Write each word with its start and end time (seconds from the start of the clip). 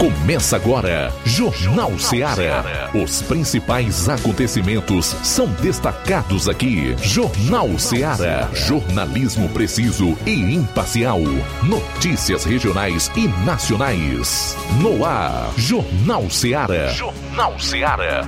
Começa 0.00 0.56
agora, 0.56 1.12
Jornal 1.26 1.98
Ceará. 1.98 2.90
Os 2.94 3.20
principais 3.20 4.08
acontecimentos 4.08 5.14
são 5.22 5.46
destacados 5.60 6.48
aqui. 6.48 6.96
Jornal 7.02 7.78
Ceará. 7.78 8.48
Jornalismo 8.54 9.46
preciso 9.50 10.16
e 10.24 10.54
imparcial. 10.54 11.20
Notícias 11.62 12.44
regionais 12.44 13.10
e 13.14 13.28
nacionais. 13.44 14.56
No 14.80 15.04
ar, 15.04 15.52
Jornal 15.58 16.30
Ceará. 16.30 16.88
Jornal 16.88 17.60
Ceará. 17.60 18.26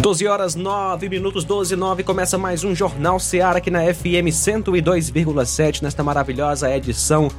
12 0.00 0.26
horas 0.26 0.56
9 0.56 1.08
minutos, 1.08 1.44
12 1.44 1.74
e 1.74 1.76
9. 1.76 2.02
Começa 2.02 2.36
mais 2.36 2.64
um 2.64 2.74
Jornal 2.74 3.20
Seara 3.20 3.58
aqui 3.58 3.70
na 3.70 3.82
FM 3.82 4.26
102,7, 4.32 5.80
nesta 5.80 6.02
maravilhosa 6.02 6.68
edição 6.74 7.30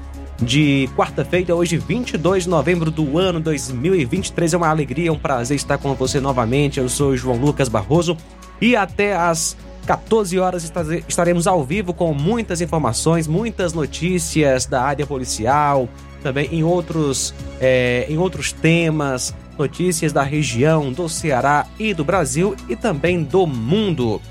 de 0.43 0.89
quarta-feira, 0.95 1.55
hoje 1.55 1.77
22 1.77 2.43
de 2.43 2.49
novembro 2.49 2.91
do 2.91 3.17
ano 3.17 3.39
2023. 3.39 4.53
É 4.53 4.57
uma 4.57 4.69
alegria, 4.69 5.11
um 5.11 5.17
prazer 5.17 5.55
estar 5.55 5.77
com 5.77 5.93
você 5.93 6.19
novamente. 6.19 6.79
Eu 6.79 6.89
sou 6.89 7.15
João 7.15 7.37
Lucas 7.37 7.69
Barroso 7.69 8.17
e 8.61 8.75
até 8.75 9.15
às 9.15 9.57
14 9.85 10.37
horas 10.39 10.71
estaremos 11.07 11.47
ao 11.47 11.63
vivo 11.63 11.93
com 11.93 12.13
muitas 12.13 12.61
informações, 12.61 13.27
muitas 13.27 13.73
notícias 13.73 14.65
da 14.65 14.81
área 14.81 15.05
policial, 15.05 15.89
também 16.21 16.47
em 16.51 16.63
outros, 16.63 17.33
é, 17.59 18.05
em 18.09 18.17
outros 18.17 18.51
temas, 18.51 19.33
notícias 19.57 20.11
da 20.11 20.23
região, 20.23 20.91
do 20.91 21.07
Ceará 21.09 21.65
e 21.79 21.93
do 21.93 22.03
Brasil 22.03 22.55
e 22.69 22.75
também 22.75 23.23
do 23.23 23.45
mundo. 23.45 24.21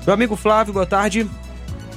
Meu 0.03 0.15
amigo 0.15 0.35
Flávio, 0.35 0.73
boa 0.73 0.87
tarde. 0.87 1.29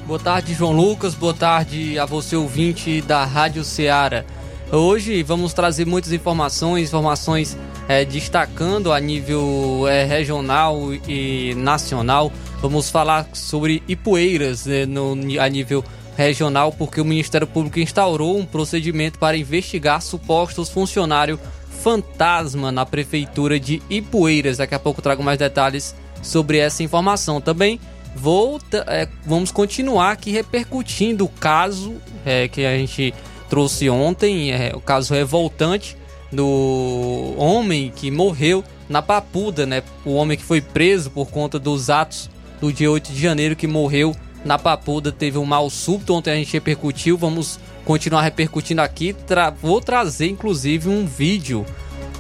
Boa 0.07 0.21
tarde, 0.21 0.53
João 0.53 0.73
Lucas. 0.73 1.15
Boa 1.15 1.33
tarde 1.33 1.99
a 1.99 2.05
você, 2.05 2.37
ouvinte 2.37 3.01
da 3.01 3.25
Rádio 3.25 3.65
Ceará. 3.65 4.23
Hoje 4.71 5.23
vamos 5.23 5.55
trazer 5.55 5.87
muitas 5.87 6.13
informações, 6.13 6.89
informações 6.89 7.57
é, 7.89 8.05
destacando 8.05 8.93
a 8.93 9.01
nível 9.01 9.89
é, 9.89 10.05
regional 10.05 10.93
e 11.09 11.55
nacional. 11.57 12.31
Vamos 12.61 12.91
falar 12.91 13.27
sobre 13.33 13.83
Ipueiras 13.89 14.67
é, 14.67 14.85
no, 14.85 15.17
a 15.41 15.49
nível 15.49 15.83
regional, 16.17 16.73
porque 16.73 17.01
o 17.01 17.05
Ministério 17.05 17.47
Público 17.47 17.79
instaurou 17.79 18.39
um 18.39 18.47
procedimento 18.47 19.19
para 19.19 19.37
investigar 19.37 20.01
supostos 20.01 20.71
funcionários 20.71 21.39
fantasma 21.83 22.73
na 22.73 22.85
prefeitura 22.85 23.61
de 23.61 23.81
Ipueiras. 23.89 24.57
Daqui 24.57 24.75
a 24.75 24.79
pouco 24.79 25.03
trago 25.03 25.23
mais 25.23 25.39
detalhes 25.39 25.95
sobre 26.23 26.59
essa 26.59 26.83
informação. 26.83 27.41
Também 27.41 27.79
volta, 28.15 28.85
é, 28.89 29.07
vamos 29.25 29.53
continuar 29.53 30.13
aqui 30.13 30.31
repercutindo 30.31 31.25
o 31.25 31.29
caso 31.29 31.95
é, 32.25 32.49
que 32.49 32.65
a 32.65 32.77
gente 32.77 33.15
trouxe 33.49 33.89
ontem, 33.89 34.51
é, 34.51 34.73
o 34.75 34.81
caso 34.81 35.15
revoltante 35.15 35.97
do 36.33 37.35
homem 37.37 37.93
que 37.95 38.11
morreu 38.11 38.65
na 38.89 39.01
Papuda, 39.01 39.65
né? 39.65 39.83
O 40.05 40.15
homem 40.15 40.37
que 40.37 40.45
foi 40.45 40.61
preso 40.61 41.11
por 41.11 41.29
conta 41.29 41.59
dos 41.59 41.89
atos 41.91 42.29
do 42.61 42.73
dia 42.73 42.91
8 42.91 43.13
de 43.13 43.21
janeiro 43.21 43.55
que 43.55 43.67
morreu 43.67 44.17
na 44.47 44.59
Papuda, 44.59 45.11
teve 45.11 45.39
um 45.39 45.45
mal 45.45 45.69
súbito, 45.69 46.15
ontem 46.15 46.31
a 46.31 46.37
gente 46.37 46.53
repercutiu, 46.53 47.19
vamos 47.19 47.59
continuar 47.85 48.23
repercutindo 48.23 48.81
aqui. 48.81 49.13
Tra 49.13 49.51
vou 49.51 49.81
trazer 49.81 50.29
inclusive 50.29 50.89
um 50.89 51.05
vídeo, 51.05 51.67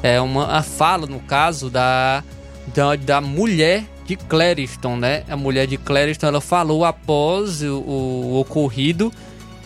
é 0.03 0.21
uma 0.21 0.63
fala 0.63 1.07
no 1.07 1.21
caso 1.21 1.71
da 1.71 2.23
da, 2.75 2.97
da 2.97 3.21
mulher 3.21 3.85
de 4.05 4.17
Clériston, 4.17 4.97
né? 4.97 5.25
A 5.29 5.37
mulher 5.37 5.67
de 5.67 5.77
Clériston, 5.77 6.27
ela 6.27 6.41
falou 6.41 6.85
após 6.85 7.63
o, 7.63 7.79
o 7.79 8.41
ocorrido 8.41 9.13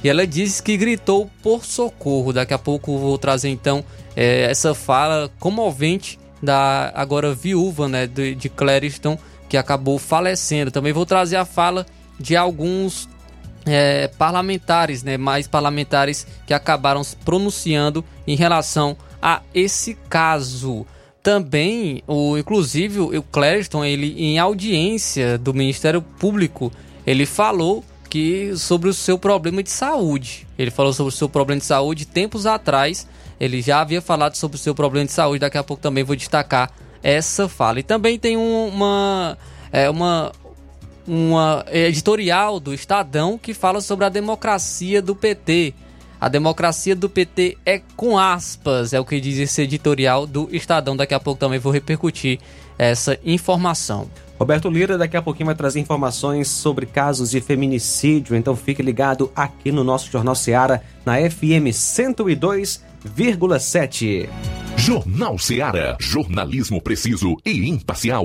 e 0.03 0.09
ela 0.09 0.27
disse 0.27 0.63
que 0.63 0.77
gritou 0.77 1.31
por 1.43 1.65
socorro. 1.65 2.33
Daqui 2.33 2.55
a 2.55 2.59
pouco 2.59 2.99
vou 2.99 3.19
trazer 3.19 3.49
então 3.49 3.85
é, 4.17 4.43
essa 4.43 4.75
fala 4.75 5.31
comovente 5.39 6.19
da 6.43 6.91
agora 6.95 7.35
viúva 7.35 7.89
né, 7.89 8.07
de, 8.07 8.35
de 8.35 8.49
Clériston, 8.49 9.19
que 9.49 9.57
acabou 9.57 9.99
falecendo. 9.99 10.71
Também 10.71 10.93
vou 10.93 11.05
trazer 11.05 11.37
a 11.37 11.45
fala 11.45 11.87
de 12.21 12.37
alguns 12.37 13.09
é, 13.67 14.09
parlamentares, 14.09 15.03
né, 15.03 15.17
mais 15.17 15.49
parlamentares 15.49 16.27
que 16.47 16.55
acabaram 16.55 17.03
se 17.03 17.17
pronunciando 17.17 18.05
em 18.27 18.37
relação 18.37 18.97
a 19.21 19.43
esse 19.55 19.95
caso. 20.09 20.87
Também, 21.23 22.03
o, 22.07 22.39
inclusive, 22.39 23.01
o 23.01 23.23
Clériston, 23.23 23.85
ele 23.85 24.15
em 24.19 24.39
audiência 24.39 25.37
do 25.37 25.53
Ministério 25.53 26.01
Público, 26.01 26.73
ele 27.07 27.27
falou 27.27 27.85
que 28.09 28.57
sobre 28.57 28.89
o 28.89 28.95
seu 28.95 29.19
problema 29.19 29.63
de 29.63 29.71
saúde. 29.71 30.47
Ele 30.59 30.71
falou 30.71 30.93
sobre 30.93 31.13
o 31.13 31.17
seu 31.17 31.29
problema 31.29 31.61
de 31.61 31.67
saúde 31.67 32.07
tempos 32.07 32.47
atrás. 32.47 33.07
Ele 33.39 33.63
já 33.63 33.81
havia 33.81 34.03
falado 34.03 34.35
sobre 34.35 34.57
o 34.57 34.61
seu 34.61 34.75
problema 34.75 35.07
de 35.07 35.13
saúde. 35.13 35.39
Daqui 35.39 35.57
a 35.57 35.63
pouco 35.63 35.83
também 35.83 36.03
vou 36.03 36.17
destacar 36.17 36.71
essa 37.03 37.49
fala. 37.49 37.81
E 37.81 37.83
também 37.83 38.19
tem 38.19 38.37
um, 38.37 38.67
uma, 38.67 39.39
é, 39.71 39.89
uma, 39.89 40.33
uma 41.07 41.65
editorial 41.71 42.59
do 42.61 42.75
Estadão 42.75 43.39
que 43.39 43.55
fala 43.55 43.81
sobre 43.81 44.05
a 44.05 44.09
democracia 44.09 45.01
do 45.03 45.15
PT. 45.15 45.75
A 46.21 46.29
democracia 46.29 46.95
do 46.95 47.09
PT 47.09 47.57
é 47.65 47.81
com 47.97 48.19
aspas, 48.19 48.93
é 48.93 49.01
o 49.01 49.05
que 49.05 49.21
diz 49.21 49.39
esse 49.39 49.63
editorial 49.63 50.27
do 50.27 50.49
Estadão. 50.53 50.97
Daqui 50.97 51.15
a 51.15 51.21
pouco 51.21 51.41
também 51.41 51.59
vou 51.59 51.73
repercutir 51.73 52.39
essa 52.77 53.19
informação. 53.25 54.11
Roberto 54.39 54.69
Lira 54.71 54.97
daqui 54.97 55.17
a 55.19 55.23
pouquinho 55.23 55.47
vai 55.47 55.55
trazer 55.55 55.81
informações 55.81 56.49
sobre 56.49 56.87
casos 56.87 57.31
de 57.31 57.41
feminicídio, 57.43 58.35
então 58.35 58.57
fique 58.57 58.83
ligado 58.83 59.31
aqui 59.37 59.71
no 59.71 59.85
nosso 59.85 60.11
Jornal 60.11 60.35
Seara, 60.35 60.83
na 61.05 61.17
FM 61.17 61.69
102,7. 61.73 64.31
Jornal 64.79 65.39
Seara, 65.39 65.95
jornalismo 66.01 66.81
preciso 66.81 67.37
e 67.45 67.69
imparcial. 67.69 68.25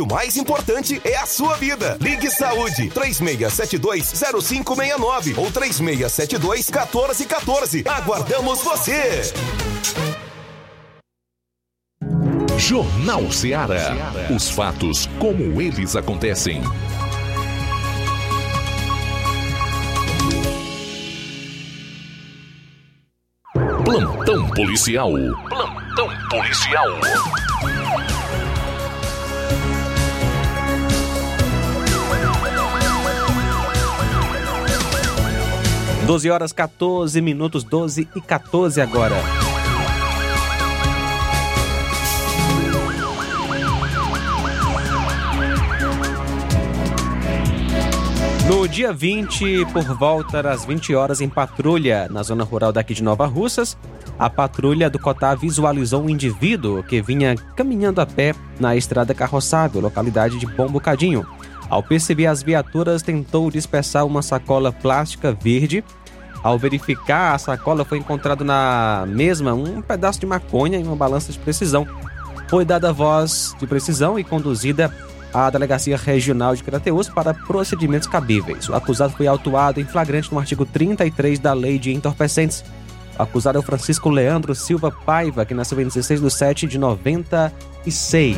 o 0.00 0.06
mais 0.06 0.36
importante 0.36 1.00
é 1.04 1.16
a 1.16 1.26
sua 1.26 1.56
vida. 1.56 1.96
Ligue 2.00 2.30
Saúde 2.30 2.88
36720569 2.90 5.38
ou 5.38 5.50
36721414. 5.50 7.84
Aguardamos 7.86 8.62
você. 8.62 9.32
Jornal 12.58 13.32
Ceará. 13.32 13.96
Os 14.34 14.48
fatos 14.48 15.08
como 15.18 15.60
eles 15.60 15.94
acontecem. 15.96 16.62
Plantão 23.84 24.48
policial. 24.50 25.10
Plantão 25.48 26.08
policial. 26.30 26.86
Doze 36.12 36.30
horas 36.30 36.52
14 36.52 37.22
minutos, 37.22 37.64
12 37.64 38.06
e 38.14 38.20
14 38.20 38.82
agora. 38.82 39.16
No 48.46 48.68
dia 48.68 48.92
20, 48.92 49.64
por 49.72 49.84
volta 49.96 50.42
das 50.42 50.66
20 50.66 50.94
horas, 50.94 51.22
em 51.22 51.30
patrulha 51.30 52.06
na 52.10 52.22
zona 52.22 52.44
rural 52.44 52.74
daqui 52.74 52.92
de 52.92 53.02
Nova 53.02 53.24
Russas, 53.24 53.78
a 54.18 54.28
patrulha 54.28 54.90
do 54.90 54.98
Cotá 54.98 55.34
visualizou 55.34 56.02
um 56.02 56.10
indivíduo 56.10 56.82
que 56.82 57.00
vinha 57.00 57.34
caminhando 57.56 58.02
a 58.02 58.06
pé 58.06 58.34
na 58.60 58.76
estrada 58.76 59.14
carroçável, 59.14 59.80
localidade 59.80 60.38
de 60.38 60.44
Bom 60.44 60.68
Bocadinho. 60.68 61.26
Ao 61.70 61.82
perceber 61.82 62.26
as 62.26 62.42
viaturas, 62.42 63.00
tentou 63.00 63.50
dispersar 63.50 64.04
uma 64.04 64.20
sacola 64.20 64.70
plástica 64.70 65.32
verde. 65.32 65.82
Ao 66.42 66.58
verificar, 66.58 67.34
a 67.34 67.38
sacola 67.38 67.84
foi 67.84 67.98
encontrado 67.98 68.44
na 68.44 69.04
mesma 69.06 69.54
um 69.54 69.80
pedaço 69.80 70.18
de 70.18 70.26
maconha 70.26 70.78
e 70.78 70.82
uma 70.82 70.96
balança 70.96 71.30
de 71.30 71.38
precisão. 71.38 71.86
Foi 72.48 72.64
dada 72.64 72.92
voz 72.92 73.54
de 73.58 73.66
precisão 73.66 74.18
e 74.18 74.24
conduzida 74.24 74.92
à 75.32 75.48
Delegacia 75.48 75.96
Regional 75.96 76.54
de 76.54 76.62
Crateus 76.62 77.08
para 77.08 77.32
procedimentos 77.32 78.08
cabíveis. 78.08 78.68
O 78.68 78.74
acusado 78.74 79.14
foi 79.16 79.26
autuado 79.26 79.80
em 79.80 79.84
flagrante 79.84 80.32
no 80.32 80.38
artigo 80.38 80.66
33 80.66 81.38
da 81.38 81.52
Lei 81.52 81.78
de 81.78 81.92
Entorpecentes. 81.92 82.64
O 83.18 83.22
acusado 83.22 83.58
é 83.58 83.60
o 83.60 83.62
Francisco 83.62 84.10
Leandro 84.10 84.54
Silva 84.54 84.90
Paiva, 84.90 85.44
que 85.44 85.54
nasceu 85.54 85.80
em 85.80 85.84
16 85.84 86.20
de 86.20 86.30
7 86.30 86.66
de 86.66 86.78
96. 86.78 88.36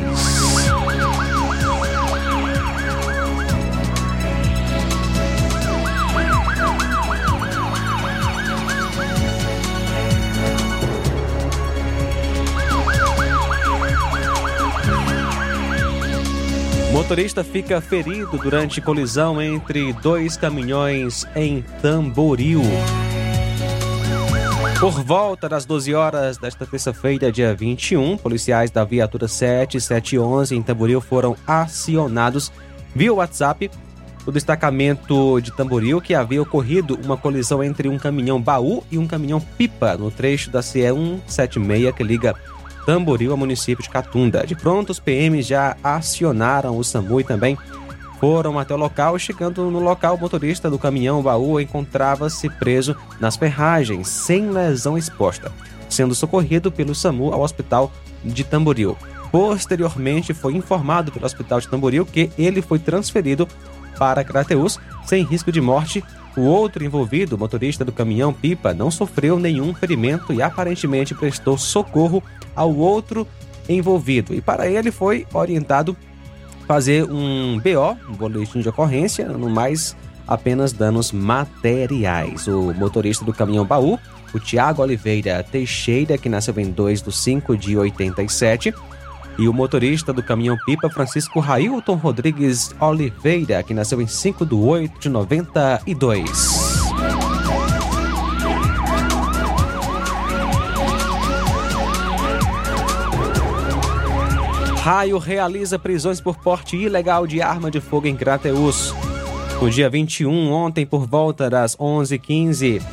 Motorista 17.05 17.43
fica 17.43 17.79
ferido 17.79 18.35
durante 18.35 18.81
colisão 18.81 19.39
entre 19.39 19.93
dois 19.93 20.35
caminhões 20.35 21.23
em 21.35 21.61
Tamboril. 21.79 22.63
Por 24.79 25.03
volta 25.03 25.47
das 25.47 25.67
12 25.67 25.93
horas 25.93 26.39
desta 26.39 26.65
terça-feira, 26.65 27.31
dia 27.31 27.53
21, 27.53 28.17
policiais 28.17 28.71
da 28.71 28.83
viatura 28.83 29.27
7711 29.27 30.55
em 30.55 30.63
Tamboril 30.63 30.99
foram 30.99 31.37
acionados 31.45 32.51
via 32.95 33.13
WhatsApp 33.13 33.69
o 34.25 34.31
destacamento 34.31 35.39
de 35.41 35.51
Tamboril 35.51 36.01
que 36.01 36.15
havia 36.15 36.41
ocorrido 36.41 36.99
uma 37.05 37.15
colisão 37.15 37.63
entre 37.63 37.87
um 37.87 37.99
caminhão 37.99 38.41
baú 38.41 38.83
e 38.89 38.97
um 38.97 39.05
caminhão 39.05 39.39
pipa 39.39 39.95
no 39.95 40.09
trecho 40.09 40.49
da 40.49 40.63
CE 40.63 40.87
176 41.27 41.93
que 41.93 42.03
liga 42.03 42.35
Tamboril 42.85 43.31
ao 43.31 43.37
município 43.37 43.83
de 43.83 43.89
Catunda. 43.89 44.45
De 44.45 44.55
pronto, 44.55 44.91
os 44.91 44.99
PMs 44.99 45.47
já 45.47 45.75
acionaram 45.83 46.77
o 46.77 46.83
SAMU 46.83 47.19
e 47.19 47.23
também 47.23 47.57
foram 48.19 48.59
até 48.59 48.73
o 48.73 48.77
local. 48.77 49.17
Chegando 49.17 49.69
no 49.71 49.79
local, 49.79 50.15
o 50.15 50.19
motorista 50.19 50.69
do 50.69 50.79
caminhão 50.79 51.21
baú 51.21 51.59
encontrava-se 51.59 52.49
preso 52.49 52.95
nas 53.19 53.35
ferragens, 53.35 54.07
sem 54.07 54.49
lesão 54.49 54.97
exposta, 54.97 55.51
sendo 55.89 56.15
socorrido 56.15 56.71
pelo 56.71 56.95
SAMU 56.95 57.33
ao 57.33 57.41
hospital 57.41 57.91
de 58.23 58.43
Tamboril. 58.43 58.97
Posteriormente, 59.31 60.33
foi 60.33 60.53
informado 60.55 61.11
pelo 61.11 61.25
hospital 61.25 61.59
de 61.59 61.67
Tamboril 61.67 62.05
que 62.05 62.31
ele 62.37 62.61
foi 62.61 62.79
transferido 62.79 63.47
para 63.97 64.23
Crateus 64.23 64.79
sem 65.05 65.23
risco 65.23 65.51
de 65.51 65.61
morte. 65.61 66.03
O 66.37 66.41
outro 66.41 66.83
envolvido, 66.83 67.37
motorista 67.37 67.85
do 67.85 67.91
caminhão 67.91 68.33
pipa, 68.33 68.73
não 68.73 68.91
sofreu 68.91 69.39
nenhum 69.39 69.73
ferimento 69.73 70.33
e 70.33 70.41
aparentemente 70.41 71.15
prestou 71.15 71.57
socorro 71.57 72.21
ao 72.53 72.75
outro 72.75 73.25
envolvido. 73.69 74.33
E 74.33 74.41
para 74.41 74.67
ele 74.67 74.91
foi 74.91 75.25
orientado 75.33 75.95
fazer 76.67 77.03
um 77.09 77.59
BO, 77.59 77.97
um 78.09 78.15
boletim 78.15 78.59
de 78.59 78.67
ocorrência, 78.67 79.29
no 79.29 79.49
mais 79.49 79.95
apenas 80.27 80.73
danos 80.73 81.11
materiais. 81.11 82.47
O 82.47 82.73
motorista 82.73 83.23
do 83.23 83.33
caminhão 83.33 83.65
baú, 83.65 83.97
o 84.33 84.39
Tiago 84.39 84.81
Oliveira 84.81 85.41
Teixeira, 85.43 86.17
que 86.17 86.27
nasceu 86.27 86.53
em 86.59 86.69
2 86.69 87.01
de 87.01 87.11
5 87.11 87.55
de 87.55 87.77
87, 87.77 88.73
e 89.37 89.47
o 89.47 89.53
motorista 89.53 90.13
do 90.13 90.23
caminhão 90.23 90.57
pipa, 90.65 90.89
Francisco 90.89 91.39
Railton 91.39 91.95
Rodrigues 91.95 92.73
Oliveira, 92.79 93.61
que 93.63 93.73
nasceu 93.73 94.01
em 94.01 94.07
5 94.07 94.45
de 94.45 94.55
8 94.55 94.99
de 94.99 95.09
92. 95.09 96.75
Raio 104.85 105.17
realiza 105.17 105.79
prisões 105.79 106.21
por 106.21 106.37
porte 106.37 106.77
ilegal 106.77 107.25
de 107.25 107.41
arma 107.41 107.71
de 107.71 107.81
fogo 107.81 108.05
em 108.05 108.15
Crateus. 108.15 108.93
No 109.59 109.67
dia 109.67 109.89
21, 109.89 110.51
ontem, 110.51 110.85
por 110.85 111.07
volta 111.07 111.49
das 111.49 111.75
11h15, 111.77 112.83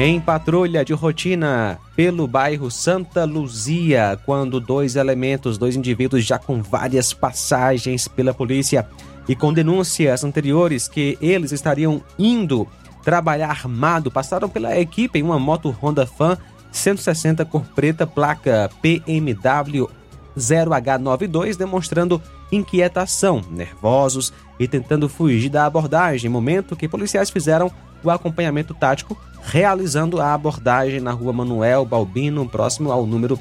em 0.00 0.20
patrulha 0.20 0.84
de 0.84 0.92
rotina 0.92 1.76
pelo 1.96 2.28
bairro 2.28 2.70
Santa 2.70 3.24
Luzia, 3.24 4.16
quando 4.24 4.60
dois 4.60 4.94
elementos, 4.94 5.58
dois 5.58 5.74
indivíduos 5.74 6.24
já 6.24 6.38
com 6.38 6.62
várias 6.62 7.12
passagens 7.12 8.06
pela 8.06 8.32
polícia 8.32 8.88
e 9.28 9.34
com 9.34 9.52
denúncias 9.52 10.22
anteriores 10.22 10.86
que 10.86 11.18
eles 11.20 11.50
estariam 11.50 12.00
indo 12.16 12.64
trabalhar 13.02 13.50
armado, 13.50 14.08
passaram 14.08 14.48
pela 14.48 14.78
equipe 14.78 15.18
em 15.18 15.22
uma 15.24 15.38
moto 15.38 15.76
Honda 15.82 16.06
Fan 16.06 16.38
160 16.70 17.44
cor 17.44 17.64
preta, 17.74 18.06
placa 18.06 18.70
PMW 18.80 19.90
0H92, 20.38 21.56
demonstrando 21.56 22.22
inquietação, 22.50 23.42
nervosos 23.50 24.32
e 24.58 24.66
tentando 24.66 25.08
fugir 25.08 25.48
da 25.48 25.66
abordagem, 25.66 26.30
momento 26.30 26.76
que 26.76 26.88
policiais 26.88 27.30
fizeram 27.30 27.70
o 28.02 28.10
acompanhamento 28.10 28.74
tático, 28.74 29.18
realizando 29.42 30.20
a 30.20 30.32
abordagem 30.32 31.00
na 31.00 31.12
rua 31.12 31.32
Manuel 31.32 31.84
Balbino, 31.84 32.48
próximo 32.48 32.92
ao 32.92 33.06
número 33.06 33.38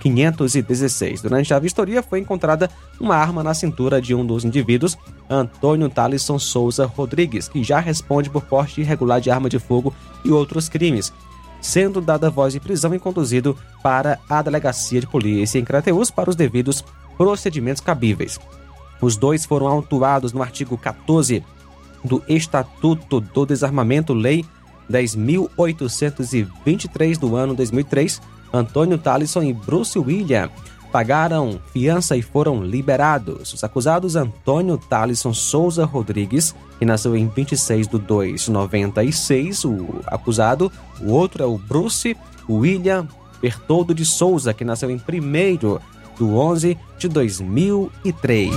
516. 0.00 1.22
Durante 1.22 1.54
a 1.54 1.58
vistoria 1.58 2.02
foi 2.02 2.18
encontrada 2.18 2.68
uma 3.00 3.16
arma 3.16 3.42
na 3.42 3.54
cintura 3.54 4.00
de 4.00 4.14
um 4.14 4.26
dos 4.26 4.44
indivíduos, 4.44 4.98
Antônio 5.30 5.88
Talisson 5.88 6.38
Souza 6.38 6.86
Rodrigues, 6.86 7.48
que 7.48 7.62
já 7.62 7.78
responde 7.78 8.28
por 8.28 8.42
porte 8.42 8.80
irregular 8.80 9.20
de 9.20 9.30
arma 9.30 9.48
de 9.48 9.58
fogo 9.58 9.94
e 10.24 10.30
outros 10.30 10.68
crimes 10.68 11.12
sendo 11.62 12.00
dada 12.00 12.28
voz 12.28 12.52
de 12.52 12.60
prisão 12.60 12.92
e 12.92 12.98
conduzido 12.98 13.56
para 13.82 14.18
a 14.28 14.42
delegacia 14.42 15.00
de 15.00 15.06
polícia 15.06 15.58
em 15.58 15.64
Crateus 15.64 16.10
para 16.10 16.28
os 16.28 16.36
devidos 16.36 16.84
procedimentos 17.16 17.80
cabíveis. 17.80 18.38
Os 19.00 19.16
dois 19.16 19.44
foram 19.44 19.66
autuados 19.66 20.32
no 20.32 20.40
artigo 20.42 20.78
14 20.78 21.42
do 22.04 22.22
Estatuto 22.28 23.20
do 23.20 23.46
Desarmamento, 23.46 24.12
Lei 24.12 24.44
10.823 24.90 27.18
do 27.18 27.36
ano 27.36 27.54
2003, 27.54 28.20
Antônio 28.52 28.98
Talisson 28.98 29.42
e 29.42 29.52
Bruce 29.52 29.96
William 29.98 30.50
pagaram 30.92 31.58
fiança 31.72 32.16
e 32.16 32.22
foram 32.22 32.62
liberados. 32.62 33.54
Os 33.54 33.64
acusados 33.64 34.14
Antônio 34.14 34.76
Talisson 34.76 35.32
Souza 35.32 35.86
Rodrigues, 35.86 36.54
que 36.78 36.84
nasceu 36.84 37.16
em 37.16 37.26
26 37.26 37.88
de 37.88 37.98
2 37.98 38.42
de 38.42 38.50
96, 38.50 39.64
o 39.64 40.00
acusado. 40.06 40.70
O 41.00 41.12
outro 41.12 41.42
é 41.42 41.46
o 41.46 41.56
Bruce 41.56 42.14
William 42.48 43.08
Bertoldo 43.40 43.94
de 43.94 44.04
Souza, 44.04 44.52
que 44.52 44.64
nasceu 44.64 44.90
em 44.90 44.96
1 44.96 45.00
do 46.18 46.36
11 46.36 46.78
de 46.98 47.08
2003. 47.08 48.52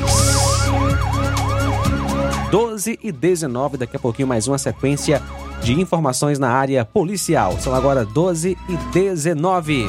12 2.51 2.99
e 3.01 3.11
19, 3.11 3.77
daqui 3.77 3.97
a 3.97 3.99
pouquinho 3.99 4.27
mais 4.27 4.47
uma 4.47 4.57
sequência 4.57 5.21
de 5.61 5.73
informações 5.73 6.39
na 6.39 6.49
área 6.49 6.85
policial. 6.85 7.59
São 7.59 7.73
agora 7.73 8.05
12 8.05 8.57
e 8.69 8.77
19. 8.93 9.87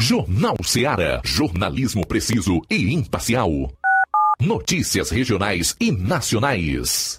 Jornal 0.00 0.56
Seara. 0.64 1.20
Jornalismo 1.24 2.06
preciso 2.06 2.62
e 2.70 2.94
imparcial. 2.94 3.50
Notícias 4.40 5.10
regionais 5.10 5.76
e 5.78 5.92
nacionais. 5.92 7.18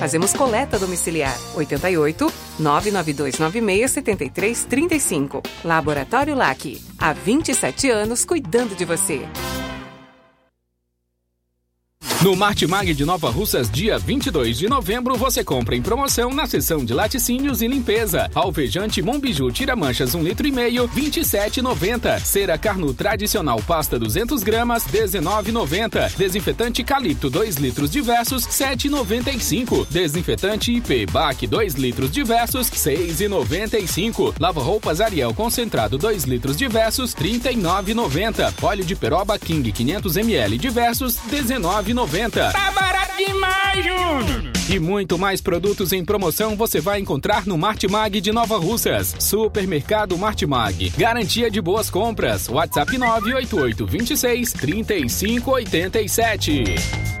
Fazemos 0.01 0.33
coleta 0.33 0.79
domiciliar 0.79 1.37
88 1.53 2.33
99296 2.57 3.91
7335. 3.91 5.43
Laboratório 5.63 6.33
LAC. 6.33 6.81
Há 6.97 7.13
27 7.13 7.91
anos 7.91 8.25
cuidando 8.25 8.75
de 8.75 8.83
você. 8.83 9.27
No 12.23 12.35
Martimag 12.35 12.93
de 12.93 13.03
Nova 13.03 13.31
Russas, 13.31 13.67
dia 13.67 13.97
22 13.97 14.55
de 14.55 14.69
novembro, 14.69 15.15
você 15.15 15.43
compra 15.43 15.75
em 15.75 15.81
promoção 15.81 16.31
na 16.31 16.45
seção 16.45 16.85
de 16.85 16.93
laticínios 16.93 17.63
e 17.63 17.67
limpeza. 17.67 18.29
Alvejante 18.35 19.01
Monbiju 19.01 19.51
tira 19.51 19.75
manchas 19.75 20.13
1 20.13 20.21
litro 20.21 20.45
e 20.45 20.51
meio, 20.51 20.87
27,90. 20.89 22.19
Cera 22.19 22.59
Carnu 22.59 22.93
tradicional 22.93 23.59
pasta 23.65 23.97
200 23.97 24.43
gramas, 24.43 24.83
19,90. 24.85 26.15
Desinfetante 26.15 26.83
Calipto 26.83 27.27
2 27.27 27.55
litros 27.55 27.89
diversos, 27.89 28.45
7,95. 28.45 29.87
Desinfetante 29.89 30.71
IP 30.73 31.07
Bac 31.11 31.47
2 31.47 31.73
litros 31.73 32.11
diversos, 32.11 32.69
6,95. 32.69 34.35
Lava 34.39 34.61
roupas 34.61 35.01
Ariel 35.01 35.33
concentrado 35.33 35.97
2 35.97 36.25
litros 36.25 36.55
diversos, 36.55 37.15
39,90. 37.15 38.53
Óleo 38.61 38.85
de 38.85 38.95
peroba 38.95 39.39
King 39.39 39.71
500 39.71 40.17
ml 40.17 40.59
diversos, 40.59 41.17
19,90. 41.31 42.10
Tá 42.51 42.71
barato 42.71 43.15
demais, 43.17 43.85
Júnior! 43.85 44.51
E 44.69 44.79
muito 44.79 45.17
mais 45.17 45.41
produtos 45.41 45.91
em 45.91 46.05
promoção 46.05 46.55
você 46.55 46.79
vai 46.79 46.99
encontrar 46.99 47.45
no 47.45 47.57
Martimag 47.57 48.21
de 48.21 48.31
Nova 48.31 48.57
Russas. 48.57 49.13
Supermercado 49.19 50.17
Martimag. 50.17 50.91
Garantia 50.97 51.51
de 51.51 51.59
boas 51.61 51.89
compras. 51.89 52.47
WhatsApp 52.47 52.97
988 52.97 53.85
26 53.85 54.53
3587. 54.53 57.20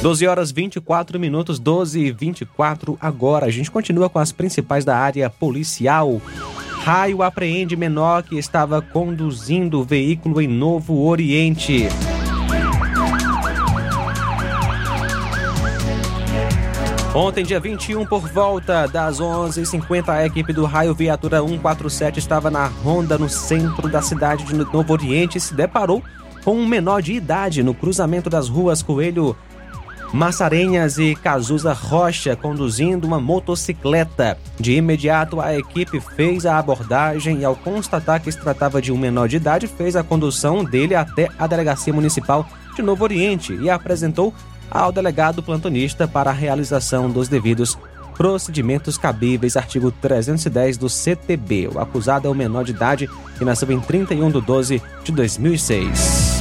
12 0.00 0.26
horas 0.28 0.52
24 0.52 1.18
minutos, 1.18 1.58
12 1.58 1.98
e 1.98 2.12
24 2.12 2.96
agora. 3.00 3.46
A 3.46 3.50
gente 3.50 3.72
continua 3.72 4.08
com 4.08 4.20
as 4.20 4.30
principais 4.30 4.84
da 4.84 4.96
área 4.96 5.28
policial. 5.28 6.22
Raio 6.84 7.24
apreende 7.24 7.74
menor 7.74 8.22
que 8.22 8.38
estava 8.38 8.80
conduzindo 8.80 9.80
o 9.80 9.84
veículo 9.84 10.40
em 10.40 10.46
Novo 10.46 11.04
Oriente. 11.04 11.88
Ontem, 17.16 17.42
dia 17.46 17.58
21, 17.58 18.04
por 18.04 18.28
volta 18.28 18.86
das 18.86 19.20
11h50, 19.20 20.10
a 20.10 20.26
equipe 20.26 20.52
do 20.52 20.66
Raio 20.66 20.94
Viatura 20.94 21.40
147 21.40 22.18
estava 22.18 22.50
na 22.50 22.66
ronda 22.66 23.16
no 23.16 23.26
centro 23.26 23.88
da 23.88 24.02
cidade 24.02 24.44
de 24.44 24.54
Novo 24.54 24.92
Oriente 24.92 25.38
e 25.38 25.40
se 25.40 25.54
deparou 25.54 26.04
com 26.44 26.54
um 26.54 26.66
menor 26.66 27.00
de 27.00 27.14
idade 27.14 27.62
no 27.62 27.72
cruzamento 27.72 28.28
das 28.28 28.50
ruas 28.50 28.82
Coelho 28.82 29.34
Massarenhas 30.12 30.98
e 30.98 31.14
Cazuza 31.14 31.72
Rocha 31.72 32.36
conduzindo 32.36 33.06
uma 33.06 33.18
motocicleta. 33.18 34.36
De 34.60 34.74
imediato, 34.74 35.40
a 35.40 35.56
equipe 35.56 35.98
fez 35.98 36.44
a 36.44 36.58
abordagem 36.58 37.38
e, 37.38 37.46
ao 37.46 37.56
constatar 37.56 38.20
que 38.20 38.30
se 38.30 38.38
tratava 38.38 38.82
de 38.82 38.92
um 38.92 38.98
menor 38.98 39.26
de 39.26 39.36
idade, 39.36 39.66
fez 39.66 39.96
a 39.96 40.04
condução 40.04 40.62
dele 40.62 40.94
até 40.94 41.30
a 41.38 41.46
Delegacia 41.46 41.94
Municipal 41.94 42.46
de 42.74 42.82
Novo 42.82 43.02
Oriente 43.04 43.54
e 43.54 43.70
apresentou 43.70 44.34
ao 44.70 44.92
delegado 44.92 45.42
plantonista 45.42 46.06
para 46.06 46.30
a 46.30 46.34
realização 46.34 47.10
dos 47.10 47.28
devidos 47.28 47.78
procedimentos 48.16 48.96
cabíveis, 48.96 49.56
artigo 49.56 49.90
310 49.90 50.78
do 50.78 50.88
CTB. 50.88 51.68
O 51.74 51.78
acusado 51.78 52.26
é 52.26 52.30
o 52.30 52.34
menor 52.34 52.64
de 52.64 52.72
idade 52.72 53.08
que 53.38 53.44
nasceu 53.44 53.70
em 53.70 53.80
31 53.80 54.30
de 54.30 54.40
12 54.40 54.82
de 55.04 55.12
2006. 55.12 56.35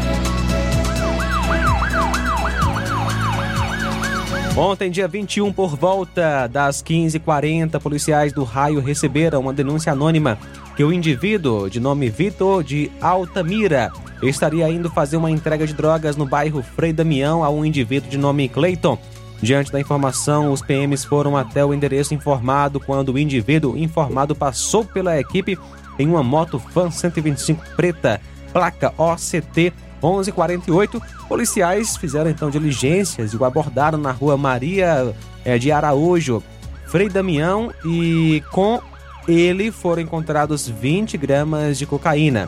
Ontem, 4.58 4.90
dia 4.90 5.06
21, 5.06 5.52
por 5.52 5.76
volta 5.76 6.48
das 6.48 6.82
15h40, 6.82 7.78
policiais 7.82 8.32
do 8.32 8.46
raio 8.46 8.80
receberam 8.80 9.42
uma 9.42 9.52
denúncia 9.52 9.92
anônima 9.92 10.40
que 10.78 10.84
o 10.84 10.94
indivíduo, 10.94 11.70
de 11.70 11.78
nome 11.78 12.10
Vitor 12.10 12.64
de 12.64 12.90
Altamira, 13.02 13.92
estaria 14.24 14.70
indo 14.70 14.90
fazer 14.90 15.18
uma 15.18 15.30
entrega 15.30 15.68
de 15.68 15.74
drogas 15.74 16.16
no 16.16 16.26
bairro 16.26 16.64
Frei 16.64 16.94
Damião 16.94 17.44
a 17.44 17.50
um 17.50 17.66
indivíduo 17.66 18.10
de 18.10 18.18
nome 18.18 18.48
Clayton. 18.48 18.98
Diante 19.42 19.74
da 19.74 19.80
informação, 19.82 20.54
os 20.54 20.62
PMs 20.62 21.04
foram 21.04 21.36
até 21.36 21.66
o 21.66 21.74
endereço 21.74 22.14
informado 22.14 22.80
quando 22.80 23.10
o 23.10 23.20
indivíduo 23.20 23.78
informado 23.78 24.34
passou 24.34 24.86
pela 24.86 25.20
equipe 25.20 25.60
em 26.00 26.08
uma 26.08 26.24
moto 26.24 26.60
Fan 26.60 26.92
125 26.92 27.62
preta, 27.76 28.22
placa 28.54 28.94
OCT 28.98 29.74
11:48, 30.06 31.02
policiais 31.28 31.98
fizeram 31.98 32.30
então 32.30 32.50
diligências 32.50 33.32
e 33.34 33.38
o 33.38 33.46
abordaram 33.46 33.98
na 33.98 34.12
rua 34.12 34.38
Maria 34.38 35.14
é, 35.44 35.58
de 35.58 35.72
Araújo, 35.72 36.44
Frei 36.86 37.10
Damião, 37.10 37.72
e 37.84 38.44
com 38.52 38.80
ele 39.28 39.72
foram 39.72 40.02
encontrados 40.02 40.68
20 40.68 41.18
gramas 41.18 41.78
de 41.78 41.86
cocaína. 41.86 42.48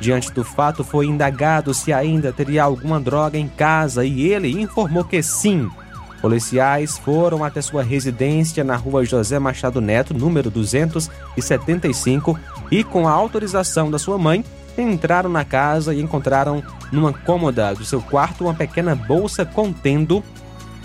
Diante 0.00 0.30
do 0.30 0.44
fato, 0.44 0.84
foi 0.84 1.06
indagado 1.06 1.74
se 1.74 1.92
ainda 1.92 2.32
teria 2.32 2.62
alguma 2.62 3.00
droga 3.00 3.36
em 3.36 3.48
casa 3.48 4.04
e 4.04 4.28
ele 4.28 4.60
informou 4.60 5.04
que 5.04 5.22
sim. 5.22 5.68
Policiais 6.20 6.98
foram 6.98 7.44
até 7.44 7.60
sua 7.60 7.82
residência 7.82 8.64
na 8.64 8.76
rua 8.76 9.04
José 9.04 9.38
Machado 9.38 9.80
Neto, 9.80 10.12
número 10.12 10.50
275, 10.50 12.38
e 12.70 12.82
com 12.82 13.06
a 13.06 13.12
autorização 13.12 13.90
da 13.90 13.98
sua 13.98 14.18
mãe, 14.18 14.44
entraram 14.82 15.28
na 15.30 15.44
casa 15.44 15.94
e 15.94 16.00
encontraram 16.00 16.62
numa 16.92 17.12
cômoda 17.12 17.74
do 17.74 17.84
seu 17.84 18.00
quarto 18.00 18.44
uma 18.44 18.54
pequena 18.54 18.94
bolsa 18.94 19.44
contendo 19.44 20.22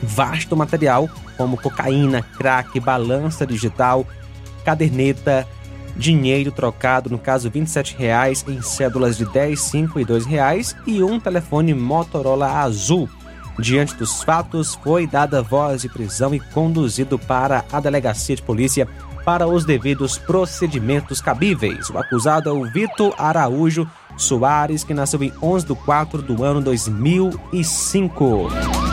vasto 0.01 0.55
material 0.55 1.09
como 1.37 1.57
cocaína, 1.57 2.21
crack, 2.21 2.79
balança 2.79 3.45
digital, 3.45 4.05
caderneta, 4.63 5.47
dinheiro 5.95 6.51
trocado, 6.51 7.09
no 7.09 7.17
caso 7.17 7.49
27 7.49 7.95
reais, 7.97 8.45
em 8.47 8.61
cédulas 8.61 9.17
de 9.17 9.25
10, 9.25 9.59
5 9.59 9.99
e 9.99 10.05
2 10.05 10.25
reais 10.25 10.75
e 10.85 11.03
um 11.03 11.19
telefone 11.19 11.73
Motorola 11.73 12.59
azul. 12.59 13.09
Diante 13.59 13.95
dos 13.95 14.23
fatos, 14.23 14.75
foi 14.83 15.05
dada 15.05 15.43
voz 15.43 15.83
de 15.83 15.89
prisão 15.89 16.33
e 16.33 16.39
conduzido 16.39 17.19
para 17.19 17.63
a 17.71 17.79
delegacia 17.79 18.35
de 18.35 18.41
polícia 18.41 18.87
para 19.23 19.47
os 19.47 19.65
devidos 19.65 20.17
procedimentos 20.17 21.21
cabíveis. 21.21 21.89
O 21.89 21.97
acusado 21.97 22.49
é 22.49 22.53
o 22.53 22.65
Vitor 22.65 23.13
Araújo 23.17 23.87
Soares, 24.17 24.83
que 24.83 24.93
nasceu 24.93 25.23
em 25.23 25.31
11 25.41 25.67
de 25.67 25.75
4 25.75 26.21
do 26.21 26.43
ano 26.43 26.61
2005. 26.61 28.92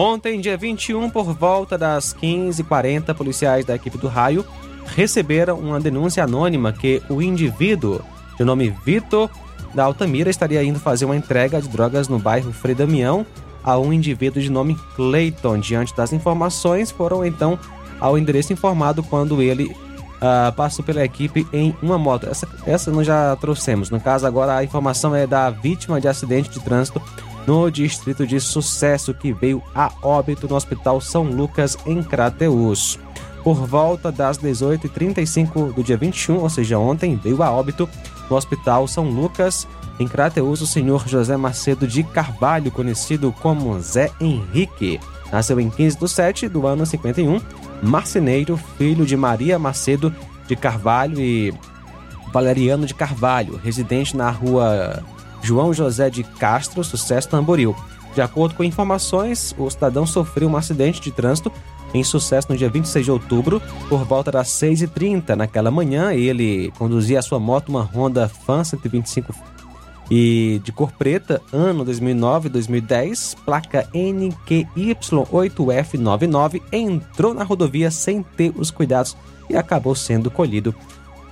Ontem, 0.00 0.40
dia 0.40 0.56
21, 0.56 1.10
por 1.10 1.34
volta 1.34 1.76
das 1.76 2.14
15h40, 2.22 3.12
policiais 3.16 3.64
da 3.66 3.74
equipe 3.74 3.98
do 3.98 4.06
Raio 4.06 4.44
receberam 4.94 5.58
uma 5.58 5.80
denúncia 5.80 6.22
anônima 6.22 6.72
que 6.72 7.02
o 7.10 7.20
indivíduo, 7.20 8.00
de 8.36 8.44
nome 8.44 8.72
Vitor 8.84 9.28
da 9.74 9.82
Altamira, 9.82 10.30
estaria 10.30 10.62
indo 10.62 10.78
fazer 10.78 11.04
uma 11.04 11.16
entrega 11.16 11.60
de 11.60 11.66
drogas 11.66 12.06
no 12.06 12.16
bairro 12.16 12.52
Frei 12.52 12.76
Damião 12.76 13.26
a 13.64 13.76
um 13.76 13.92
indivíduo 13.92 14.40
de 14.40 14.48
nome 14.48 14.76
Clayton. 14.94 15.58
Diante 15.58 15.96
das 15.96 16.12
informações, 16.12 16.92
foram 16.92 17.26
então 17.26 17.58
ao 17.98 18.16
endereço 18.16 18.52
informado 18.52 19.02
quando 19.02 19.42
ele 19.42 19.64
uh, 19.64 20.52
passou 20.54 20.84
pela 20.84 21.04
equipe 21.04 21.44
em 21.52 21.74
uma 21.82 21.98
moto. 21.98 22.28
Essa, 22.30 22.48
essa 22.64 22.92
nós 22.92 23.04
já 23.04 23.34
trouxemos. 23.34 23.90
No 23.90 23.98
caso, 23.98 24.28
agora 24.28 24.58
a 24.58 24.62
informação 24.62 25.12
é 25.12 25.26
da 25.26 25.50
vítima 25.50 26.00
de 26.00 26.06
acidente 26.06 26.50
de 26.50 26.60
trânsito 26.60 27.02
no 27.46 27.70
distrito 27.70 28.26
de 28.26 28.40
Sucesso, 28.40 29.14
que 29.14 29.32
veio 29.32 29.62
a 29.74 29.90
óbito 30.02 30.48
no 30.48 30.54
Hospital 30.54 31.00
São 31.00 31.24
Lucas, 31.24 31.76
em 31.86 32.02
Crateús. 32.02 32.98
Por 33.42 33.66
volta 33.66 34.12
das 34.12 34.38
18h35 34.38 35.72
do 35.72 35.82
dia 35.82 35.96
21, 35.96 36.38
ou 36.38 36.50
seja, 36.50 36.78
ontem, 36.78 37.16
veio 37.16 37.42
a 37.42 37.50
óbito 37.50 37.88
no 38.28 38.36
Hospital 38.36 38.86
São 38.86 39.08
Lucas, 39.08 39.66
em 39.98 40.06
Crateús, 40.06 40.60
o 40.60 40.66
senhor 40.66 41.08
José 41.08 41.36
Macedo 41.36 41.86
de 41.86 42.02
Carvalho, 42.02 42.70
conhecido 42.70 43.34
como 43.40 43.78
Zé 43.80 44.10
Henrique. 44.20 45.00
Nasceu 45.32 45.58
em 45.58 45.68
15 45.68 45.98
de 45.98 46.08
7 46.08 46.48
do 46.48 46.66
ano 46.66 46.86
51, 46.86 47.40
marceneiro, 47.82 48.56
filho 48.76 49.04
de 49.04 49.16
Maria 49.16 49.58
Macedo 49.58 50.14
de 50.46 50.56
Carvalho 50.56 51.20
e 51.20 51.52
Valeriano 52.32 52.86
de 52.86 52.94
Carvalho, 52.94 53.60
residente 53.62 54.16
na 54.16 54.30
rua 54.30 55.02
João 55.42 55.72
José 55.72 56.10
de 56.10 56.22
Castro, 56.22 56.84
Sucesso 56.84 57.28
Tamboril. 57.28 57.74
De 58.14 58.20
acordo 58.20 58.54
com 58.54 58.64
informações, 58.64 59.54
o 59.58 59.70
cidadão 59.70 60.06
sofreu 60.06 60.48
um 60.48 60.56
acidente 60.56 61.00
de 61.00 61.12
trânsito 61.12 61.52
em 61.94 62.04
sucesso 62.04 62.48
no 62.50 62.56
dia 62.56 62.68
26 62.68 63.04
de 63.04 63.10
outubro, 63.10 63.62
por 63.88 64.04
volta 64.04 64.30
das 64.30 64.48
6h30. 64.48 65.34
Naquela 65.34 65.70
manhã, 65.70 66.12
ele 66.12 66.70
conduzia 66.78 67.18
a 67.18 67.22
sua 67.22 67.38
moto, 67.38 67.70
uma 67.70 67.80
Honda 67.82 68.28
Fan 68.28 68.62
125 68.64 69.34
e 70.10 70.58
de 70.64 70.72
cor 70.72 70.90
preta, 70.92 71.42
ano 71.52 71.84
2009-2010, 71.84 73.36
placa 73.44 73.86
NQY8F99, 73.94 76.62
entrou 76.72 77.34
na 77.34 77.44
rodovia 77.44 77.90
sem 77.90 78.22
ter 78.22 78.54
os 78.56 78.70
cuidados 78.70 79.14
e 79.50 79.56
acabou 79.56 79.94
sendo 79.94 80.30
colhido 80.30 80.74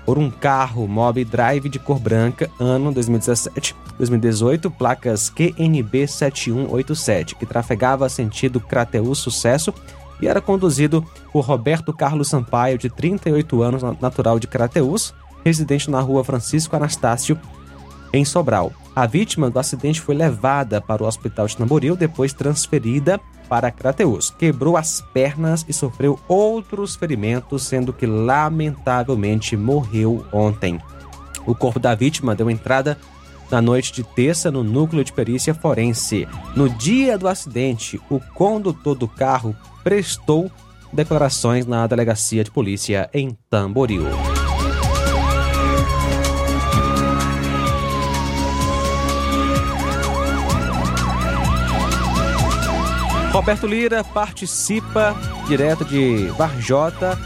por 0.06 0.18
um 0.18 0.30
carro 0.30 0.86
Mob 0.86 1.22
Drive 1.24 1.68
de 1.68 1.80
cor 1.80 1.98
branca, 1.98 2.48
ano 2.60 2.94
2017-2018, 2.94 4.72
placas 4.72 5.28
QNB 5.28 6.06
7187, 6.06 7.34
que 7.34 7.44
trafegava 7.44 8.08
sentido 8.08 8.60
Crateus 8.60 9.18
Sucesso 9.18 9.74
e 10.20 10.28
era 10.28 10.40
conduzido 10.40 11.04
por 11.32 11.44
Roberto 11.44 11.92
Carlos 11.92 12.28
Sampaio, 12.28 12.78
de 12.78 12.88
38 12.88 13.62
anos, 13.62 13.82
natural 14.00 14.38
de 14.38 14.46
Crateus, 14.46 15.12
residente 15.44 15.90
na 15.90 16.00
rua 16.00 16.24
Francisco 16.24 16.76
Anastácio, 16.76 17.38
em 18.12 18.24
Sobral. 18.24 18.72
A 18.94 19.06
vítima 19.06 19.50
do 19.50 19.58
acidente 19.58 20.00
foi 20.00 20.14
levada 20.14 20.80
para 20.80 21.02
o 21.02 21.06
hospital 21.06 21.46
de 21.46 21.56
Tamboril, 21.56 21.96
depois 21.96 22.32
transferida 22.32 23.20
para 23.48 23.70
Crateus. 23.70 24.30
Quebrou 24.30 24.76
as 24.76 25.02
pernas 25.12 25.64
e 25.68 25.72
sofreu 25.72 26.18
outros 26.26 26.96
ferimentos, 26.96 27.62
sendo 27.64 27.92
que 27.92 28.06
lamentavelmente 28.06 29.56
morreu 29.56 30.24
ontem. 30.32 30.80
O 31.46 31.54
corpo 31.54 31.78
da 31.78 31.94
vítima 31.94 32.34
deu 32.34 32.50
entrada 32.50 32.98
na 33.50 33.62
noite 33.62 33.92
de 33.92 34.02
terça 34.02 34.50
no 34.50 34.64
núcleo 34.64 35.04
de 35.04 35.12
perícia 35.12 35.54
forense. 35.54 36.26
No 36.56 36.68
dia 36.68 37.16
do 37.16 37.28
acidente, 37.28 38.00
o 38.10 38.18
condutor 38.34 38.96
do 38.96 39.06
carro 39.06 39.54
prestou 39.84 40.50
declarações 40.92 41.66
na 41.66 41.86
delegacia 41.86 42.42
de 42.42 42.50
polícia 42.50 43.08
em 43.12 43.36
Tamboril. 43.48 44.04
Roberto 53.32 53.66
Lira 53.66 54.02
participa 54.02 55.14
direto 55.46 55.84
de 55.84 56.26
Varjota, 56.38 57.18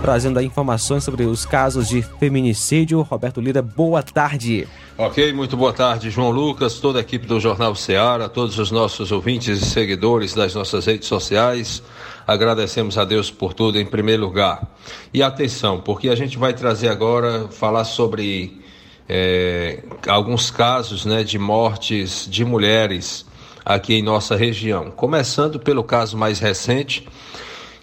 trazendo 0.00 0.40
informações 0.40 1.04
sobre 1.04 1.24
os 1.24 1.46
casos 1.46 1.88
de 1.88 2.02
feminicídio. 2.02 3.02
Roberto 3.02 3.40
Lira, 3.40 3.62
boa 3.62 4.02
tarde. 4.02 4.66
Ok, 4.98 5.32
muito 5.32 5.56
boa 5.56 5.72
tarde, 5.72 6.10
João 6.10 6.30
Lucas, 6.30 6.78
toda 6.78 6.98
a 6.98 7.02
equipe 7.02 7.26
do 7.26 7.40
Jornal 7.40 7.74
Ceará, 7.74 8.28
todos 8.28 8.58
os 8.58 8.70
nossos 8.70 9.10
ouvintes 9.12 9.62
e 9.62 9.64
seguidores 9.64 10.34
das 10.34 10.54
nossas 10.54 10.86
redes 10.86 11.08
sociais. 11.08 11.82
Agradecemos 12.26 12.98
a 12.98 13.04
Deus 13.04 13.30
por 13.30 13.54
tudo 13.54 13.78
em 13.78 13.86
primeiro 13.86 14.22
lugar. 14.22 14.66
E 15.14 15.22
atenção, 15.22 15.80
porque 15.80 16.08
a 16.08 16.14
gente 16.14 16.36
vai 16.36 16.52
trazer 16.52 16.88
agora, 16.88 17.48
falar 17.48 17.84
sobre 17.84 18.60
é, 19.08 19.82
alguns 20.06 20.50
casos 20.50 21.04
né, 21.04 21.24
de 21.24 21.38
mortes 21.38 22.26
de 22.30 22.44
mulheres 22.44 23.24
aqui 23.64 23.94
em 23.94 24.02
nossa 24.02 24.36
região. 24.36 24.90
Começando 24.90 25.58
pelo 25.58 25.84
caso 25.84 26.16
mais 26.16 26.38
recente, 26.38 27.08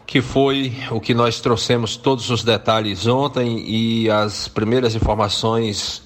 que 0.05 0.21
foi 0.21 0.73
o 0.91 0.99
que 0.99 1.13
nós 1.13 1.39
trouxemos 1.39 1.95
todos 1.95 2.29
os 2.29 2.43
detalhes 2.43 3.05
ontem 3.07 3.63
e 3.67 4.09
as 4.09 4.47
primeiras 4.47 4.95
informações 4.95 6.03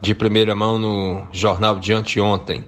de 0.00 0.14
primeira 0.14 0.54
mão 0.54 0.78
no 0.78 1.26
jornal 1.30 1.78
de 1.78 1.92
anteontem. 1.92 2.64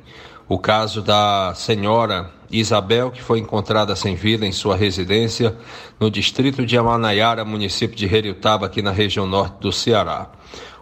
O 0.46 0.58
caso 0.58 1.00
da 1.00 1.52
senhora 1.54 2.30
Isabel, 2.50 3.10
que 3.10 3.22
foi 3.22 3.38
encontrada 3.38 3.96
sem 3.96 4.14
vida 4.14 4.46
em 4.46 4.52
sua 4.52 4.76
residência 4.76 5.56
no 5.98 6.10
distrito 6.10 6.64
de 6.64 6.76
Amanaiara, 6.76 7.44
município 7.44 7.96
de 7.96 8.04
Heriutaba, 8.04 8.66
aqui 8.66 8.82
na 8.82 8.90
região 8.90 9.26
norte 9.26 9.56
do 9.60 9.72
Ceará. 9.72 10.30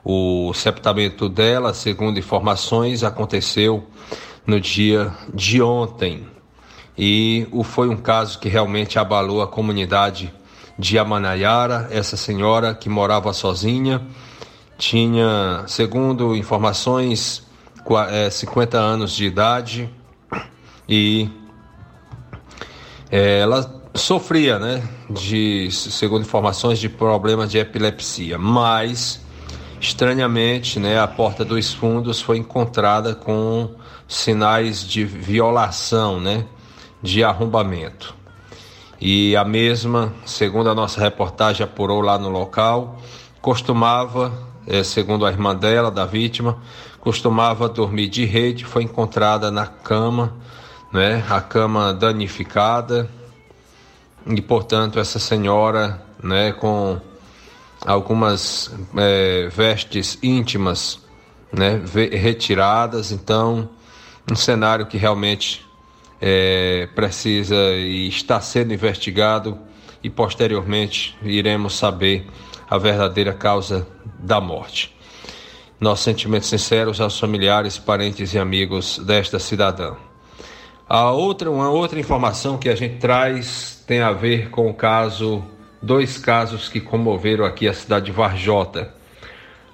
O 0.05 0.53
septamento 0.53 1.29
dela, 1.29 1.73
segundo 1.73 2.19
informações, 2.19 3.05
aconteceu 3.05 3.87
no 4.47 4.61
dia 4.61 5.13
de 5.33 5.63
ontem. 5.63 6.27
E 6.97 7.47
foi 7.65 7.89
um 7.89 7.97
caso 7.97 8.39
que 8.39 8.49
realmente 8.49 8.99
abalou 8.99 9.43
a 9.43 9.47
comunidade 9.47 10.33
de 10.79 10.99
Amanaiara. 10.99 11.89
Essa 11.91 12.17
senhora 12.17 12.75
que 12.75 12.89
morava 12.89 13.33
sozinha 13.33 14.03
tinha, 14.77 15.65
segundo 15.67 16.37
informações, 16.37 17.47
50 18.31 18.77
é, 18.77 18.81
anos 18.81 19.13
de 19.13 19.25
idade 19.25 19.91
e 20.89 21.29
é, 23.11 23.41
ela 23.41 23.83
sofria, 23.95 24.59
né, 24.59 24.83
de, 25.11 25.71
segundo 25.71 26.23
informações, 26.23 26.79
de 26.79 26.89
problemas 26.89 27.51
de 27.51 27.59
epilepsia, 27.59 28.39
mas 28.39 29.21
estranhamente, 29.81 30.79
né, 30.79 30.99
a 30.99 31.07
porta 31.07 31.45
dos 31.45 31.73
fundos 31.73 32.21
foi 32.21 32.39
encontrada 32.39 33.15
com 33.15 33.71
sinais 34.13 34.87
de 34.87 35.05
violação, 35.05 36.21
né, 36.21 36.45
de 37.03 37.25
arrombamento. 37.25 38.15
E 39.01 39.35
a 39.35 39.45
mesma, 39.45 40.13
segundo 40.27 40.69
a 40.69 40.75
nossa 40.75 41.01
reportagem 41.01 41.65
apurou 41.65 42.03
lá 42.03 42.19
no 42.19 42.29
local, 42.29 42.99
costumava, 43.41 44.33
é, 44.67 44.85
segundo 44.85 45.25
a 45.25 45.31
irmã 45.31 45.57
dela, 45.57 45.91
da 45.91 46.05
vítima, 46.05 46.59
costumava 47.01 47.69
dormir 47.69 48.09
de 48.09 48.25
rede, 48.25 48.65
foi 48.65 48.85
encontrada 48.85 49.51
na 49.51 49.67
cama, 49.67 50.35
né, 50.93 51.25
a 51.31 51.41
cama 51.41 51.93
danificada, 51.95 53.11
e 54.27 54.41
portanto 54.43 55.01
essa 55.01 55.19
senhora, 55.19 56.01
né, 56.23 56.53
com 56.53 57.01
algumas 57.85 58.71
é, 58.95 59.49
vestes 59.49 60.19
íntimas, 60.23 61.01
né, 61.51 61.81
retiradas, 62.13 63.11
então 63.11 63.69
um 64.31 64.35
cenário 64.35 64.87
que 64.87 64.97
realmente 64.97 65.67
é, 66.21 66.89
precisa 66.95 67.57
e 67.75 68.09
está 68.09 68.41
sendo 68.41 68.73
investigado 68.73 69.59
e 70.03 70.09
posteriormente 70.09 71.17
iremos 71.23 71.75
saber 71.75 72.27
a 72.71 72.79
verdadeira 72.79 73.33
causa 73.33 73.87
da 74.19 74.41
morte. 74.41 74.97
Nossos 75.81 76.05
sentimentos 76.05 76.49
sinceros 76.49 77.01
aos 77.01 77.19
familiares, 77.19 77.77
parentes 77.77 78.35
e 78.35 78.39
amigos 78.39 78.99
desta 78.99 79.39
cidadã. 79.39 79.97
A 80.89 81.11
outra, 81.11 81.51
uma 81.51 81.71
outra 81.71 81.99
informação 81.99 82.59
que 82.59 82.69
a 82.69 82.77
gente 82.77 82.99
traz 82.99 83.83
tem 83.87 84.01
a 84.01 84.13
ver 84.13 84.51
com 84.51 84.69
o 84.69 84.75
caso, 84.75 85.43
dois 85.81 86.19
casos 86.19 86.69
que 86.69 86.81
comoveram 86.81 87.45
aqui 87.45 87.67
a 87.67 87.75
cidade 87.75 88.07
de 88.07 88.13
Varjota, 88.13 88.95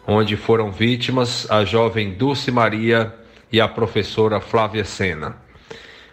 onde 0.07 0.37
foram 0.37 0.71
vítimas 0.71 1.51
a 1.51 1.65
jovem 1.65 2.15
Dulce 2.15 2.51
Maria 2.51 3.15
e 3.53 3.61
a 3.61 3.69
professora 3.69 4.41
Flávia 4.41 4.85
Sena. 4.85 5.37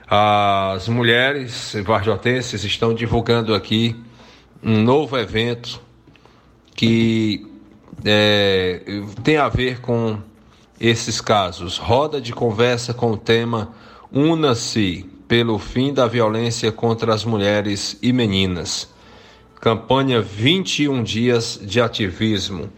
As 0.07 0.87
mulheres 0.87 1.75
varjotenses 1.83 2.63
estão 2.63 2.93
divulgando 2.93 3.55
aqui 3.55 3.95
um 4.63 4.81
novo 4.81 5.17
evento 5.17 5.81
que 6.75 7.47
é, 8.03 8.81
tem 9.23 9.37
a 9.37 9.49
ver 9.49 9.81
com 9.81 10.19
esses 10.79 11.21
casos. 11.21 11.77
Roda 11.77 12.19
de 12.19 12.33
conversa 12.33 12.93
com 12.93 13.11
o 13.11 13.17
tema 13.17 13.73
Una-se 14.11 15.09
pelo 15.27 15.57
fim 15.57 15.93
da 15.93 16.07
violência 16.07 16.71
contra 16.71 17.13
as 17.13 17.25
mulheres 17.25 17.97
e 18.01 18.13
meninas. 18.13 18.93
Campanha 19.59 20.21
21 20.21 21.01
dias 21.01 21.59
de 21.61 21.81
ativismo. 21.81 22.69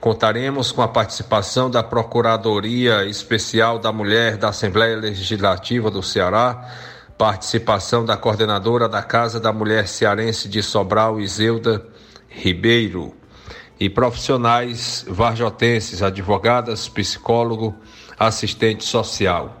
Contaremos 0.00 0.72
com 0.72 0.80
a 0.80 0.88
participação 0.88 1.70
da 1.70 1.82
Procuradoria 1.82 3.04
Especial 3.04 3.78
da 3.78 3.92
Mulher 3.92 4.38
da 4.38 4.48
Assembleia 4.48 4.96
Legislativa 4.96 5.90
do 5.90 6.02
Ceará, 6.02 6.70
participação 7.18 8.02
da 8.02 8.16
coordenadora 8.16 8.88
da 8.88 9.02
Casa 9.02 9.38
da 9.38 9.52
Mulher 9.52 9.86
Cearense 9.86 10.48
de 10.48 10.62
Sobral, 10.62 11.20
Iseuda 11.20 11.86
Ribeiro, 12.30 13.14
e 13.78 13.90
profissionais 13.90 15.04
varjotenses, 15.06 16.02
advogadas, 16.02 16.88
psicólogo, 16.88 17.74
assistente 18.18 18.84
social. 18.84 19.54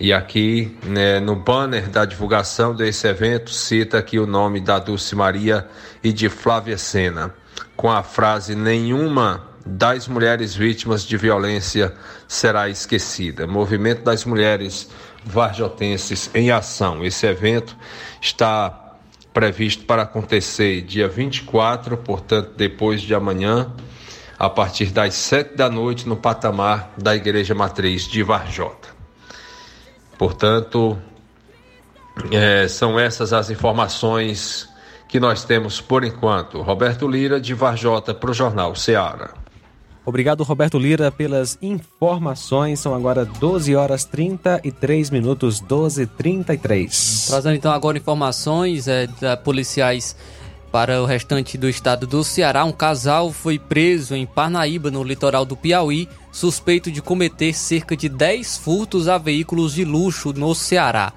E 0.00 0.14
aqui, 0.14 0.78
né, 0.82 1.20
no 1.20 1.36
banner 1.36 1.90
da 1.90 2.06
divulgação 2.06 2.74
desse 2.74 3.06
evento, 3.06 3.50
cita 3.50 3.98
aqui 3.98 4.18
o 4.18 4.26
nome 4.26 4.62
da 4.62 4.78
Dulce 4.78 5.14
Maria 5.14 5.68
e 6.02 6.10
de 6.10 6.30
Flávia 6.30 6.78
Sena, 6.78 7.34
com 7.76 7.90
a 7.90 8.02
frase: 8.02 8.54
Nenhuma 8.54 9.47
das 9.68 10.08
mulheres 10.08 10.54
vítimas 10.54 11.02
de 11.02 11.16
violência 11.16 11.92
será 12.26 12.68
esquecida. 12.68 13.46
Movimento 13.46 14.02
das 14.02 14.24
Mulheres 14.24 14.90
Varjotenses 15.24 16.30
em 16.34 16.50
Ação. 16.50 17.04
Esse 17.04 17.26
evento 17.26 17.76
está 18.20 18.94
previsto 19.32 19.84
para 19.84 20.02
acontecer 20.02 20.80
dia 20.82 21.06
24, 21.06 21.98
portanto, 21.98 22.52
depois 22.56 23.02
de 23.02 23.14
amanhã, 23.14 23.70
a 24.38 24.48
partir 24.48 24.86
das 24.86 25.14
sete 25.14 25.54
da 25.54 25.68
noite, 25.68 26.08
no 26.08 26.16
patamar 26.16 26.94
da 26.96 27.14
Igreja 27.14 27.54
Matriz 27.54 28.08
de 28.08 28.22
Varjota. 28.22 28.88
Portanto, 30.16 30.98
é, 32.32 32.66
são 32.68 32.98
essas 32.98 33.32
as 33.34 33.50
informações 33.50 34.68
que 35.08 35.20
nós 35.20 35.44
temos 35.44 35.80
por 35.80 36.04
enquanto. 36.04 36.62
Roberto 36.62 37.06
Lira, 37.06 37.40
de 37.40 37.52
Varjota, 37.54 38.14
para 38.14 38.30
o 38.30 38.34
Jornal 38.34 38.74
Ceará. 38.74 39.30
Obrigado, 40.08 40.42
Roberto 40.42 40.78
Lira, 40.78 41.12
pelas 41.12 41.58
informações. 41.60 42.80
São 42.80 42.94
agora 42.94 43.26
12 43.26 43.76
horas 43.76 44.06
33 44.06 45.10
minutos, 45.10 45.60
12 45.60 46.06
33 46.06 47.26
Trazendo 47.28 47.56
então 47.56 47.70
agora 47.70 47.98
informações 47.98 48.88
é, 48.88 49.06
da 49.20 49.36
policiais 49.36 50.16
Para 50.72 51.02
o 51.02 51.04
restante 51.04 51.58
do 51.58 51.68
estado 51.68 52.06
do 52.06 52.24
Ceará, 52.24 52.64
um 52.64 52.72
casal 52.72 53.30
foi 53.30 53.58
preso 53.58 54.14
em 54.14 54.24
Parnaíba, 54.24 54.90
no 54.90 55.04
litoral 55.04 55.44
do 55.44 55.54
Piauí, 55.54 56.08
suspeito 56.32 56.90
de 56.90 57.02
cometer 57.02 57.52
cerca 57.52 57.94
de 57.94 58.08
10 58.08 58.56
furtos 58.56 59.08
a 59.08 59.18
veículos 59.18 59.74
de 59.74 59.84
luxo 59.84 60.32
no 60.32 60.54
Ceará. 60.54 61.12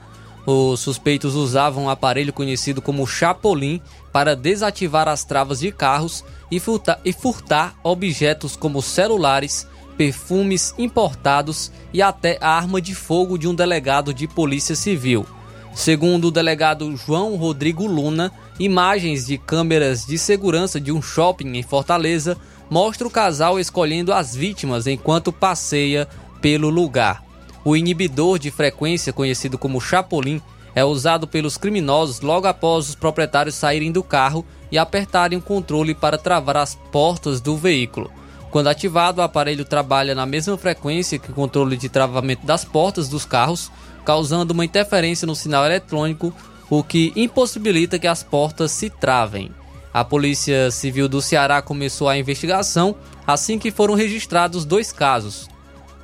Os 0.45 0.81
suspeitos 0.81 1.33
usavam 1.33 1.85
um 1.85 1.89
aparelho 1.89 2.33
conhecido 2.33 2.81
como 2.81 3.07
Chapolin 3.07 3.79
para 4.11 4.35
desativar 4.35 5.07
as 5.07 5.23
travas 5.23 5.61
de 5.61 5.71
carros 5.71 6.25
e 6.51 6.59
furtar, 6.59 6.99
e 7.03 7.13
furtar 7.13 7.75
objetos 7.81 8.55
como 8.55 8.81
celulares, 8.81 9.65
perfumes 9.97 10.75
importados 10.77 11.71
e 11.93 12.01
até 12.01 12.37
a 12.41 12.49
arma 12.49 12.81
de 12.81 12.93
fogo 12.93 13.37
de 13.37 13.47
um 13.47 13.55
delegado 13.55 14.13
de 14.13 14.27
polícia 14.27 14.75
civil. 14.75 15.25
Segundo 15.73 16.27
o 16.27 16.31
delegado 16.31 16.95
João 16.97 17.37
Rodrigo 17.37 17.87
Luna, 17.87 18.31
imagens 18.59 19.25
de 19.25 19.37
câmeras 19.37 20.05
de 20.05 20.17
segurança 20.17 20.81
de 20.81 20.91
um 20.91 21.01
shopping 21.01 21.55
em 21.55 21.63
Fortaleza 21.63 22.37
mostram 22.69 23.07
o 23.07 23.11
casal 23.11 23.59
escolhendo 23.59 24.13
as 24.13 24.35
vítimas 24.35 24.85
enquanto 24.85 25.31
passeia 25.31 26.07
pelo 26.41 26.69
lugar. 26.69 27.23
O 27.63 27.75
inibidor 27.77 28.39
de 28.39 28.51
frequência, 28.51 29.13
conhecido 29.13 29.57
como 29.57 29.79
Chapolin, 29.79 30.41
é 30.73 30.83
usado 30.83 31.27
pelos 31.27 31.57
criminosos 31.57 32.21
logo 32.21 32.47
após 32.47 32.89
os 32.89 32.95
proprietários 32.95 33.55
saírem 33.55 33.91
do 33.91 34.03
carro 34.03 34.45
e 34.71 34.77
apertarem 34.77 35.37
o 35.37 35.41
controle 35.41 35.93
para 35.93 36.17
travar 36.17 36.57
as 36.57 36.75
portas 36.91 37.41
do 37.41 37.57
veículo. 37.57 38.11
Quando 38.49 38.67
ativado, 38.67 39.21
o 39.21 39.23
aparelho 39.23 39.63
trabalha 39.63 40.13
na 40.13 40.25
mesma 40.25 40.57
frequência 40.57 41.17
que 41.17 41.31
o 41.31 41.33
controle 41.33 41.77
de 41.77 41.89
travamento 41.89 42.45
das 42.45 42.65
portas 42.65 43.07
dos 43.07 43.25
carros, 43.25 43.71
causando 44.03 44.53
uma 44.53 44.65
interferência 44.65 45.25
no 45.25 45.35
sinal 45.35 45.65
eletrônico, 45.65 46.33
o 46.69 46.83
que 46.83 47.13
impossibilita 47.15 47.99
que 47.99 48.07
as 48.07 48.23
portas 48.23 48.71
se 48.71 48.89
travem. 48.89 49.51
A 49.93 50.05
Polícia 50.05 50.71
Civil 50.71 51.09
do 51.09 51.21
Ceará 51.21 51.61
começou 51.61 52.07
a 52.07 52.17
investigação 52.17 52.95
assim 53.27 53.59
que 53.59 53.71
foram 53.71 53.93
registrados 53.93 54.63
dois 54.63 54.91
casos. 54.91 55.49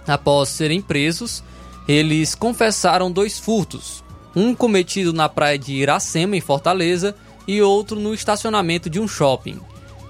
Após 0.05 0.49
serem 0.49 0.81
presos, 0.81 1.43
eles 1.87 2.35
confessaram 2.35 3.11
dois 3.11 3.39
furtos, 3.39 4.03
um 4.35 4.53
cometido 4.53 5.13
na 5.13 5.29
praia 5.29 5.57
de 5.57 5.73
Iracema, 5.73 6.35
em 6.35 6.41
Fortaleza, 6.41 7.15
e 7.47 7.61
outro 7.61 7.99
no 7.99 8.13
estacionamento 8.13 8.89
de 8.89 8.99
um 8.99 9.07
shopping. 9.07 9.59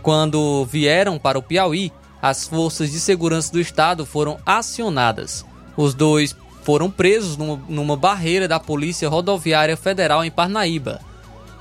Quando 0.01 0.65
vieram 0.65 1.19
para 1.19 1.37
o 1.37 1.43
Piauí, 1.43 1.91
as 2.21 2.47
forças 2.47 2.91
de 2.91 2.99
segurança 2.99 3.51
do 3.51 3.59
estado 3.59 4.05
foram 4.05 4.39
acionadas. 4.45 5.45
Os 5.75 5.93
dois 5.93 6.35
foram 6.63 6.89
presos 6.89 7.37
numa, 7.37 7.95
barreira 7.95 8.47
da 8.47 8.59
Polícia 8.59 9.07
Rodoviária 9.07 9.77
Federal 9.77 10.25
em 10.25 10.31
Parnaíba. 10.31 10.99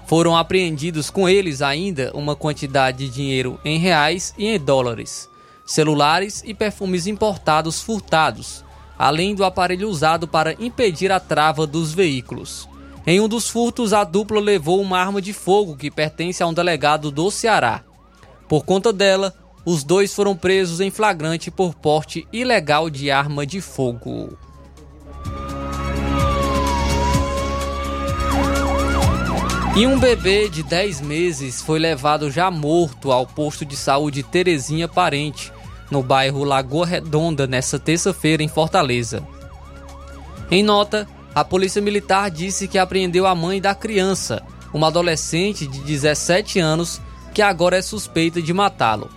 Foram 0.07 0.37
apreendidos 0.37 1.11
com 1.11 1.29
eles 1.29 1.63
ainda 1.63 2.11
uma 2.15 2.35
quantidade 2.35 2.99
de 2.99 3.11
dinheiro 3.11 3.61
em 3.65 3.79
reais 3.79 4.33
e 4.39 4.47
em 4.47 4.59
dólares, 4.59 5.29
celulares 5.65 6.43
e 6.47 6.55
perfumes 6.55 7.07
importados 7.07 7.83
furtados, 7.83 8.65
além 8.99 9.35
do 9.35 9.45
aparelho 9.45 9.89
usado 9.89 10.27
para 10.27 10.55
impedir 10.55 11.13
a 11.13 11.21
trava 11.21 11.67
dos 11.67 11.93
veículos. 11.93 12.69
Em 13.07 13.21
um 13.21 13.29
dos 13.29 13.49
furtos, 13.49 13.93
a 13.93 14.03
dupla 14.03 14.41
levou 14.41 14.81
uma 14.81 14.99
arma 14.99 15.23
de 15.23 15.33
fogo 15.33 15.77
que 15.77 15.93
pertence 15.93 16.43
a 16.43 16.47
um 16.47 16.53
delegado 16.53 17.13
do 17.13 17.31
Ceará. 17.31 17.85
Por 18.49 18.65
conta 18.65 18.93
dela, 18.93 19.33
os 19.65 19.85
dois 19.85 20.13
foram 20.13 20.35
presos 20.35 20.81
em 20.81 20.91
flagrante 20.91 21.49
por 21.49 21.73
porte 21.73 22.27
ilegal 22.33 22.91
de 22.91 23.09
arma 23.09 23.47
de 23.47 23.61
fogo. 23.61 24.37
E 29.77 29.87
um 29.87 30.01
bebê 30.01 30.49
de 30.49 30.65
10 30.65 31.03
meses 31.03 31.63
foi 31.63 31.79
levado 31.79 32.29
já 32.29 32.51
morto 32.51 33.13
ao 33.13 33.25
posto 33.25 33.65
de 33.65 33.77
saúde 33.77 34.25
Terezinha 34.25 34.89
Parente, 34.89 35.53
no 35.91 36.03
bairro 36.03 36.43
Lagoa 36.43 36.87
Redonda, 36.87 37.47
nesta 37.47 37.79
terça-feira 37.79 38.43
em 38.43 38.49
Fortaleza. 38.49 39.23
Em 40.51 40.63
nota, 40.63 41.07
a 41.37 41.45
Polícia 41.45 41.83
Militar 41.83 42.31
disse 42.31 42.67
que 42.67 42.79
apreendeu 42.79 43.27
a 43.27 43.35
mãe 43.35 43.61
da 43.61 43.75
criança, 43.75 44.43
uma 44.73 44.87
adolescente 44.87 45.67
de 45.67 45.81
17 45.81 46.59
anos, 46.59 46.99
que 47.35 47.43
agora 47.43 47.77
é 47.77 47.83
suspeita 47.83 48.41
de 48.41 48.55
matá-lo. 48.55 49.11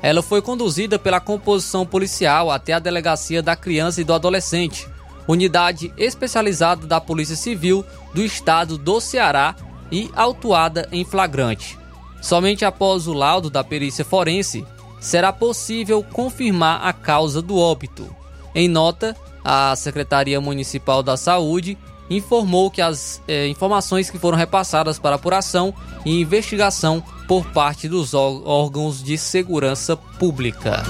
Ela 0.00 0.22
foi 0.22 0.40
conduzida 0.40 0.98
pela 0.98 1.20
composição 1.20 1.84
policial 1.84 2.50
até 2.50 2.72
a 2.72 2.78
Delegacia 2.78 3.42
da 3.42 3.54
Criança 3.54 4.00
e 4.00 4.04
do 4.04 4.14
Adolescente, 4.14 4.88
unidade 5.28 5.92
especializada 5.98 6.86
da 6.86 7.02
Polícia 7.02 7.36
Civil 7.36 7.84
do 8.14 8.22
Estado 8.22 8.78
do 8.78 8.98
Ceará 8.98 9.54
e 9.92 10.10
autuada 10.16 10.88
em 10.90 11.04
flagrante. 11.04 11.78
Somente 12.22 12.64
após 12.64 13.06
o 13.06 13.12
laudo 13.12 13.50
da 13.50 13.62
perícia 13.62 14.06
forense 14.06 14.64
será 14.98 15.34
possível 15.34 16.02
confirmar 16.02 16.80
a 16.82 16.94
causa 16.94 17.42
do 17.42 17.58
óbito. 17.58 18.08
Em 18.54 18.68
nota, 18.68 19.14
a 19.44 19.74
Secretaria 19.76 20.40
Municipal 20.40 21.02
da 21.02 21.16
Saúde 21.16 21.76
informou 22.10 22.70
que 22.70 22.80
as 22.80 23.22
eh, 23.28 23.48
informações 23.48 24.10
que 24.10 24.18
foram 24.18 24.38
repassadas 24.38 24.98
para 24.98 25.16
apuração 25.16 25.74
e 26.04 26.20
investigação 26.20 27.02
por 27.26 27.44
parte 27.46 27.88
dos 27.88 28.14
órgãos 28.14 29.02
de 29.02 29.18
segurança 29.18 29.96
pública. 29.96 30.82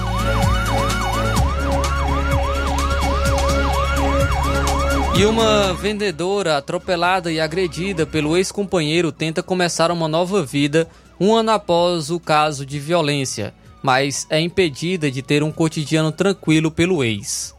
E 5.19 5.25
uma 5.25 5.73
vendedora 5.73 6.55
atropelada 6.55 7.29
e 7.29 7.41
agredida 7.41 8.05
pelo 8.05 8.37
ex-companheiro 8.37 9.11
tenta 9.11 9.43
começar 9.43 9.91
uma 9.91 10.07
nova 10.07 10.45
vida 10.45 10.87
um 11.19 11.35
ano 11.35 11.51
após 11.51 12.09
o 12.09 12.21
caso 12.21 12.65
de 12.65 12.79
violência, 12.79 13.53
mas 13.83 14.25
é 14.29 14.39
impedida 14.39 15.11
de 15.11 15.21
ter 15.21 15.43
um 15.43 15.51
cotidiano 15.51 16.13
tranquilo 16.13 16.71
pelo 16.71 17.03
ex. 17.03 17.53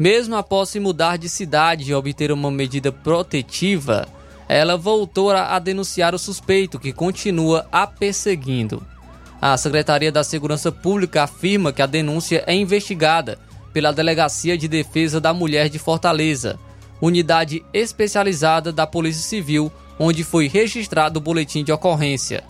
Mesmo 0.00 0.34
após 0.34 0.70
se 0.70 0.80
mudar 0.80 1.18
de 1.18 1.28
cidade 1.28 1.90
e 1.90 1.94
obter 1.94 2.32
uma 2.32 2.50
medida 2.50 2.90
protetiva, 2.90 4.08
ela 4.48 4.76
voltou 4.76 5.30
a 5.30 5.58
denunciar 5.58 6.14
o 6.14 6.18
suspeito, 6.18 6.78
que 6.78 6.92
continua 6.92 7.68
a 7.70 7.86
perseguindo. 7.86 8.82
A 9.40 9.56
Secretaria 9.56 10.10
da 10.10 10.24
Segurança 10.24 10.72
Pública 10.72 11.22
afirma 11.22 11.72
que 11.72 11.82
a 11.82 11.86
denúncia 11.86 12.42
é 12.46 12.54
investigada 12.54 13.38
pela 13.72 13.92
Delegacia 13.92 14.58
de 14.58 14.66
Defesa 14.66 15.20
da 15.20 15.32
Mulher 15.32 15.68
de 15.68 15.78
Fortaleza 15.78 16.58
unidade 17.00 17.64
especializada 17.72 18.72
da 18.72 18.86
Polícia 18.86 19.22
Civil, 19.22 19.72
onde 19.98 20.22
foi 20.22 20.46
registrado 20.46 21.18
o 21.18 21.22
boletim 21.22 21.64
de 21.64 21.72
ocorrência. 21.72 22.44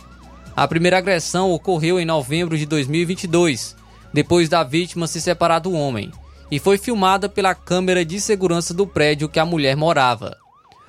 A 0.57 0.67
primeira 0.67 0.99
agressão 0.99 1.53
ocorreu 1.53 2.01
em 2.01 2.05
novembro 2.05 2.59
de 2.59 2.67
2022, 2.67 3.77
depois 4.13 4.49
da 4.49 4.65
vítima 4.65 5.07
se 5.07 5.21
separar 5.21 5.61
do 5.61 5.73
homem, 5.73 6.11
e 6.51 6.59
foi 6.59 6.77
filmada 6.77 7.29
pela 7.29 7.55
câmera 7.55 8.05
de 8.05 8.21
segurança 8.21 8.75
do 8.75 8.87
prédio 8.87 9.29
que 9.29 9.39
a 9.39 9.45
mulher 9.45 9.77
morava. 9.77 10.37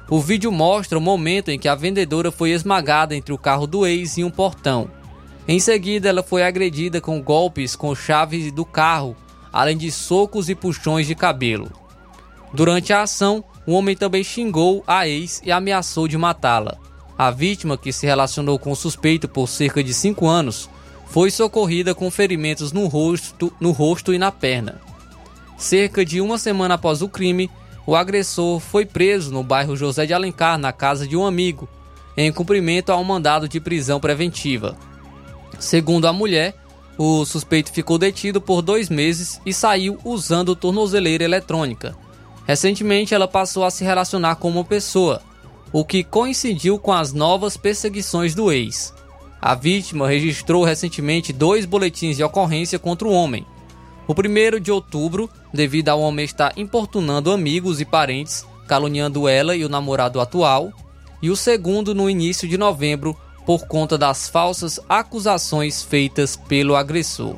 O 0.10 0.20
vídeo 0.20 0.52
mostra 0.52 0.98
o 0.98 1.02
momento 1.02 1.50
em 1.50 1.60
que 1.60 1.68
a 1.68 1.76
vendedora 1.76 2.32
foi 2.32 2.52
esmagada 2.52 3.16
entre 3.16 3.34
o 3.34 3.38
carro 3.38 3.68
do 3.68 3.86
ex 3.86 4.18
e 4.18 4.24
um 4.24 4.32
portão. 4.32 4.90
Em 5.48 5.60
seguida, 5.60 6.10
ela 6.10 6.24
foi 6.24 6.44
agredida 6.44 7.00
com 7.00 7.22
golpes 7.22 7.76
com 7.76 7.96
chaves 7.96 8.52
do 8.52 8.66
carro, 8.66 9.16
além 9.54 9.78
de 9.78 9.92
socos 9.92 10.50
e 10.50 10.56
puxões 10.56 11.08
de 11.08 11.16
cabelo. 11.16 11.72
Durante 12.54 12.92
a 12.92 13.04
ação, 13.04 13.44
o 13.66 13.74
homem 13.74 13.96
também 13.96 14.24
xingou 14.24 14.84
a 14.86 15.08
ex 15.08 15.42
e 15.46 15.52
ameaçou 15.52 16.08
de 16.08 16.18
matá-la. 16.18 16.78
A 17.18 17.30
vítima, 17.30 17.78
que 17.78 17.94
se 17.94 18.06
relacionou 18.06 18.58
com 18.58 18.72
o 18.72 18.76
suspeito 18.76 19.30
por 19.30 19.48
cerca 19.48 19.84
de 19.84 19.94
cinco 19.94 20.28
anos, 20.28 20.70
foi 21.06 21.30
socorrida 21.30 21.94
com 21.94 22.10
ferimentos 22.10 22.72
no 22.72 22.88
rosto, 22.88 23.54
no 23.60 23.72
rosto 23.72 24.14
e 24.14 24.18
na 24.18 24.32
perna. 24.32 24.82
Cerca 25.62 26.04
de 26.04 26.20
uma 26.20 26.40
semana 26.40 26.74
após 26.74 27.04
o 27.04 27.08
crime, 27.08 27.48
o 27.86 27.96
agressor 27.96 28.60
foi 28.60 28.84
preso 28.84 29.32
no 29.32 29.44
bairro 29.44 29.78
José 29.78 30.08
de 30.08 30.14
Alencar, 30.14 30.58
na 30.58 30.74
casa 30.74 31.08
de 31.08 31.16
um 31.16 31.24
amigo, 31.24 31.70
em 32.18 32.32
cumprimento 32.32 32.92
ao 32.92 33.04
mandado 33.04 33.48
de 33.48 33.60
prisão 33.60 34.00
preventiva. 34.00 34.76
Segundo 35.60 36.08
a 36.08 36.12
mulher, 36.12 36.56
o 36.98 37.24
suspeito 37.26 37.72
ficou 37.72 38.00
detido 38.00 38.42
por 38.42 38.64
dois 38.64 38.90
meses 38.90 39.40
e 39.46 39.54
saiu 39.54 40.00
usando 40.04 40.56
tornozeleira 40.56 41.24
eletrônica. 41.24 41.96
Recentemente, 42.48 43.14
ela 43.14 43.28
passou 43.28 43.64
a 43.64 43.70
se 43.70 43.84
relacionar 43.84 44.38
com 44.38 44.50
uma 44.50 44.66
pessoa, 44.66 45.22
o 45.72 45.86
que 45.86 46.04
coincidiu 46.04 46.80
com 46.80 46.92
as 46.92 47.14
novas 47.14 47.56
perseguições 47.56 48.34
do 48.34 48.52
ex. 48.52 48.96
A 49.40 49.54
vítima 49.54 50.08
registrou 50.08 50.64
recentemente 50.64 51.32
dois 51.32 51.68
boletins 51.68 52.18
de 52.18 52.24
ocorrência 52.24 52.80
contra 52.80 53.08
o 53.08 53.14
homem. 53.14 53.46
O 54.12 54.14
primeiro 54.14 54.60
de 54.60 54.70
outubro, 54.74 55.30
devido 55.54 55.88
ao 55.88 56.02
homem 56.02 56.26
estar 56.26 56.52
importunando 56.58 57.32
amigos 57.32 57.80
e 57.80 57.86
parentes, 57.86 58.46
caluniando 58.68 59.26
ela 59.26 59.56
e 59.56 59.64
o 59.64 59.70
namorado 59.70 60.20
atual, 60.20 60.74
e 61.22 61.30
o 61.30 61.36
segundo 61.38 61.96
no 61.96 62.10
início 62.10 62.46
de 62.46 62.58
novembro, 62.58 63.16
por 63.46 63.68
conta 63.68 63.98
das 63.98 64.28
falsas 64.28 64.82
acusações 64.90 65.82
feitas 65.82 66.36
pelo 66.36 66.76
agressor. 66.76 67.38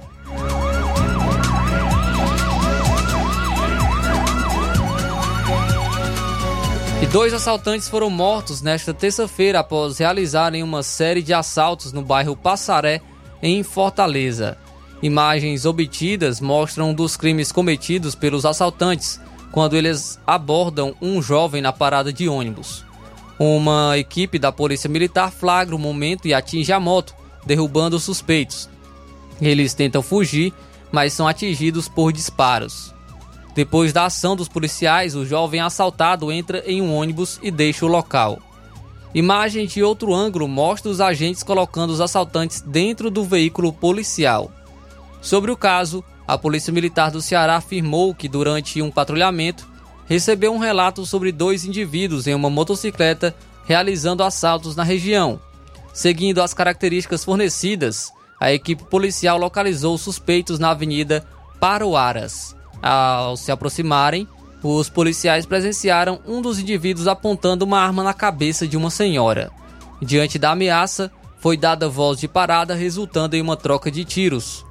Dois 7.12 7.32
assaltantes 7.32 7.88
foram 7.88 8.10
mortos 8.10 8.64
nesta 8.64 8.92
terça-feira 8.92 9.60
após 9.60 10.00
realizarem 10.00 10.64
uma 10.64 10.82
série 10.82 11.22
de 11.22 11.36
assaltos 11.36 11.94
no 11.94 12.02
bairro 12.02 12.36
Passaré, 12.36 13.00
em 13.44 13.62
Fortaleza. 13.62 14.58
Imagens 15.04 15.66
obtidas 15.66 16.40
mostram 16.40 16.94
dos 16.94 17.18
crimes 17.18 17.52
cometidos 17.52 18.16
pelos 18.16 18.46
assaltantes 18.46 19.20
quando 19.52 19.76
eles 19.76 20.18
abordam 20.26 20.96
um 21.02 21.22
jovem 21.22 21.62
na 21.62 21.74
parada 21.74 22.14
de 22.14 22.30
ônibus. 22.30 22.86
Uma 23.38 23.98
equipe 23.98 24.40
da 24.40 24.50
Polícia 24.50 24.90
Militar 24.90 25.30
flagra 25.30 25.76
o 25.76 25.80
momento 25.80 26.26
e 26.26 26.34
atinge 26.34 26.72
a 26.72 26.80
moto, 26.80 27.14
derrubando 27.46 27.98
os 27.98 28.04
suspeitos. 28.04 28.70
Eles 29.42 29.74
tentam 29.74 30.02
fugir, 30.02 30.54
mas 30.90 31.12
são 31.12 31.28
atingidos 31.28 31.90
por 31.90 32.14
disparos. 32.14 32.94
Depois 33.54 33.92
da 33.92 34.06
ação 34.06 34.38
dos 34.38 34.48
policiais, 34.48 35.18
o 35.18 35.26
jovem 35.26 35.60
assaltado 35.60 36.32
entra 36.32 36.64
em 36.66 36.82
um 36.82 36.96
ônibus 36.96 37.42
e 37.44 37.52
deixa 37.52 37.86
o 37.86 37.90
local. 37.90 38.40
Imagem 39.14 39.68
de 39.68 39.84
outro 39.84 40.14
ângulo 40.14 40.48
mostra 40.48 40.90
os 40.90 41.02
agentes 41.02 41.44
colocando 41.44 41.90
os 41.90 42.00
assaltantes 42.00 42.62
dentro 42.62 43.12
do 43.12 43.26
veículo 43.26 43.74
policial. 43.74 44.50
Sobre 45.24 45.50
o 45.50 45.56
caso, 45.56 46.04
a 46.28 46.38
Polícia 46.38 46.74
Militar 46.74 47.10
do 47.10 47.22
Ceará 47.22 47.56
afirmou 47.56 48.14
que 48.14 48.28
durante 48.28 48.82
um 48.82 48.92
patrulhamento 48.92 49.66
recebeu 50.06 50.54
um 50.54 50.58
relato 50.58 51.06
sobre 51.06 51.32
dois 51.32 51.64
indivíduos 51.64 52.28
em 52.28 52.36
uma 52.36 52.50
motocicleta 52.50 53.34
realizando 53.66 54.22
assaltos 54.22 54.76
na 54.76 54.84
região. 54.84 55.40
Seguindo 55.94 56.42
as 56.42 56.54
características 56.54 57.24
fornecidas, 57.24 58.12
a 58.38 58.52
equipe 58.52 58.84
policial 58.84 59.38
localizou 59.38 59.98
suspeitos 59.98 60.60
na 60.60 60.72
Avenida 60.72 61.26
Paroaras. 61.58 62.54
Ao 62.82 63.38
se 63.38 63.50
aproximarem, 63.50 64.28
os 64.62 64.90
policiais 64.90 65.46
presenciaram 65.46 66.20
um 66.28 66.42
dos 66.42 66.60
indivíduos 66.60 67.08
apontando 67.08 67.64
uma 67.64 67.80
arma 67.80 68.04
na 68.04 68.14
cabeça 68.14 68.68
de 68.68 68.76
uma 68.76 68.90
senhora. 68.90 69.50
Diante 70.02 70.38
da 70.38 70.52
ameaça, 70.52 71.10
foi 71.40 71.56
dada 71.56 71.88
voz 71.88 72.20
de 72.20 72.28
parada, 72.28 72.76
resultando 72.76 73.38
em 73.38 73.42
uma 73.42 73.56
troca 73.56 73.90
de 73.90 74.04
tiros. 74.04 74.66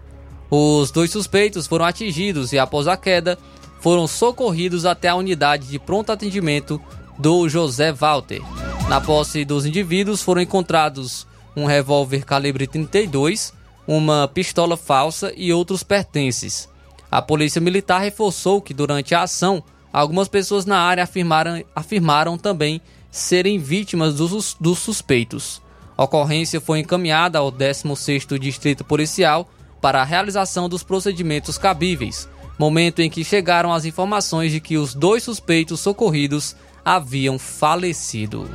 Os 0.54 0.90
dois 0.90 1.10
suspeitos 1.10 1.66
foram 1.66 1.86
atingidos 1.86 2.52
e, 2.52 2.58
após 2.58 2.86
a 2.86 2.94
queda, 2.94 3.38
foram 3.80 4.06
socorridos 4.06 4.84
até 4.84 5.08
a 5.08 5.14
unidade 5.14 5.66
de 5.66 5.78
pronto 5.78 6.12
atendimento 6.12 6.78
do 7.18 7.48
José 7.48 7.90
Walter. 7.90 8.42
Na 8.86 9.00
posse 9.00 9.46
dos 9.46 9.64
indivíduos 9.64 10.20
foram 10.20 10.42
encontrados 10.42 11.26
um 11.56 11.64
revólver 11.64 12.26
calibre 12.26 12.66
32, 12.66 13.54
uma 13.88 14.28
pistola 14.28 14.76
falsa 14.76 15.32
e 15.34 15.54
outros 15.54 15.82
pertences. 15.82 16.68
A 17.10 17.22
polícia 17.22 17.58
militar 17.58 18.00
reforçou 18.00 18.60
que 18.60 18.74
durante 18.74 19.14
a 19.14 19.22
ação, 19.22 19.64
algumas 19.90 20.28
pessoas 20.28 20.66
na 20.66 20.78
área 20.78 21.04
afirmaram, 21.04 21.64
afirmaram 21.74 22.36
também 22.36 22.78
serem 23.10 23.58
vítimas 23.58 24.16
dos, 24.16 24.54
dos 24.60 24.78
suspeitos. 24.80 25.62
A 25.96 26.04
ocorrência 26.04 26.60
foi 26.60 26.80
encaminhada 26.80 27.38
ao 27.38 27.50
16º 27.50 28.38
Distrito 28.38 28.84
Policial 28.84 29.48
para 29.82 30.00
a 30.00 30.04
realização 30.04 30.68
dos 30.68 30.84
procedimentos 30.84 31.58
cabíveis, 31.58 32.28
momento 32.56 33.00
em 33.00 33.10
que 33.10 33.24
chegaram 33.24 33.72
as 33.72 33.84
informações 33.84 34.52
de 34.52 34.60
que 34.60 34.78
os 34.78 34.94
dois 34.94 35.24
suspeitos 35.24 35.80
socorridos 35.80 36.54
haviam 36.84 37.36
falecido. 37.38 38.48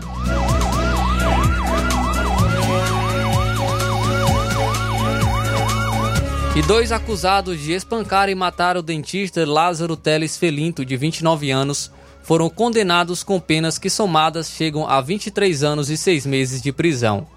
E 6.55 6.61
dois 6.63 6.91
acusados 6.91 7.59
de 7.61 7.73
espancar 7.73 8.29
e 8.29 8.33
matar 8.33 8.77
o 8.77 8.81
dentista 8.81 9.45
Lázaro 9.45 9.95
Teles 9.95 10.37
Felinto, 10.37 10.83
de 10.83 10.97
29 10.97 11.51
anos, 11.51 11.91
foram 12.23 12.49
condenados 12.49 13.21
com 13.21 13.39
penas 13.39 13.77
que 13.77 13.89
somadas 13.89 14.49
chegam 14.49 14.89
a 14.89 14.99
23 14.99 15.63
anos 15.63 15.89
e 15.89 15.95
6 15.95 16.25
meses 16.25 16.61
de 16.61 16.71
prisão. 16.71 17.27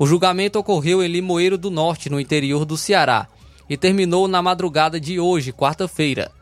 O 0.00 0.06
julgamento 0.06 0.58
ocorreu 0.58 1.02
em 1.02 1.08
Limoeiro 1.08 1.58
do 1.58 1.70
Norte, 1.70 2.08
no 2.08 2.18
interior 2.18 2.64
do 2.64 2.74
Ceará, 2.74 3.28
e 3.68 3.76
terminou 3.76 4.26
na 4.26 4.40
madrugada 4.40 4.98
de 4.98 5.20
hoje, 5.20 5.52
quarta-feira. 5.52 6.32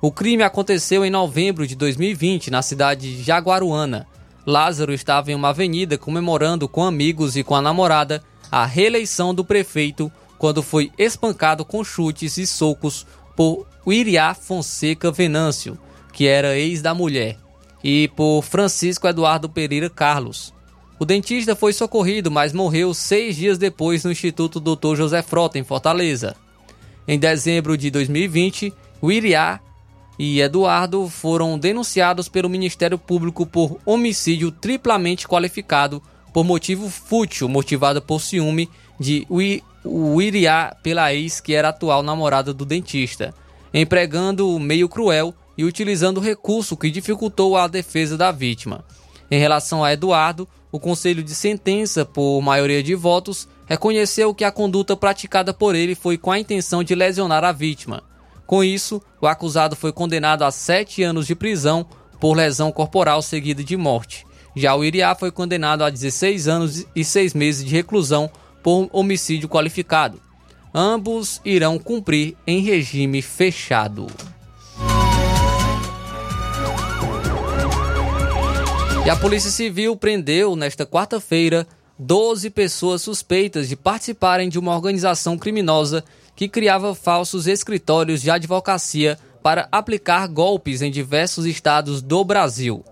O 0.00 0.12
crime 0.12 0.44
aconteceu 0.44 1.04
em 1.04 1.10
novembro 1.10 1.66
de 1.66 1.74
2020, 1.74 2.48
na 2.48 2.62
cidade 2.62 3.16
de 3.16 3.24
Jaguaruana. 3.24 4.06
Lázaro 4.46 4.92
estava 4.92 5.32
em 5.32 5.34
uma 5.34 5.48
avenida 5.48 5.98
comemorando 5.98 6.68
com 6.68 6.84
amigos 6.84 7.36
e 7.36 7.42
com 7.42 7.56
a 7.56 7.60
namorada 7.60 8.22
a 8.52 8.64
reeleição 8.64 9.34
do 9.34 9.44
prefeito 9.44 10.12
quando 10.38 10.62
foi 10.62 10.92
espancado 10.96 11.64
com 11.64 11.82
chutes 11.82 12.38
e 12.38 12.46
socos 12.46 13.04
por 13.34 13.66
Iriá 13.84 14.32
Fonseca 14.32 15.10
Venâncio, 15.10 15.76
que 16.12 16.28
era 16.28 16.56
ex 16.56 16.80
da 16.80 16.94
mulher, 16.94 17.36
e 17.82 18.06
por 18.14 18.42
Francisco 18.42 19.08
Eduardo 19.08 19.48
Pereira 19.48 19.90
Carlos. 19.90 20.56
O 21.00 21.04
dentista 21.04 21.54
foi 21.54 21.72
socorrido, 21.72 22.28
mas 22.28 22.52
morreu 22.52 22.92
seis 22.92 23.36
dias 23.36 23.56
depois 23.56 24.02
no 24.02 24.10
Instituto 24.10 24.58
Dr. 24.58 24.96
José 24.96 25.22
Frota, 25.22 25.56
em 25.56 25.62
Fortaleza. 25.62 26.34
Em 27.06 27.16
dezembro 27.18 27.78
de 27.78 27.88
2020, 27.90 28.72
Wiriá 29.02 29.60
e 30.18 30.40
Eduardo 30.40 31.08
foram 31.08 31.56
denunciados 31.56 32.28
pelo 32.28 32.48
Ministério 32.48 32.98
Público 32.98 33.46
por 33.46 33.78
homicídio 33.86 34.50
triplamente 34.50 35.28
qualificado 35.28 36.02
por 36.34 36.44
motivo 36.44 36.90
fútil, 36.90 37.48
motivado 37.48 38.02
por 38.02 38.20
ciúme 38.20 38.68
de 38.98 39.24
Wiriá 39.84 40.76
pela 40.82 41.14
ex 41.14 41.40
que 41.40 41.54
era 41.54 41.68
atual 41.68 42.02
namorada 42.02 42.52
do 42.52 42.64
dentista, 42.64 43.32
empregando 43.72 44.52
o 44.52 44.58
meio 44.58 44.88
cruel 44.88 45.32
e 45.56 45.64
utilizando 45.64 46.20
recurso 46.20 46.76
que 46.76 46.90
dificultou 46.90 47.56
a 47.56 47.68
defesa 47.68 48.16
da 48.16 48.32
vítima. 48.32 48.84
Em 49.30 49.38
relação 49.38 49.84
a 49.84 49.92
Eduardo, 49.92 50.48
o 50.70 50.78
Conselho 50.78 51.22
de 51.22 51.34
Sentença, 51.34 52.04
por 52.04 52.40
maioria 52.42 52.82
de 52.82 52.94
votos, 52.94 53.48
reconheceu 53.66 54.34
que 54.34 54.44
a 54.44 54.52
conduta 54.52 54.96
praticada 54.96 55.54
por 55.54 55.74
ele 55.74 55.94
foi 55.94 56.18
com 56.18 56.30
a 56.30 56.38
intenção 56.38 56.82
de 56.82 56.94
lesionar 56.94 57.44
a 57.44 57.52
vítima. 57.52 58.02
Com 58.46 58.64
isso, 58.64 59.02
o 59.20 59.26
acusado 59.26 59.76
foi 59.76 59.92
condenado 59.92 60.42
a 60.42 60.50
sete 60.50 61.02
anos 61.02 61.26
de 61.26 61.34
prisão 61.34 61.86
por 62.18 62.34
lesão 62.34 62.72
corporal 62.72 63.22
seguida 63.22 63.62
de 63.62 63.76
morte. 63.76 64.26
Já 64.56 64.74
o 64.74 64.84
Iriá 64.84 65.14
foi 65.14 65.30
condenado 65.30 65.84
a 65.84 65.90
16 65.90 66.48
anos 66.48 66.86
e 66.94 67.04
6 67.04 67.34
meses 67.34 67.64
de 67.64 67.74
reclusão 67.74 68.30
por 68.62 68.88
homicídio 68.92 69.48
qualificado. 69.48 70.20
Ambos 70.74 71.40
irão 71.44 71.78
cumprir 71.78 72.36
em 72.46 72.60
regime 72.60 73.22
fechado. 73.22 74.06
E 79.08 79.10
a 79.10 79.16
Polícia 79.16 79.50
Civil 79.50 79.96
prendeu, 79.96 80.54
nesta 80.54 80.84
quarta-feira, 80.84 81.66
12 81.98 82.50
pessoas 82.50 83.00
suspeitas 83.00 83.66
de 83.66 83.74
participarem 83.74 84.50
de 84.50 84.58
uma 84.58 84.74
organização 84.74 85.38
criminosa 85.38 86.04
que 86.36 86.46
criava 86.46 86.94
falsos 86.94 87.46
escritórios 87.46 88.20
de 88.20 88.30
advocacia 88.30 89.18
para 89.42 89.66
aplicar 89.72 90.28
golpes 90.28 90.82
em 90.82 90.90
diversos 90.90 91.46
estados 91.46 92.02
do 92.02 92.22
Brasil. 92.22 92.84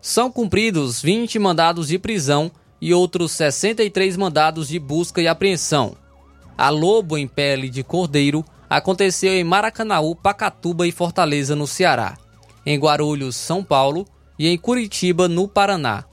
São 0.00 0.30
cumpridos 0.30 1.02
20 1.02 1.40
mandados 1.40 1.88
de 1.88 1.98
prisão 1.98 2.52
e 2.80 2.94
outros 2.94 3.32
63 3.32 4.16
mandados 4.16 4.68
de 4.68 4.78
busca 4.78 5.20
e 5.20 5.26
apreensão. 5.26 5.96
A 6.56 6.70
Lobo 6.70 7.18
em 7.18 7.26
pele 7.26 7.68
de 7.68 7.82
cordeiro 7.82 8.44
aconteceu 8.70 9.32
em 9.32 9.42
Maracanaú, 9.42 10.14
Pacatuba 10.14 10.86
e 10.86 10.92
Fortaleza, 10.92 11.56
no 11.56 11.66
Ceará. 11.66 12.16
Em 12.64 12.78
Guarulhos, 12.78 13.34
São 13.34 13.64
Paulo, 13.64 14.06
e 14.38 14.48
em 14.48 14.56
Curitiba, 14.56 15.28
no 15.28 15.48
Paraná. 15.48 16.04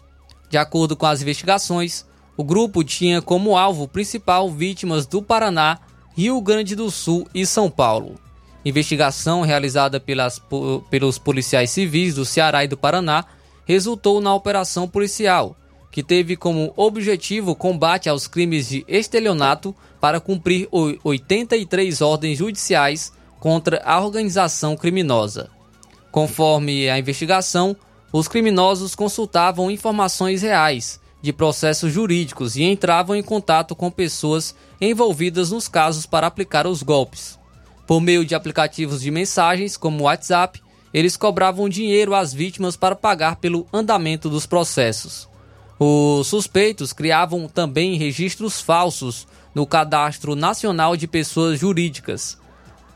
De 0.50 0.58
acordo 0.58 0.96
com 0.96 1.06
as 1.06 1.22
investigações, 1.22 2.06
o 2.38 2.44
grupo 2.44 2.84
tinha 2.84 3.22
como 3.22 3.58
alvo 3.58 3.88
principal 3.88 4.50
vítimas 4.50 5.06
do 5.06 5.22
Paraná, 5.22 5.80
Rio 6.16 6.42
Grande 6.42 6.76
do 6.76 6.90
Sul 6.90 7.28
e 7.34 7.46
São 7.46 7.70
Paulo. 7.70 8.16
Investigação 8.64 9.42
realizada 9.42 10.00
pelas, 10.00 10.42
pelos 10.90 11.20
policiais 11.20 11.70
civis 11.70 12.16
do 12.16 12.26
Ceará 12.26 12.64
e 12.64 12.68
do 12.68 12.78
Paraná 12.78 13.26
resultou 13.66 14.20
na 14.20 14.34
operação 14.34 14.88
policial, 14.88 15.56
que 15.92 16.02
teve 16.04 16.36
como 16.36 16.74
objetivo 16.76 17.56
combate 17.56 18.10
aos 18.10 18.28
crimes 18.28 18.68
de 18.68 18.84
estelionato 18.88 19.76
para 20.02 20.20
cumprir 20.20 20.68
83 20.72 22.02
ordens 22.02 22.38
judiciais 22.38 23.14
contra 23.40 23.82
a 23.86 24.00
organização 24.04 24.76
criminosa. 24.76 25.50
Conforme 26.12 26.90
a 26.90 26.98
investigação, 26.98 27.76
os 28.18 28.30
criminosos 28.30 28.96
consultavam 28.96 29.70
informações 29.70 30.42
reais 30.42 31.02
de 31.22 31.34
processos 31.34 31.92
jurídicos 31.92 32.56
e 32.56 32.64
entravam 32.64 33.14
em 33.14 33.22
contato 33.22 33.76
com 33.76 33.92
pessoas 33.92 34.56
envolvidas 34.80 35.52
nos 35.52 35.68
casos 35.68 36.06
para 36.06 36.26
aplicar 36.26 36.66
os 36.66 36.82
golpes. 36.82 37.38
Por 37.86 38.00
meio 38.00 38.24
de 38.24 38.34
aplicativos 38.34 39.02
de 39.02 39.12
mensagens 39.12 39.76
como 39.76 40.06
WhatsApp, 40.06 40.64
eles 40.94 41.18
cobravam 41.18 41.68
dinheiro 41.68 42.16
às 42.16 42.34
vítimas 42.34 42.78
para 42.78 42.96
pagar 42.96 43.36
pelo 43.36 43.68
andamento 43.74 44.30
dos 44.30 44.46
processos. 44.46 45.28
Os 45.78 46.28
suspeitos 46.28 46.94
criavam 46.94 47.50
também 47.50 47.98
registros 47.98 48.62
falsos 48.62 49.28
no 49.54 49.68
Cadastro 49.68 50.38
Nacional 50.38 50.96
de 50.96 51.06
Pessoas 51.06 51.60
Jurídicas. 51.60 52.38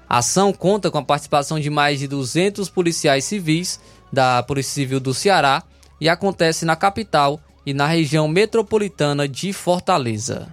A 0.08 0.20
ação 0.20 0.54
conta 0.54 0.90
com 0.90 0.98
a 0.98 1.04
participação 1.04 1.60
de 1.60 1.70
mais 1.70 2.00
de 2.00 2.08
200 2.08 2.70
policiais 2.70 3.26
civis 3.26 3.82
da 4.12 4.42
Polícia 4.44 4.74
Civil 4.74 5.00
do 5.00 5.14
Ceará 5.14 5.64
e 6.00 6.08
acontece 6.08 6.66
na 6.66 6.76
capital 6.76 7.40
e 7.66 7.74
na 7.74 7.86
região 7.86 8.28
metropolitana 8.28 9.28
de 9.28 9.54
Fortaleza. 9.54 10.48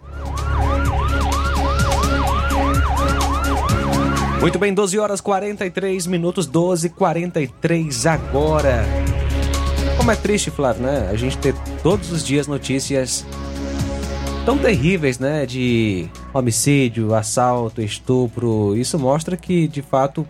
Muito 4.40 4.59
bem, 4.59 4.72
12 4.72 4.98
horas 4.98 5.20
43 5.20 6.07
minutos, 6.07 6.46
12 6.46 6.90
43 6.90 8.07
agora. 8.07 8.84
Como 9.96 10.11
é 10.11 10.16
triste, 10.16 10.50
Flávio, 10.50 10.82
né? 10.82 11.09
A 11.11 11.16
gente 11.16 11.38
ter 11.38 11.54
todos 11.82 12.12
os 12.12 12.22
dias 12.22 12.46
notícias 12.46 13.24
tão 14.44 14.59
terríveis, 14.59 15.18
né? 15.18 15.46
De 15.46 16.09
homicídio, 16.32 17.14
assalto, 17.14 17.80
estupro. 17.80 18.76
Isso 18.76 18.98
mostra 18.98 19.36
que, 19.36 19.66
de 19.66 19.82
fato, 19.82 20.28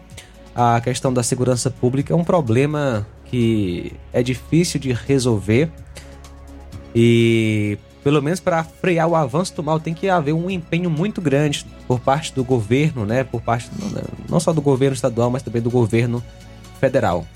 a 0.54 0.80
questão 0.80 1.12
da 1.12 1.22
segurança 1.22 1.70
pública 1.70 2.14
é 2.14 2.16
um 2.16 2.24
problema 2.24 3.06
que 3.30 3.92
é 4.12 4.22
difícil 4.22 4.80
de 4.80 4.92
resolver. 4.92 5.70
E 6.94 7.78
pelo 8.02 8.22
menos 8.22 8.38
para 8.38 8.62
frear 8.62 9.08
o 9.08 9.16
avanço 9.16 9.54
do 9.56 9.62
mal 9.62 9.80
tem 9.80 9.92
que 9.92 10.08
haver 10.08 10.32
um 10.32 10.48
empenho 10.48 10.88
muito 10.88 11.20
grande 11.20 11.66
por 11.88 11.98
parte 11.98 12.32
do 12.32 12.44
governo, 12.44 13.04
né? 13.04 13.24
Por 13.24 13.40
parte 13.40 13.68
não 14.28 14.38
só 14.38 14.52
do 14.52 14.62
governo 14.62 14.94
estadual, 14.94 15.30
mas 15.30 15.42
também 15.42 15.60
do 15.60 15.70
governo 15.70 16.22
federal. 16.80 17.26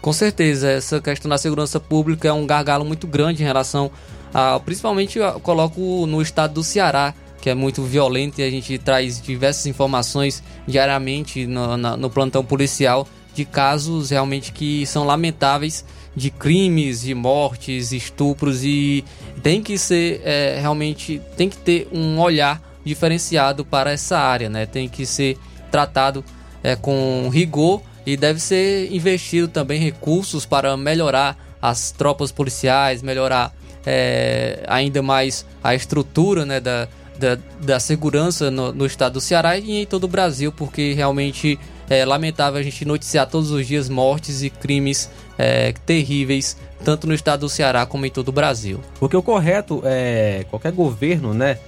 Com 0.00 0.12
certeza, 0.12 0.70
essa 0.70 1.00
questão 1.00 1.28
da 1.28 1.36
segurança 1.36 1.78
pública 1.78 2.28
é 2.28 2.32
um 2.32 2.46
gargalo 2.46 2.84
muito 2.84 3.06
grande 3.06 3.42
em 3.42 3.46
relação 3.46 3.90
a, 4.32 4.58
principalmente 4.60 5.18
eu 5.18 5.40
coloco 5.40 6.06
no 6.06 6.22
estado 6.22 6.54
do 6.54 6.64
Ceará, 6.64 7.12
que 7.40 7.50
é 7.50 7.54
muito 7.54 7.82
violento 7.82 8.40
e 8.40 8.44
a 8.44 8.50
gente 8.50 8.78
traz 8.78 9.20
diversas 9.20 9.66
informações 9.66 10.42
diariamente 10.66 11.46
no, 11.46 11.76
no 11.76 12.08
plantão 12.08 12.44
policial 12.44 13.06
de 13.34 13.44
casos 13.44 14.10
realmente 14.10 14.52
que 14.52 14.84
são 14.86 15.04
lamentáveis 15.04 15.84
de 16.14 16.30
crimes, 16.30 17.02
de 17.02 17.14
mortes, 17.14 17.92
estupros 17.92 18.64
e 18.64 19.04
tem 19.42 19.62
que 19.62 19.78
ser 19.78 20.20
é, 20.24 20.58
realmente 20.60 21.20
tem 21.36 21.48
que 21.48 21.56
ter 21.56 21.88
um 21.92 22.18
olhar 22.18 22.60
diferenciado 22.84 23.64
para 23.64 23.92
essa 23.92 24.18
área, 24.18 24.48
né? 24.48 24.66
Tem 24.66 24.88
que 24.88 25.06
ser 25.06 25.38
tratado 25.70 26.24
é, 26.62 26.74
com 26.76 27.28
rigor 27.32 27.82
e 28.04 28.16
deve 28.16 28.40
ser 28.40 28.92
investido 28.92 29.48
também 29.48 29.80
recursos 29.80 30.44
para 30.44 30.76
melhorar 30.76 31.36
as 31.60 31.90
tropas 31.90 32.32
policiais, 32.32 33.02
melhorar 33.02 33.54
é, 33.86 34.62
ainda 34.66 35.02
mais 35.02 35.46
a 35.62 35.74
estrutura 35.74 36.44
né, 36.46 36.60
da, 36.60 36.88
da, 37.18 37.38
da 37.60 37.80
segurança 37.80 38.50
no, 38.50 38.72
no, 38.72 38.86
estado 38.86 39.14
do 39.14 39.20
Ceará 39.20 39.58
e 39.58 39.82
em 39.82 39.86
todo 39.86 40.04
o 40.04 40.08
Brasil, 40.08 40.50
porque 40.52 40.92
realmente 40.94 41.58
é 41.90 42.04
lamentável 42.04 42.60
a 42.60 42.62
gente 42.62 42.84
noticiar 42.84 43.28
todos 43.28 43.50
os 43.50 43.66
dias 43.66 43.88
mortes 43.88 44.42
e 44.42 44.48
crimes 44.48 45.10
é, 45.36 45.72
terríveis, 45.84 46.56
tanto 46.84 47.06
no 47.06 47.12
estado 47.12 47.40
do 47.40 47.48
Ceará 47.48 47.84
como 47.84 48.06
em 48.06 48.10
todo 48.10 48.28
o 48.28 48.32
Brasil. 48.32 48.80
Porque 49.00 49.16
o 49.16 49.22
correto 49.22 49.82
é 49.84 50.46
qualquer 50.48 50.72
governo, 50.72 51.34
né? 51.34 51.58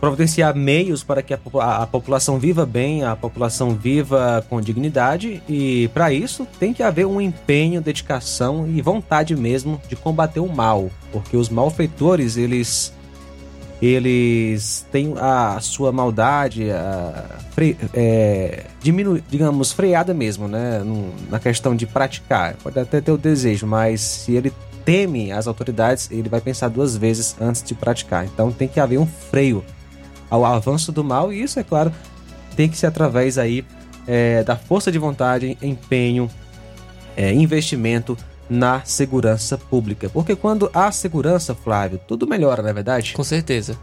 providenciar 0.00 0.54
meios 0.54 1.02
para 1.02 1.22
que 1.22 1.34
a, 1.34 1.38
a, 1.54 1.82
a, 1.82 1.86
população 1.86 2.38
viva 2.38 2.64
bem, 2.64 3.02
a 3.02 3.16
população 3.16 3.74
viva 3.74 4.44
com 4.48 4.60
dignidade 4.60 5.42
e 5.48 5.88
para 5.88 6.12
isso 6.12 6.46
tem 6.58 6.72
que 6.72 6.84
haver 6.84 7.06
um 7.06 7.20
empenho, 7.20 7.80
dedicação 7.80 8.68
e 8.68 8.80
vontade 8.80 9.34
mesmo 9.34 9.80
de 9.88 9.96
combater 9.96 10.40
o 10.40 10.48
mal, 10.48 10.88
porque 11.10 11.36
os 11.36 11.48
malfeitores 11.48 12.36
eles 12.36 12.92
eles 13.80 14.84
têm 14.90 15.14
a 15.16 15.58
sua 15.60 15.92
maldade 15.92 16.70
a, 16.70 17.38
fre, 17.52 17.76
é, 17.94 18.64
diminu, 18.82 19.22
digamos 19.28 19.72
freada 19.72 20.12
mesmo, 20.12 20.48
né, 20.48 20.82
na 21.30 21.38
questão 21.38 21.76
de 21.76 21.86
praticar. 21.86 22.54
Pode 22.62 22.78
até 22.78 23.00
ter 23.00 23.12
o 23.12 23.18
desejo, 23.18 23.66
mas 23.66 24.00
se 24.00 24.34
ele 24.34 24.52
teme 24.84 25.30
as 25.30 25.46
autoridades, 25.46 26.10
ele 26.10 26.28
vai 26.28 26.40
pensar 26.40 26.68
duas 26.68 26.96
vezes 26.96 27.36
antes 27.40 27.62
de 27.62 27.74
praticar. 27.74 28.24
Então 28.24 28.50
tem 28.50 28.66
que 28.66 28.80
haver 28.80 28.98
um 28.98 29.06
freio 29.06 29.64
ao 30.30 30.44
avanço 30.44 30.90
do 30.90 31.04
mal, 31.04 31.32
e 31.32 31.42
isso, 31.42 31.58
é 31.58 31.62
claro, 31.62 31.92
tem 32.56 32.68
que 32.68 32.76
ser 32.76 32.86
através 32.86 33.38
aí 33.38 33.64
é, 34.06 34.42
da 34.42 34.56
força 34.56 34.90
de 34.90 34.98
vontade, 34.98 35.56
empenho, 35.62 36.28
é, 37.16 37.32
investimento 37.32 38.16
na 38.48 38.82
segurança 38.84 39.58
pública. 39.58 40.08
Porque 40.08 40.34
quando 40.34 40.70
há 40.72 40.90
segurança, 40.90 41.54
Flávio, 41.54 42.00
tudo 42.06 42.26
melhora, 42.26 42.62
não 42.62 42.70
é 42.70 42.72
verdade? 42.72 43.12
Com 43.12 43.24
certeza. 43.24 43.78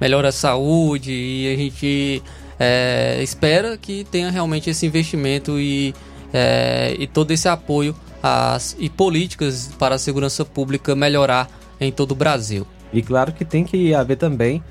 Melhora 0.00 0.28
a 0.28 0.32
saúde 0.32 1.12
e 1.12 1.52
a 1.52 1.56
gente 1.56 2.22
é, 2.58 3.20
espera 3.22 3.76
que 3.76 4.04
tenha 4.04 4.30
realmente 4.30 4.70
esse 4.70 4.86
investimento 4.86 5.58
e, 5.58 5.94
é, 6.32 6.96
e 6.98 7.06
todo 7.06 7.30
esse 7.30 7.48
apoio 7.48 7.94
às, 8.22 8.76
e 8.78 8.88
políticas 8.88 9.70
para 9.78 9.96
a 9.96 9.98
segurança 9.98 10.44
pública 10.44 10.94
melhorar 10.94 11.48
em 11.80 11.92
todo 11.92 12.12
o 12.12 12.14
Brasil. 12.14 12.66
E 12.92 13.02
claro 13.02 13.32
que 13.32 13.44
tem 13.44 13.64
que 13.64 13.94
haver 13.94 14.16
também 14.16 14.62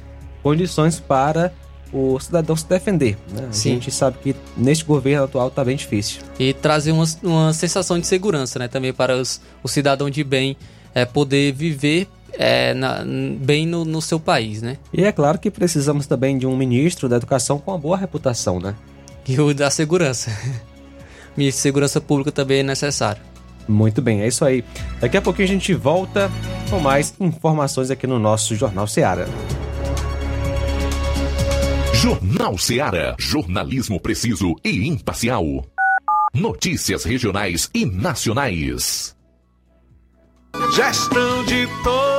condições 0.41 0.99
para 0.99 1.53
o 1.91 2.19
cidadão 2.19 2.55
se 2.55 2.67
defender. 2.67 3.17
Né? 3.31 3.47
A 3.49 3.53
gente 3.53 3.91
sabe 3.91 4.17
que 4.21 4.35
neste 4.55 4.83
governo 4.83 5.23
atual 5.23 5.47
está 5.47 5.63
bem 5.63 5.75
difícil. 5.75 6.21
E 6.39 6.53
trazer 6.53 6.91
uma, 6.91 7.05
uma 7.23 7.53
sensação 7.53 7.99
de 7.99 8.07
segurança 8.07 8.59
né? 8.59 8.67
também 8.67 8.93
para 8.93 9.15
os, 9.15 9.41
o 9.63 9.67
cidadão 9.67 10.09
de 10.09 10.23
bem 10.23 10.57
é, 10.93 11.05
poder 11.05 11.53
viver 11.53 12.07
é, 12.33 12.73
na, 12.73 13.03
bem 13.39 13.65
no, 13.65 13.85
no, 13.85 14.01
seu 14.01 14.19
país. 14.19 14.61
Né? 14.61 14.77
E 14.93 15.03
é 15.03 15.11
claro 15.11 15.39
que 15.39 15.49
precisamos 15.49 16.07
também 16.07 16.37
de 16.37 16.45
um 16.45 16.55
ministro 16.55 17.07
da 17.07 17.15
educação 17.17 17.59
com 17.59 17.71
uma 17.71 17.77
boa 17.77 17.97
reputação. 17.97 18.59
Né? 18.59 18.75
E 19.27 19.39
o 19.39 19.53
da 19.53 19.69
segurança. 19.69 20.31
Ministro 21.35 21.57
de 21.59 21.61
Segurança 21.61 22.01
Pública 22.01 22.31
também 22.31 22.59
é 22.59 22.63
necessário. 22.63 23.21
Muito 23.67 24.01
bem, 24.01 24.21
é 24.21 24.27
isso 24.27 24.45
aí. 24.45 24.63
Daqui 25.01 25.17
a 25.17 25.21
pouquinho 25.21 25.45
a 25.45 25.51
gente 25.51 25.73
volta 25.73 26.31
com 26.69 26.79
mais 26.79 27.13
informações 27.19 27.91
aqui 27.91 28.07
no 28.07 28.17
nosso 28.17 28.55
Jornal 28.55 28.87
Seara. 28.87 29.27
Jornal 32.01 32.59
Seara. 32.59 33.15
Jornalismo 33.17 33.99
preciso 33.99 34.55
e 34.63 34.87
imparcial. 34.87 35.43
Notícias 36.31 37.03
regionais 37.03 37.71
e 37.73 37.87
nacionais. 37.87 39.15
Gestão 40.75 41.43
de 41.45 41.67
todos 41.83 42.16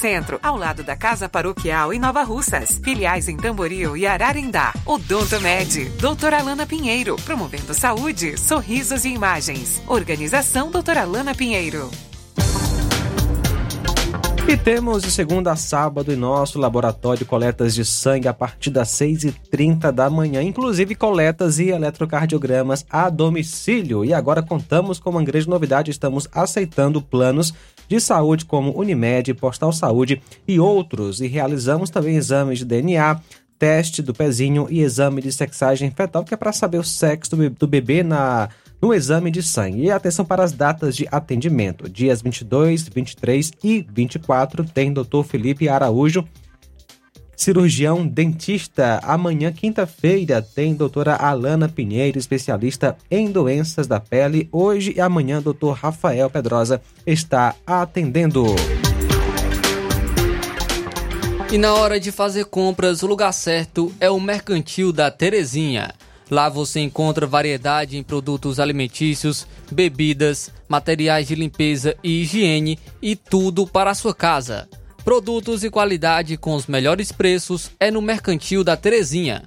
Centro, 0.00 0.40
ao 0.42 0.56
lado 0.56 0.82
da 0.82 0.96
Casa 0.96 1.28
Paroquial 1.28 1.92
em 1.92 1.98
Nova 1.98 2.22
Russas. 2.22 2.80
Filiais 2.82 3.28
em 3.28 3.36
Tamboril 3.36 3.96
e 3.98 4.06
Ararindá. 4.06 4.72
Odonto 4.86 5.38
Med, 5.40 5.90
doutora 6.00 6.38
Alana 6.38 6.66
Pinheiro, 6.66 7.16
promovendo 7.16 7.74
saúde, 7.74 8.38
sorrisos 8.38 9.04
e 9.04 9.10
imagens. 9.10 9.82
Organização 9.86 10.70
doutora 10.70 11.02
Alana 11.02 11.34
Pinheiro. 11.34 11.90
E 14.48 14.56
temos 14.56 15.02
de 15.02 15.12
segunda 15.12 15.52
a 15.52 15.56
sábado 15.56 16.12
em 16.12 16.16
nosso 16.16 16.58
laboratório 16.58 17.24
coletas 17.24 17.72
de 17.74 17.84
sangue 17.84 18.26
a 18.26 18.34
partir 18.34 18.70
das 18.70 18.88
6h30 18.88 19.92
da 19.92 20.10
manhã, 20.10 20.42
inclusive 20.42 20.94
coletas 20.96 21.58
e 21.60 21.68
eletrocardiogramas 21.68 22.84
a 22.90 23.08
domicílio. 23.08 24.04
E 24.04 24.12
agora 24.12 24.42
contamos 24.42 24.98
com 24.98 25.10
uma 25.10 25.22
grande 25.22 25.48
novidade: 25.48 25.90
estamos 25.90 26.26
aceitando 26.32 27.00
planos 27.02 27.54
de 27.90 28.00
saúde 28.00 28.44
como 28.44 28.78
Unimed, 28.78 29.34
Postal 29.34 29.72
Saúde 29.72 30.22
e 30.46 30.60
outros. 30.60 31.20
E 31.20 31.26
realizamos 31.26 31.90
também 31.90 32.14
exames 32.14 32.60
de 32.60 32.64
DNA, 32.64 33.20
teste 33.58 34.00
do 34.00 34.14
pezinho 34.14 34.68
e 34.70 34.80
exame 34.80 35.20
de 35.20 35.32
sexagem 35.32 35.90
fetal, 35.90 36.22
que 36.22 36.32
é 36.32 36.36
para 36.36 36.52
saber 36.52 36.78
o 36.78 36.84
sexo 36.84 37.34
do 37.34 37.66
bebê 37.66 38.04
na 38.04 38.48
no 38.80 38.94
exame 38.94 39.30
de 39.30 39.42
sangue. 39.42 39.82
E 39.82 39.90
atenção 39.90 40.24
para 40.24 40.44
as 40.44 40.52
datas 40.52 40.96
de 40.96 41.08
atendimento. 41.10 41.88
Dias 41.88 42.22
22, 42.22 42.88
23 42.88 43.50
e 43.62 43.84
24 43.92 44.64
tem 44.64 44.92
Dr. 44.92 45.24
Felipe 45.26 45.68
Araújo, 45.68 46.24
cirurgião 47.40 48.06
dentista. 48.06 49.00
Amanhã, 49.02 49.50
quinta-feira, 49.50 50.42
tem 50.42 50.74
doutora 50.74 51.14
Alana 51.14 51.70
Pinheiro, 51.70 52.18
especialista 52.18 52.98
em 53.10 53.30
doenças 53.30 53.86
da 53.86 53.98
pele. 53.98 54.46
Hoje 54.52 54.92
e 54.94 55.00
amanhã, 55.00 55.40
doutor 55.40 55.72
Rafael 55.72 56.28
Pedrosa 56.28 56.82
está 57.06 57.54
atendendo. 57.66 58.44
E 61.50 61.56
na 61.56 61.72
hora 61.72 61.98
de 61.98 62.12
fazer 62.12 62.44
compras, 62.44 63.02
o 63.02 63.06
lugar 63.06 63.32
certo 63.32 63.90
é 63.98 64.10
o 64.10 64.20
Mercantil 64.20 64.92
da 64.92 65.10
Terezinha. 65.10 65.94
Lá 66.30 66.50
você 66.50 66.80
encontra 66.80 67.26
variedade 67.26 67.96
em 67.96 68.02
produtos 68.02 68.60
alimentícios, 68.60 69.46
bebidas, 69.72 70.52
materiais 70.68 71.26
de 71.26 71.34
limpeza 71.34 71.96
e 72.04 72.20
higiene 72.20 72.78
e 73.00 73.16
tudo 73.16 73.66
para 73.66 73.90
a 73.90 73.94
sua 73.94 74.14
casa. 74.14 74.68
Produtos 75.10 75.64
e 75.64 75.70
qualidade 75.70 76.36
com 76.36 76.54
os 76.54 76.68
melhores 76.68 77.10
preços 77.10 77.72
é 77.80 77.90
no 77.90 78.00
Mercantil 78.00 78.62
da 78.62 78.76
Terezinha. 78.76 79.42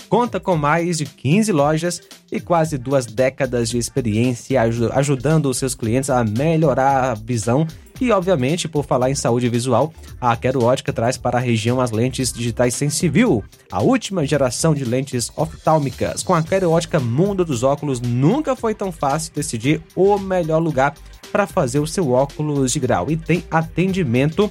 conta 0.09 0.41
com 0.41 0.57
mais 0.57 0.99
de 0.99 1.05
15 1.05 1.53
lojas 1.53 2.01
e 2.31 2.41
quase 2.41 2.79
duas 2.79 3.07
décadas 3.07 3.69
de 3.69 3.79
experiência 3.79 4.63
ajudando 4.93 5.47
os 5.47 5.59
seus 5.59 5.75
clientes 5.75 6.11
a 6.11 6.25
melhorar 6.25 7.11
a 7.11 7.15
visão 7.15 7.67
e, 8.01 8.11
obviamente, 8.13 8.69
por 8.69 8.85
falar 8.85 9.11
em 9.11 9.15
saúde 9.15 9.49
visual, 9.49 9.93
a 10.21 10.37
Quero 10.37 10.63
Ótica 10.63 10.93
traz 10.93 11.17
para 11.17 11.39
a 11.39 11.41
região 11.41 11.81
as 11.81 11.91
lentes 11.91 12.33
digitais 12.33 12.75
Sensiview, 12.75 13.43
a 13.73 13.83
última 13.83 14.27
geração 14.27 14.75
de 14.75 14.85
lentes 14.85 15.31
oftálmicas. 15.35 16.23
Com 16.23 16.35
a 16.35 16.43
Quero 16.43 16.71
Ótica 16.71 17.01
Mundo 17.01 17.45
dos 17.45 17.63
Óculos, 17.63 18.01
nunca 18.01 18.55
foi 18.55 18.75
tão 18.75 18.93
fácil 18.93 19.33
decidir 19.35 19.81
o 19.95 20.19
melhor 20.19 20.59
lugar 20.59 20.95
para 21.33 21.47
fazer 21.47 21.79
o 21.79 21.87
seu 21.87 22.11
óculos 22.11 22.73
de 22.73 22.81
grau. 22.81 23.11
E 23.11 23.17
tem 23.17 23.43
atendimento 23.51 24.51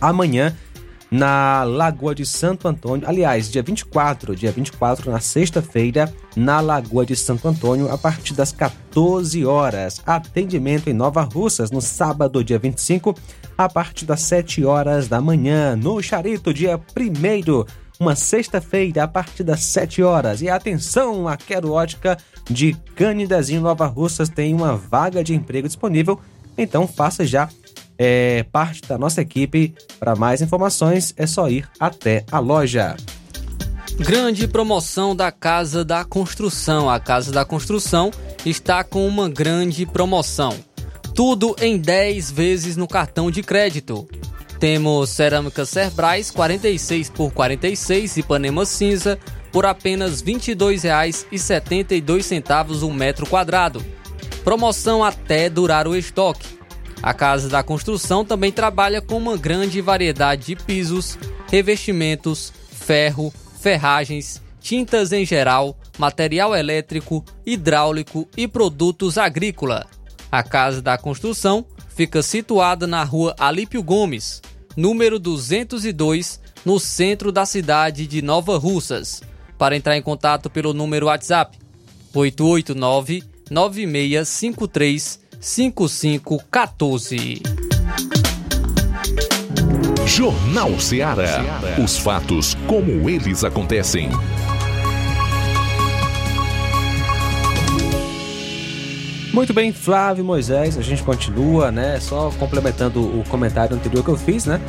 amanhã 0.00 0.56
na 1.10 1.64
Lagoa 1.64 2.14
de 2.14 2.24
Santo 2.24 2.68
Antônio. 2.68 3.08
Aliás, 3.08 3.50
dia 3.50 3.62
24, 3.62 4.36
dia 4.36 4.52
24, 4.52 5.10
na 5.10 5.20
sexta-feira, 5.20 6.12
na 6.36 6.60
Lagoa 6.60 7.04
de 7.04 7.16
Santo 7.16 7.48
Antônio, 7.48 7.90
a 7.90 7.98
partir 7.98 8.34
das 8.34 8.52
14 8.52 9.44
horas. 9.44 10.00
Atendimento 10.06 10.88
em 10.88 10.92
Nova 10.92 11.22
Russas, 11.22 11.70
no 11.70 11.80
sábado, 11.80 12.44
dia 12.44 12.58
25, 12.58 13.14
a 13.58 13.68
partir 13.68 14.04
das 14.04 14.20
7 14.20 14.64
horas 14.64 15.08
da 15.08 15.20
manhã. 15.20 15.74
No 15.74 16.00
Charito, 16.02 16.54
dia 16.54 16.78
1 16.78 17.80
uma 18.00 18.16
sexta-feira, 18.16 19.04
a 19.04 19.08
partir 19.08 19.44
das 19.44 19.62
7 19.62 20.02
horas. 20.02 20.40
E 20.40 20.48
atenção, 20.48 21.28
a 21.28 21.36
Quero 21.36 21.72
Ótica 21.72 22.16
de 22.48 22.72
Canidezinho 22.96 23.60
Nova 23.60 23.86
Russas 23.86 24.30
tem 24.30 24.54
uma 24.54 24.74
vaga 24.74 25.22
de 25.22 25.34
emprego 25.34 25.68
disponível. 25.68 26.18
Então 26.56 26.88
faça 26.88 27.26
já 27.26 27.48
é, 28.02 28.44
parte 28.44 28.80
da 28.88 28.96
nossa 28.96 29.20
equipe. 29.20 29.74
Para 29.98 30.16
mais 30.16 30.40
informações, 30.40 31.12
é 31.18 31.26
só 31.26 31.50
ir 31.50 31.68
até 31.78 32.24
a 32.32 32.38
loja. 32.38 32.96
Grande 33.98 34.48
promoção 34.48 35.14
da 35.14 35.30
Casa 35.30 35.84
da 35.84 36.02
Construção. 36.02 36.88
A 36.88 36.98
Casa 36.98 37.30
da 37.30 37.44
Construção 37.44 38.10
está 38.46 38.82
com 38.82 39.06
uma 39.06 39.28
grande 39.28 39.84
promoção. 39.84 40.56
Tudo 41.14 41.54
em 41.60 41.76
10 41.76 42.30
vezes 42.30 42.74
no 42.74 42.88
cartão 42.88 43.30
de 43.30 43.42
crédito. 43.42 44.08
Temos 44.58 45.10
cerâmica 45.10 45.66
Cerbrais 45.66 46.30
46 46.30 47.10
por 47.10 47.30
46 47.32 48.16
Ipanema 48.16 48.64
cinza 48.64 49.18
por 49.52 49.66
apenas 49.66 50.22
R$ 50.22 50.32
22,72 50.32 52.82
o 52.82 52.90
metro 52.90 53.26
quadrado. 53.26 53.84
Promoção 54.42 55.04
até 55.04 55.50
durar 55.50 55.86
o 55.86 55.94
estoque. 55.94 56.59
A 57.02 57.14
Casa 57.14 57.48
da 57.48 57.62
Construção 57.62 58.24
também 58.24 58.52
trabalha 58.52 59.00
com 59.00 59.16
uma 59.16 59.36
grande 59.36 59.80
variedade 59.80 60.46
de 60.46 60.56
pisos, 60.56 61.18
revestimentos, 61.50 62.52
ferro, 62.70 63.32
ferragens, 63.58 64.42
tintas 64.60 65.10
em 65.10 65.24
geral, 65.24 65.76
material 65.98 66.54
elétrico, 66.54 67.24
hidráulico 67.44 68.28
e 68.36 68.46
produtos 68.46 69.16
agrícola. 69.16 69.86
A 70.30 70.42
Casa 70.42 70.82
da 70.82 70.98
Construção 70.98 71.64
fica 71.88 72.22
situada 72.22 72.86
na 72.86 73.02
rua 73.02 73.34
Alípio 73.38 73.82
Gomes, 73.82 74.42
número 74.76 75.18
202, 75.18 76.38
no 76.66 76.78
centro 76.78 77.32
da 77.32 77.46
cidade 77.46 78.06
de 78.06 78.20
Nova 78.20 78.58
Russas. 78.58 79.22
Para 79.56 79.74
entrar 79.74 79.96
em 79.96 80.02
contato 80.02 80.50
pelo 80.50 80.74
número 80.74 81.06
WhatsApp 81.06 81.58
889 82.14 83.24
9653 83.50 85.19
5514. 85.40 87.42
Jornal 90.06 90.78
Ceará. 90.78 91.42
Os 91.82 91.96
fatos 91.96 92.54
como 92.66 93.08
eles 93.08 93.42
acontecem. 93.42 94.10
Muito 99.32 99.54
bem, 99.54 99.72
Flávio 99.72 100.22
Moisés, 100.22 100.76
a 100.76 100.82
gente 100.82 101.02
continua, 101.02 101.72
né? 101.72 101.98
Só 102.00 102.30
complementando 102.38 103.00
o 103.00 103.24
comentário 103.24 103.74
anterior 103.74 104.04
que 104.04 104.10
eu 104.10 104.18
fiz, 104.18 104.44
né? 104.44 104.60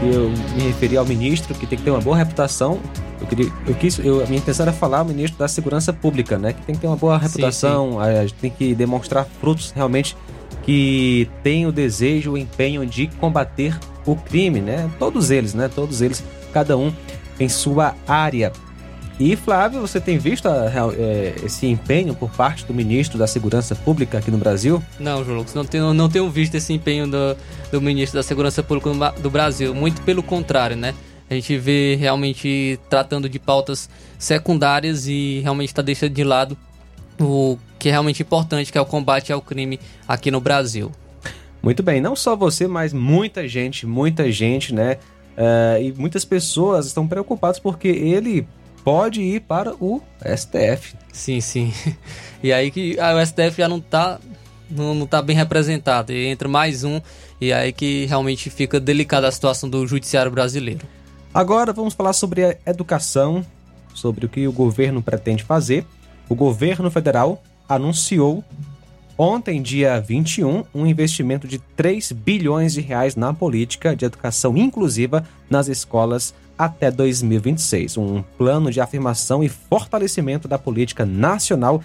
Eu 0.00 0.30
me 0.54 0.68
referi 0.68 0.96
ao 0.96 1.04
ministro 1.04 1.52
que 1.56 1.66
tem 1.66 1.76
que 1.76 1.84
ter 1.84 1.90
uma 1.90 2.00
boa 2.00 2.16
reputação. 2.16 2.78
Eu 3.24 3.26
queria, 3.26 3.52
eu 3.66 3.74
quis, 3.74 3.98
eu, 3.98 4.22
a 4.22 4.26
minha 4.26 4.38
intenção 4.38 4.64
era 4.64 4.72
falar 4.72 4.98
ao 4.98 5.04
ministro 5.04 5.38
da 5.38 5.48
Segurança 5.48 5.92
Pública, 5.92 6.38
né? 6.38 6.52
Que 6.52 6.62
tem 6.62 6.74
que 6.74 6.80
ter 6.82 6.86
uma 6.86 6.96
boa 6.96 7.16
reputação, 7.16 7.92
sim, 7.92 7.98
sim. 7.98 8.00
a 8.00 8.22
gente 8.22 8.34
tem 8.34 8.50
que 8.50 8.74
demonstrar 8.74 9.26
frutos 9.40 9.72
realmente 9.74 10.16
que 10.62 11.28
tem 11.42 11.66
o 11.66 11.72
desejo, 11.72 12.32
o 12.32 12.38
empenho 12.38 12.86
de 12.86 13.06
combater 13.18 13.78
o 14.06 14.14
crime, 14.14 14.60
né? 14.60 14.90
Todos 14.98 15.30
eles, 15.30 15.54
né? 15.54 15.70
Todos 15.74 16.02
eles, 16.02 16.22
cada 16.52 16.76
um 16.76 16.92
em 17.40 17.48
sua 17.48 17.94
área. 18.06 18.52
E 19.18 19.36
Flávio, 19.36 19.80
você 19.80 20.00
tem 20.00 20.18
visto 20.18 20.48
a, 20.48 20.70
é, 20.98 21.34
esse 21.44 21.66
empenho 21.66 22.14
por 22.14 22.30
parte 22.30 22.66
do 22.66 22.74
ministro 22.74 23.16
da 23.16 23.26
Segurança 23.26 23.74
Pública 23.74 24.18
aqui 24.18 24.30
no 24.30 24.38
Brasil? 24.38 24.82
Não, 24.98 25.24
João 25.24 25.38
Lucas, 25.38 25.54
não 25.54 25.64
tenho, 25.64 25.94
não 25.94 26.08
tenho 26.08 26.28
visto 26.28 26.56
esse 26.56 26.72
empenho 26.72 27.06
do, 27.06 27.36
do 27.70 27.80
ministro 27.80 28.18
da 28.18 28.22
Segurança 28.22 28.62
Pública 28.62 29.12
do 29.12 29.30
Brasil. 29.30 29.74
Muito 29.74 30.02
pelo 30.02 30.22
contrário, 30.22 30.76
né? 30.76 30.94
A 31.28 31.34
gente 31.34 31.56
vê 31.56 31.96
realmente 31.96 32.78
tratando 32.88 33.28
de 33.28 33.38
pautas 33.38 33.88
secundárias 34.18 35.06
e 35.06 35.40
realmente 35.42 35.68
está 35.68 35.82
deixando 35.82 36.12
de 36.12 36.24
lado 36.24 36.56
o 37.20 37.58
que 37.78 37.88
é 37.88 37.92
realmente 37.92 38.22
importante, 38.22 38.70
que 38.70 38.78
é 38.78 38.80
o 38.80 38.86
combate 38.86 39.32
ao 39.32 39.40
crime 39.40 39.80
aqui 40.06 40.30
no 40.30 40.40
Brasil. 40.40 40.90
Muito 41.62 41.82
bem, 41.82 42.00
não 42.00 42.14
só 42.14 42.36
você, 42.36 42.66
mas 42.66 42.92
muita 42.92 43.48
gente, 43.48 43.86
muita 43.86 44.30
gente, 44.30 44.74
né? 44.74 44.98
Uh, 45.36 45.82
e 45.82 45.92
muitas 45.96 46.24
pessoas 46.24 46.86
estão 46.86 47.08
preocupadas 47.08 47.58
porque 47.58 47.88
ele 47.88 48.46
pode 48.84 49.22
ir 49.22 49.40
para 49.40 49.74
o 49.80 50.02
STF. 50.20 50.94
Sim, 51.12 51.40
sim. 51.40 51.72
E 52.42 52.52
aí 52.52 52.70
que 52.70 53.00
ah, 53.00 53.14
o 53.14 53.26
STF 53.26 53.56
já 53.56 53.66
não 53.66 53.78
está 53.78 54.20
não, 54.70 54.94
não 54.94 55.06
tá 55.06 55.22
bem 55.22 55.34
representado. 55.34 56.12
E 56.12 56.26
entra 56.26 56.46
mais 56.46 56.84
um, 56.84 57.00
e 57.40 57.50
aí 57.52 57.72
que 57.72 58.04
realmente 58.04 58.50
fica 58.50 58.78
delicada 58.78 59.26
a 59.26 59.32
situação 59.32 59.66
do 59.68 59.86
judiciário 59.86 60.30
brasileiro. 60.30 60.86
Agora 61.34 61.72
vamos 61.72 61.94
falar 61.94 62.12
sobre 62.12 62.44
a 62.44 62.56
educação, 62.64 63.44
sobre 63.92 64.24
o 64.24 64.28
que 64.28 64.46
o 64.46 64.52
governo 64.52 65.02
pretende 65.02 65.42
fazer. 65.42 65.84
O 66.28 66.34
governo 66.36 66.88
federal 66.92 67.42
anunciou 67.68 68.44
ontem, 69.18 69.60
dia 69.60 70.00
21, 70.00 70.62
um 70.72 70.86
investimento 70.86 71.48
de 71.48 71.58
3 71.58 72.12
bilhões 72.12 72.74
de 72.74 72.80
reais 72.80 73.16
na 73.16 73.34
política 73.34 73.96
de 73.96 74.04
educação 74.04 74.56
inclusiva 74.56 75.26
nas 75.50 75.66
escolas 75.66 76.32
até 76.56 76.88
2026. 76.88 77.96
Um 77.96 78.22
plano 78.38 78.70
de 78.70 78.80
afirmação 78.80 79.42
e 79.42 79.48
fortalecimento 79.48 80.46
da 80.46 80.56
política 80.56 81.04
nacional 81.04 81.82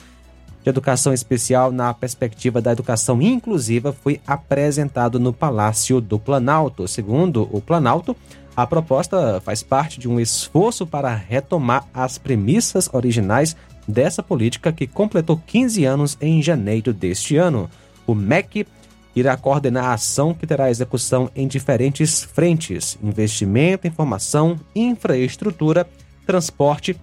de 0.64 0.70
educação 0.70 1.12
especial 1.12 1.72
na 1.72 1.92
perspectiva 1.92 2.62
da 2.62 2.72
educação 2.72 3.20
inclusiva 3.20 3.94
foi 3.94 4.22
apresentado 4.28 5.20
no 5.20 5.34
Palácio 5.34 6.00
do 6.00 6.20
Planalto. 6.20 6.88
Segundo 6.88 7.50
o 7.52 7.60
Planalto, 7.60 8.16
a 8.62 8.68
proposta 8.68 9.40
faz 9.40 9.64
parte 9.64 10.02
de 10.02 10.10
um 10.10 10.20
esforço 10.20 10.86
para 10.86 11.16
retomar 11.16 11.88
as 11.94 12.18
premissas 12.18 12.90
originais 12.92 13.56
dessa 13.88 14.22
política 14.22 14.74
que 14.74 14.86
completou 14.86 15.42
15 15.48 15.86
anos 15.86 16.18
em 16.20 16.42
janeiro 16.42 16.92
deste 16.94 17.38
ano. 17.38 17.70
O 18.06 18.14
MEC 18.14 18.68
irá 19.16 19.38
coordenar 19.38 19.86
a 19.86 19.94
ação 19.94 20.34
que 20.34 20.46
terá 20.46 20.70
execução 20.70 21.32
em 21.34 21.48
diferentes 21.48 22.22
frentes: 22.22 22.98
investimento, 23.02 23.88
informação, 23.88 24.60
infraestrutura, 24.76 25.88
transporte 26.28 27.00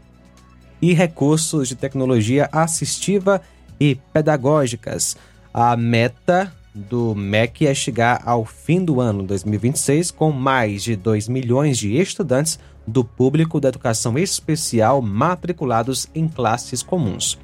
e 0.83 0.93
recursos 0.93 1.69
de 1.69 1.75
tecnologia 1.75 2.51
assistiva 2.53 3.41
e 3.81 3.95
pedagógicas. 4.13 5.17
A 5.55 5.75
meta 5.75 6.53
do 6.77 7.15
MEC 7.15 7.67
é 7.67 7.75
chegar 7.75 8.23
ao 8.25 8.45
fim 8.45 8.85
do 8.85 9.01
ano 9.01 9.23
2026 9.23 10.11
com 10.11 10.31
mais 10.31 10.83
de 10.83 10.95
2 10.95 11.29
milhões 11.29 11.79
de 11.79 11.97
estudantes 11.97 12.59
do 12.87 13.05
público 13.05 13.59
da 13.59 13.69
educação 13.69 14.19
especial 14.19 15.01
matriculados 15.03 16.07
em 16.15 16.29
classes 16.29 16.83
comuns 16.83 17.39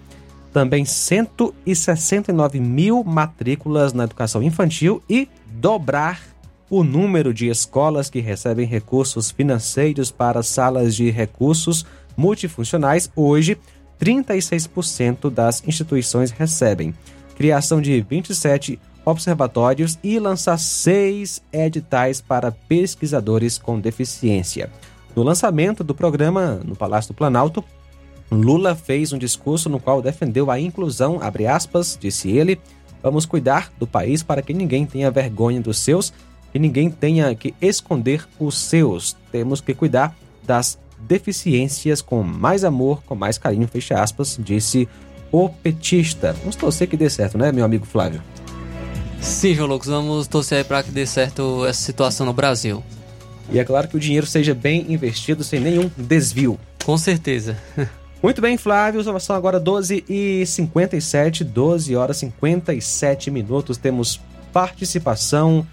também 0.52 0.84
169 0.84 2.60
mil 2.60 3.02
matrículas 3.02 3.92
na 3.92 4.04
educação 4.04 4.42
infantil 4.42 5.02
e 5.08 5.26
dobrar 5.46 6.20
o 6.68 6.84
número 6.84 7.32
de 7.34 7.48
escolas 7.48 8.10
que 8.10 8.20
recebem 8.20 8.66
recursos 8.66 9.30
financeiros 9.30 10.10
para 10.10 10.42
salas 10.42 10.94
de 10.94 11.10
recursos 11.10 11.84
multifuncionais. 12.16 13.10
Hoje, 13.16 13.58
36% 14.00 15.30
das 15.30 15.62
instituições 15.66 16.30
recebem. 16.30 16.94
Criação 17.36 17.80
de 17.80 18.00
27 18.00 18.78
observatórios 19.04 19.98
e 20.02 20.18
lançar 20.18 20.58
seis 20.58 21.42
editais 21.52 22.20
para 22.20 22.52
pesquisadores 22.52 23.58
com 23.58 23.80
deficiência. 23.80 24.70
No 25.14 25.22
lançamento 25.22 25.84
do 25.84 25.94
programa 25.94 26.60
no 26.64 26.74
Palácio 26.74 27.12
do 27.12 27.16
Planalto, 27.16 27.64
Lula 28.30 28.74
fez 28.74 29.12
um 29.12 29.18
discurso 29.18 29.68
no 29.68 29.78
qual 29.78 30.00
defendeu 30.00 30.50
a 30.50 30.58
inclusão, 30.58 31.18
abre 31.20 31.46
aspas, 31.46 31.98
disse 32.00 32.30
ele, 32.30 32.58
vamos 33.02 33.26
cuidar 33.26 33.70
do 33.78 33.86
país 33.86 34.22
para 34.22 34.40
que 34.40 34.54
ninguém 34.54 34.86
tenha 34.86 35.10
vergonha 35.10 35.60
dos 35.60 35.78
seus 35.78 36.12
e 36.54 36.58
ninguém 36.58 36.90
tenha 36.90 37.34
que 37.34 37.54
esconder 37.60 38.26
os 38.38 38.56
seus. 38.56 39.16
Temos 39.30 39.60
que 39.60 39.74
cuidar 39.74 40.16
das 40.44 40.78
deficiências 40.98 42.00
com 42.00 42.22
mais 42.22 42.64
amor, 42.64 43.02
com 43.04 43.14
mais 43.14 43.36
carinho, 43.36 43.68
fecha 43.68 44.00
aspas, 44.00 44.38
disse 44.40 44.88
o 45.30 45.48
petista. 45.48 46.32
Vamos 46.40 46.56
torcer 46.56 46.88
que 46.88 46.96
dê 46.96 47.10
certo, 47.10 47.36
né, 47.36 47.52
meu 47.52 47.64
amigo 47.64 47.84
Flávio? 47.84 48.22
Sim, 49.22 49.54
João 49.54 49.68
Lucas, 49.68 49.88
vamos 49.88 50.26
torcer 50.26 50.64
para 50.64 50.82
que 50.82 50.90
dê 50.90 51.06
certo 51.06 51.64
essa 51.64 51.80
situação 51.80 52.26
no 52.26 52.32
Brasil. 52.32 52.82
E 53.50 53.58
é 53.58 53.64
claro 53.64 53.88
que 53.88 53.96
o 53.96 54.00
dinheiro 54.00 54.26
seja 54.26 54.54
bem 54.54 54.92
investido 54.92 55.44
sem 55.44 55.60
nenhum 55.60 55.90
desvio. 55.96 56.58
Com 56.84 56.98
certeza. 56.98 57.56
Muito 58.22 58.40
bem, 58.40 58.56
Flávio, 58.56 59.02
são 59.20 59.34
agora 59.34 59.58
12 59.58 60.04
e 60.08 60.44
57, 60.46 61.42
12 61.42 61.96
horas 61.96 62.18
e 62.18 62.20
57 62.20 63.30
minutos. 63.30 63.76
Temos 63.76 64.20
participação 64.52 65.66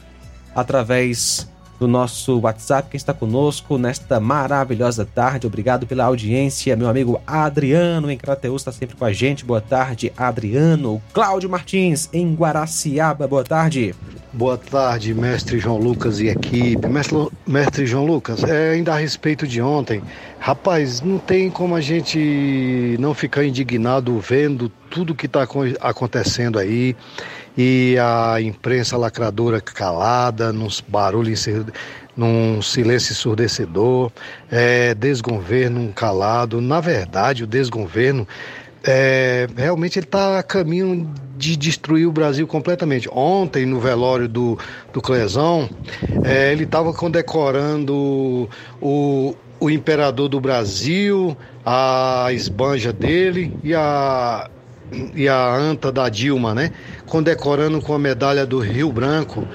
através 0.55 1.47
do 1.79 1.87
nosso 1.87 2.39
WhatsApp. 2.39 2.89
Quem 2.89 2.97
está 2.97 3.13
conosco 3.13 3.77
nesta 3.77 4.19
maravilhosa 4.19 5.05
tarde, 5.05 5.47
obrigado 5.47 5.87
pela 5.87 6.03
audiência. 6.03 6.75
Meu 6.75 6.89
amigo 6.89 7.21
Adriano 7.25 8.11
em 8.11 8.17
Crateus 8.17 8.61
está 8.61 8.71
sempre 8.71 8.95
com 8.95 9.05
a 9.05 9.13
gente. 9.13 9.45
Boa 9.45 9.61
tarde, 9.61 10.11
Adriano. 10.17 11.01
Cláudio 11.13 11.49
Martins 11.49 12.09
em 12.11 12.35
Guaraciaba, 12.35 13.27
boa 13.27 13.43
tarde. 13.43 13.95
Boa 14.31 14.57
tarde, 14.57 15.11
mestre 15.11 15.57
João 15.57 15.77
Lucas 15.77 16.19
e 16.19 16.27
equipe. 16.27 16.87
Mestre, 16.87 17.27
mestre 17.47 17.85
João 17.87 18.05
Lucas, 18.05 18.43
é, 18.43 18.73
ainda 18.73 18.93
a 18.93 18.97
respeito 18.97 19.47
de 19.47 19.59
ontem, 19.59 20.03
rapaz, 20.39 21.01
não 21.01 21.17
tem 21.17 21.49
como 21.49 21.75
a 21.75 21.81
gente 21.81 22.95
não 22.99 23.15
ficar 23.15 23.43
indignado 23.43 24.19
vendo 24.19 24.69
tudo 24.89 25.15
que 25.15 25.25
está 25.25 25.47
acontecendo 25.81 26.59
aí 26.59 26.95
e 27.61 27.97
a 27.99 28.39
imprensa 28.39 28.95
lacradora 28.95 29.59
calada, 29.59 30.53
nos 30.53 30.79
barulhos, 30.79 31.45
num 32.15 32.61
silêncio 32.61 33.11
ensurdecedor, 33.11 34.13
é, 34.49 34.93
desgoverno 34.93 35.91
calado. 35.91 36.61
Na 36.61 36.79
verdade, 36.79 37.43
o 37.43 37.47
desgoverno 37.47 38.25
é, 38.81 39.45
realmente 39.57 39.99
ele 39.99 40.05
está 40.05 40.39
a 40.39 40.43
caminho 40.43 41.13
de 41.35 41.57
destruir 41.57 42.07
o 42.07 42.13
Brasil 42.13 42.47
completamente. 42.47 43.09
Ontem, 43.11 43.65
no 43.65 43.81
velório 43.81 44.29
do, 44.29 44.57
do 44.93 45.01
Clesão, 45.01 45.69
é, 46.23 46.53
ele 46.53 46.63
estava 46.63 46.93
condecorando 46.93 48.47
o, 48.81 49.35
o 49.59 49.69
imperador 49.69 50.29
do 50.29 50.39
Brasil, 50.39 51.35
a 51.65 52.29
esbanja 52.31 52.93
dele 52.93 53.53
e 53.61 53.75
a, 53.75 54.49
e 55.13 55.27
a 55.27 55.55
anta 55.55 55.91
da 55.91 56.07
Dilma, 56.09 56.55
né? 56.55 56.71
Condecorando 57.09 57.81
com 57.81 57.93
a 57.93 57.99
medalha 57.99 58.45
do 58.45 58.59
Rio 58.59 58.91
Branco. 58.91 59.47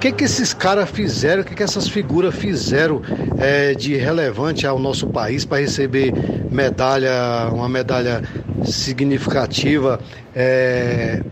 Que, 0.00 0.10
que 0.10 0.24
esses 0.24 0.52
caras 0.52 0.90
fizeram, 0.90 1.42
o 1.42 1.44
que, 1.44 1.54
que 1.54 1.62
essas 1.62 1.86
figuras 1.86 2.34
fizeram 2.34 3.00
é, 3.38 3.72
de 3.72 3.94
relevante 3.94 4.66
ao 4.66 4.76
nosso 4.76 5.06
país 5.06 5.44
para 5.44 5.58
receber 5.60 6.12
medalha, 6.50 7.48
uma 7.52 7.68
medalha 7.68 8.20
significativa, 8.64 10.00
é, 10.34 11.22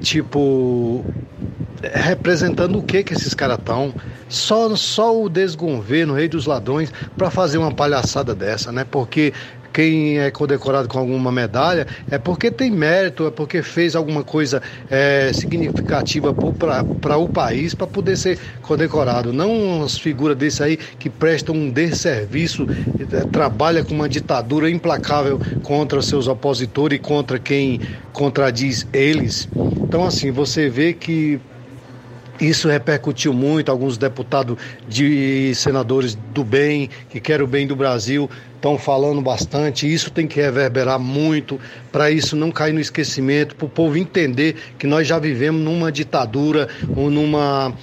tipo, 0.00 1.04
representando 1.82 2.78
o 2.78 2.82
que 2.82 3.02
que 3.02 3.12
esses 3.12 3.34
caras 3.34 3.58
estão, 3.58 3.92
só, 4.28 4.74
só 4.76 5.20
o 5.20 5.28
desgoverno, 5.28 6.12
o 6.12 6.16
rei 6.16 6.28
dos 6.28 6.46
ladrões, 6.46 6.92
para 7.16 7.28
fazer 7.28 7.58
uma 7.58 7.72
palhaçada 7.72 8.34
dessa, 8.34 8.70
né? 8.70 8.86
Porque 8.88 9.32
quem 9.72 10.18
é 10.18 10.30
condecorado 10.30 10.88
com 10.88 10.98
alguma 10.98 11.32
medalha 11.32 11.86
é 12.10 12.18
porque 12.18 12.50
tem 12.50 12.70
mérito, 12.70 13.26
é 13.26 13.30
porque 13.30 13.62
fez 13.62 13.96
alguma 13.96 14.22
coisa 14.22 14.62
é, 14.90 15.32
significativa 15.32 16.34
para 17.00 17.16
o 17.16 17.28
país 17.28 17.74
para 17.74 17.86
poder 17.86 18.16
ser 18.16 18.38
condecorado. 18.60 19.32
Não 19.32 19.82
as 19.82 19.98
figuras 19.98 20.36
desse 20.36 20.62
aí 20.62 20.76
que 20.76 21.08
prestam 21.08 21.54
um 21.54 21.70
desserviço, 21.70 22.66
é, 23.12 23.24
trabalha 23.26 23.84
com 23.84 23.94
uma 23.94 24.08
ditadura 24.08 24.70
implacável 24.70 25.40
contra 25.62 26.02
seus 26.02 26.28
opositores 26.28 26.98
e 26.98 27.00
contra 27.00 27.38
quem 27.38 27.80
contradiz 28.12 28.86
eles. 28.92 29.48
Então, 29.82 30.04
assim, 30.04 30.30
você 30.30 30.68
vê 30.68 30.92
que 30.92 31.40
isso 32.48 32.68
repercutiu 32.68 33.32
muito, 33.32 33.70
alguns 33.70 33.96
deputados 33.96 34.56
de 34.88 35.54
senadores 35.54 36.16
do 36.32 36.44
bem, 36.44 36.90
que 37.08 37.20
querem 37.20 37.44
o 37.44 37.48
bem 37.48 37.66
do 37.66 37.76
Brasil, 37.76 38.28
estão 38.62 38.78
falando 38.78 39.20
bastante. 39.20 39.92
Isso 39.92 40.10
tem 40.10 40.26
que 40.26 40.40
reverberar 40.40 40.98
muito 40.98 41.58
para 41.90 42.10
isso 42.10 42.36
não 42.36 42.50
cair 42.52 42.72
no 42.72 42.80
esquecimento, 42.80 43.56
para 43.56 43.66
o 43.66 43.68
povo 43.68 43.98
entender 43.98 44.54
que 44.78 44.86
nós 44.86 45.06
já 45.06 45.18
vivemos 45.18 45.60
numa 45.60 45.90
ditadura, 45.90 46.68
ou 46.96 47.10
numa, 47.10 47.74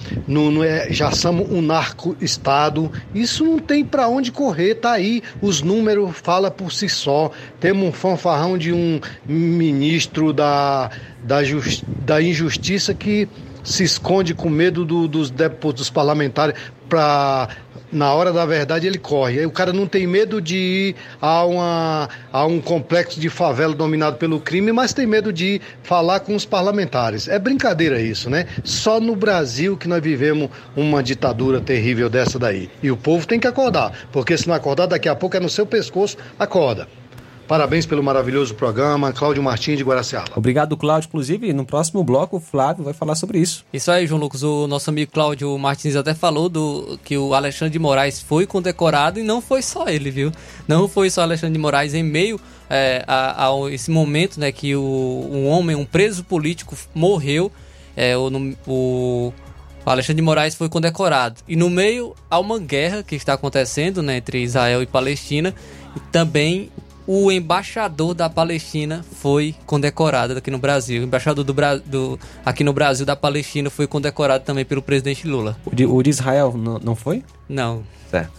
é, 0.64 0.88
já 0.90 1.10
somos 1.12 1.50
um 1.50 1.60
narco-estado. 1.60 2.90
Isso 3.14 3.44
não 3.44 3.58
tem 3.58 3.84
para 3.84 4.08
onde 4.08 4.32
correr, 4.32 4.76
tá 4.76 4.92
aí. 4.92 5.22
Os 5.42 5.60
números 5.60 6.12
falam 6.22 6.50
por 6.50 6.72
si 6.72 6.88
só. 6.88 7.30
Temos 7.60 7.88
um 7.88 7.92
fanfarrão 7.92 8.56
de 8.56 8.72
um 8.72 9.00
ministro 9.26 10.32
da, 10.32 10.90
da, 11.22 11.44
just, 11.44 11.84
da 12.04 12.22
injustiça 12.22 12.94
que 12.94 13.28
se 13.62 13.84
esconde 13.84 14.34
com 14.34 14.48
medo 14.48 14.84
do, 14.84 15.06
dos, 15.08 15.30
dos 15.30 15.90
parlamentares 15.90 16.54
para 16.88 17.48
na 17.92 18.12
hora 18.14 18.32
da 18.32 18.46
verdade 18.46 18.86
ele 18.86 18.98
corre. 18.98 19.40
Aí 19.40 19.46
o 19.46 19.50
cara 19.50 19.72
não 19.72 19.86
tem 19.86 20.06
medo 20.06 20.40
de 20.40 20.56
ir 20.56 20.96
a, 21.20 21.44
uma, 21.44 22.08
a 22.32 22.46
um 22.46 22.60
complexo 22.60 23.18
de 23.18 23.28
favela 23.28 23.74
dominado 23.74 24.16
pelo 24.16 24.40
crime, 24.40 24.72
mas 24.72 24.92
tem 24.92 25.06
medo 25.06 25.32
de 25.32 25.56
ir 25.56 25.62
falar 25.82 26.20
com 26.20 26.34
os 26.34 26.44
parlamentares. 26.44 27.28
É 27.28 27.38
brincadeira 27.38 28.00
isso, 28.00 28.30
né? 28.30 28.46
Só 28.64 29.00
no 29.00 29.16
Brasil 29.16 29.76
que 29.76 29.88
nós 29.88 30.02
vivemos 30.02 30.50
uma 30.76 31.02
ditadura 31.02 31.60
terrível 31.60 32.08
dessa 32.08 32.38
daí. 32.38 32.70
E 32.82 32.90
o 32.90 32.96
povo 32.96 33.26
tem 33.26 33.40
que 33.40 33.46
acordar, 33.46 33.92
porque 34.12 34.36
se 34.36 34.46
não 34.46 34.54
acordar, 34.54 34.86
daqui 34.86 35.08
a 35.08 35.14
pouco 35.14 35.36
é 35.36 35.40
no 35.40 35.48
seu 35.48 35.66
pescoço, 35.66 36.16
acorda. 36.38 36.86
Parabéns 37.50 37.84
pelo 37.84 38.00
maravilhoso 38.00 38.54
programa, 38.54 39.12
Cláudio 39.12 39.42
Martins 39.42 39.76
de 39.76 39.82
Guaraciaba. 39.82 40.30
Obrigado, 40.36 40.76
Cláudio. 40.76 41.08
Inclusive, 41.08 41.52
no 41.52 41.66
próximo 41.66 42.04
bloco, 42.04 42.36
o 42.36 42.40
Flávio 42.40 42.84
vai 42.84 42.92
falar 42.94 43.16
sobre 43.16 43.40
isso. 43.40 43.66
Isso 43.72 43.90
aí, 43.90 44.06
João 44.06 44.20
Lucas. 44.20 44.44
O 44.44 44.68
nosso 44.68 44.88
amigo 44.88 45.10
Cláudio 45.10 45.58
Martins 45.58 45.96
até 45.96 46.14
falou 46.14 46.48
do 46.48 46.96
que 47.04 47.18
o 47.18 47.34
Alexandre 47.34 47.72
de 47.72 47.78
Moraes 47.80 48.22
foi 48.22 48.46
condecorado 48.46 49.18
e 49.18 49.24
não 49.24 49.40
foi 49.40 49.62
só 49.62 49.88
ele, 49.88 50.12
viu? 50.12 50.30
Não 50.68 50.88
foi 50.88 51.10
só 51.10 51.22
Alexandre 51.22 51.54
de 51.54 51.58
Moraes 51.58 51.92
em 51.92 52.04
meio 52.04 52.40
é, 52.70 53.02
a, 53.04 53.48
a, 53.48 53.72
esse 53.72 53.90
momento, 53.90 54.38
né, 54.38 54.52
que 54.52 54.76
o, 54.76 55.28
um 55.32 55.48
homem, 55.48 55.74
um 55.74 55.84
preso 55.84 56.22
político 56.22 56.76
morreu. 56.94 57.50
É, 57.96 58.16
o, 58.16 58.30
o 58.64 59.32
Alexandre 59.84 60.22
de 60.22 60.24
Moraes 60.24 60.54
foi 60.54 60.68
condecorado. 60.68 61.40
E 61.48 61.56
no 61.56 61.68
meio 61.68 62.14
há 62.30 62.38
uma 62.38 62.60
guerra 62.60 63.02
que 63.02 63.16
está 63.16 63.32
acontecendo 63.32 64.04
né, 64.04 64.18
entre 64.18 64.40
Israel 64.40 64.80
e 64.84 64.86
Palestina. 64.86 65.52
E 65.96 66.00
também 66.12 66.70
o 67.12 67.32
embaixador 67.32 68.14
da 68.14 68.30
Palestina 68.30 69.04
foi 69.16 69.52
condecorado 69.66 70.38
aqui 70.38 70.48
no 70.48 70.58
Brasil. 70.58 71.02
O 71.02 71.04
embaixador 71.04 71.42
do, 71.42 71.52
do, 71.84 72.20
aqui 72.46 72.62
no 72.62 72.72
Brasil 72.72 73.04
da 73.04 73.16
Palestina 73.16 73.68
foi 73.68 73.88
condecorado 73.88 74.44
também 74.44 74.64
pelo 74.64 74.80
presidente 74.80 75.26
Lula. 75.26 75.56
O 75.66 75.74
de, 75.74 75.84
o 75.84 76.00
de 76.04 76.08
Israel 76.08 76.54
não, 76.56 76.94
foi? 76.94 77.24
Não. 77.48 77.82
Certo. 78.08 78.30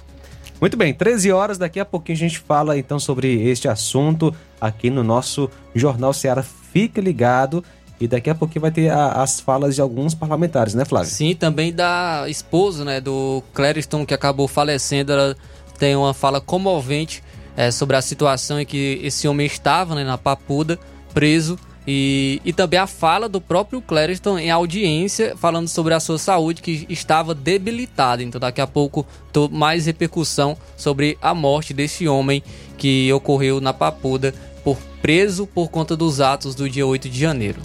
Muito 0.62 0.78
bem, 0.78 0.94
13 0.94 1.34
horas, 1.34 1.58
daqui 1.58 1.82
a 1.82 1.86
pouquinho 1.86 2.16
a 2.16 2.20
gente 2.20 2.40
fala 2.40 2.78
então 2.78 2.98
sobre 2.98 3.42
este 3.42 3.68
assunto 3.68 4.34
aqui 4.62 4.90
no 4.90 5.04
nosso 5.04 5.50
Jornal 5.76 6.14
Ceará. 6.14 6.42
Fique 6.42 7.02
ligado 7.02 7.62
e 8.00 8.08
daqui 8.08 8.30
a 8.30 8.36
pouquinho 8.36 8.62
vai 8.62 8.72
ter 8.72 8.90
a, 8.90 9.22
as 9.22 9.42
falas 9.42 9.76
de 9.76 9.82
alguns 9.82 10.16
parlamentares, 10.16 10.74
né, 10.76 10.86
Flávio? 10.86 11.10
Sim, 11.12 11.36
também 11.36 11.74
da 11.74 12.24
esposa, 12.30 12.86
né, 12.86 13.02
do 13.02 13.44
Clériston, 13.54 14.06
que 14.06 14.14
acabou 14.14 14.48
falecendo. 14.48 15.12
Ela 15.12 15.36
tem 15.78 15.94
uma 15.94 16.14
fala 16.14 16.40
comovente 16.40 17.22
é, 17.56 17.72
sobre 17.72 17.96
a 17.96 18.02
situação 18.02 18.60
em 18.60 18.66
que 18.66 19.00
esse 19.04 19.28
homem 19.28 19.46
estava 19.46 19.96
né, 19.96 20.04
na 20.04 20.18
Papuda, 20.18 20.80
preso, 21.14 21.58
e, 21.88 22.40
e 22.46 22.54
também 22.54 22.80
a 22.80 22.86
fala 22.86 23.28
do 23.28 23.42
próprio 23.42 23.82
Clériston 23.82 24.38
em 24.38 24.52
audiência, 24.52 25.36
falando 25.36 25.68
sobre 25.68 25.94
a 25.94 26.00
sua 26.00 26.18
saúde 26.18 26.62
que 26.62 26.86
estava 26.90 27.34
debilitada. 27.34 28.22
Então, 28.22 28.40
daqui 28.40 28.62
a 28.62 28.68
pouco, 28.68 29.06
tô 29.34 29.50
mais 29.50 29.88
repercussão 29.88 30.56
sobre 30.78 31.18
a 31.22 31.34
morte 31.34 31.74
desse 31.74 32.08
homem 32.08 32.44
que 32.78 33.12
ocorreu 33.12 33.60
na 33.60 33.74
Papuda, 33.74 34.34
por 34.64 34.78
preso 35.02 35.48
por 35.48 35.70
conta 35.70 35.98
dos 35.98 36.22
atos 36.22 36.54
do 36.54 36.70
dia 36.70 36.86
8 36.86 37.10
de 37.10 37.20
janeiro. 37.20 37.60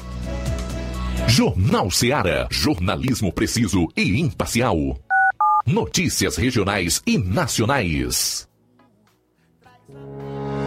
Jornal 1.29 1.91
Seara. 1.91 2.47
Jornalismo 2.51 3.33
preciso 3.33 3.89
e 3.97 4.21
imparcial. 4.21 4.97
Notícias 5.67 6.37
regionais 6.37 7.03
e 7.07 7.19
nacionais. 7.19 8.49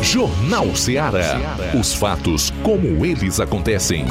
Jornal 0.03 0.75
Ceará. 0.75 1.57
Os 1.77 1.93
fatos 1.95 2.53
como 2.63 3.03
eles 3.03 3.39
acontecem. 3.39 4.05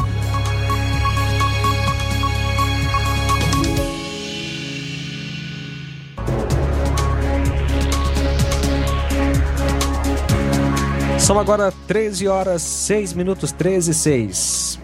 São 11.25 11.39
agora 11.39 11.72
13 11.87 12.29
horas 12.29 12.61
6 12.61 13.14
minutos 13.14 13.51
13 13.51 13.93
e 13.93 13.95
6. 13.95 14.81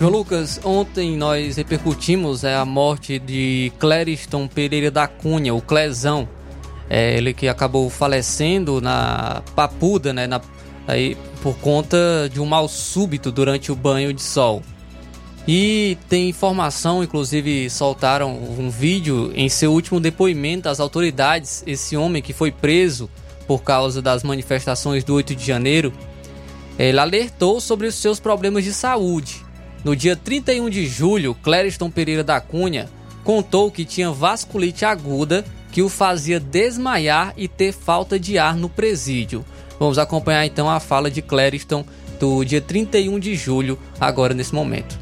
João 0.00 0.10
Lucas, 0.10 0.60
ontem 0.64 1.16
nós 1.16 1.56
repercutimos 1.56 2.42
é, 2.42 2.56
a 2.56 2.64
morte 2.64 3.20
de 3.20 3.72
Clériston 3.78 4.48
Pereira 4.48 4.90
da 4.90 5.06
Cunha, 5.06 5.54
o 5.54 5.62
Clezão. 5.62 6.28
É, 6.90 7.16
ele 7.16 7.32
que 7.32 7.46
acabou 7.46 7.88
falecendo 7.88 8.80
na 8.80 9.40
Papuda, 9.54 10.12
né, 10.12 10.26
na, 10.26 10.40
aí, 10.84 11.16
por 11.44 11.56
conta 11.58 12.28
de 12.28 12.40
um 12.40 12.44
mal 12.44 12.66
súbito 12.66 13.30
durante 13.30 13.70
o 13.70 13.76
banho 13.76 14.12
de 14.12 14.20
sol. 14.20 14.64
E 15.46 15.96
tem 16.08 16.28
informação, 16.28 17.04
inclusive 17.04 17.70
soltaram 17.70 18.36
um 18.36 18.68
vídeo 18.68 19.30
em 19.32 19.48
seu 19.48 19.72
último 19.72 20.00
depoimento 20.00 20.68
às 20.68 20.80
autoridades. 20.80 21.62
Esse 21.68 21.96
homem 21.96 22.20
que 22.20 22.32
foi 22.32 22.50
preso 22.50 23.08
por 23.48 23.62
causa 23.62 24.02
das 24.02 24.22
manifestações 24.22 25.02
do 25.02 25.14
8 25.14 25.34
de 25.34 25.44
janeiro, 25.44 25.92
ele 26.78 27.00
alertou 27.00 27.60
sobre 27.60 27.86
os 27.86 27.94
seus 27.94 28.20
problemas 28.20 28.62
de 28.62 28.72
saúde. 28.74 29.44
No 29.82 29.96
dia 29.96 30.14
31 30.14 30.68
de 30.68 30.86
julho, 30.86 31.34
Clériston 31.34 31.90
Pereira 31.90 32.22
da 32.22 32.40
Cunha 32.40 32.88
contou 33.24 33.70
que 33.70 33.84
tinha 33.84 34.12
vasculite 34.12 34.84
aguda 34.84 35.44
que 35.72 35.82
o 35.82 35.88
fazia 35.88 36.38
desmaiar 36.38 37.32
e 37.36 37.48
ter 37.48 37.72
falta 37.72 38.18
de 38.18 38.38
ar 38.38 38.54
no 38.54 38.68
presídio. 38.68 39.44
Vamos 39.78 39.98
acompanhar 39.98 40.44
então 40.44 40.68
a 40.68 40.78
fala 40.78 41.10
de 41.10 41.22
Clériston 41.22 41.84
do 42.20 42.44
dia 42.44 42.60
31 42.60 43.18
de 43.18 43.34
julho, 43.34 43.78
agora 43.98 44.34
nesse 44.34 44.54
momento. 44.54 44.98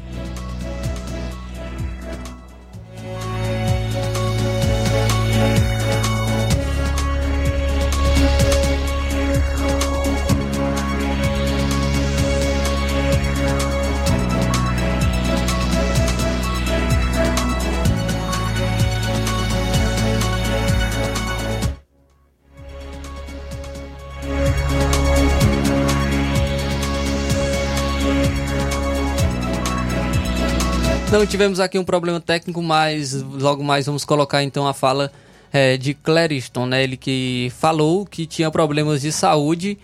Então 31.07 31.25
tivemos 31.25 31.61
aqui 31.61 31.79
um 31.79 31.85
problema 31.85 32.19
técnico, 32.19 32.61
mas 32.61 33.13
logo 33.13 33.63
mais 33.63 33.85
vamos 33.85 34.03
colocar 34.03 34.43
então 34.43 34.67
a 34.67 34.73
fala 34.73 35.09
é, 35.53 35.77
de 35.77 35.93
Clériston, 35.93 36.65
né? 36.65 36.83
Ele 36.83 36.97
que 36.97 37.49
falou 37.57 38.05
que 38.05 38.25
tinha 38.25 38.51
problemas 38.51 39.01
de 39.01 39.13
saúde 39.13 39.77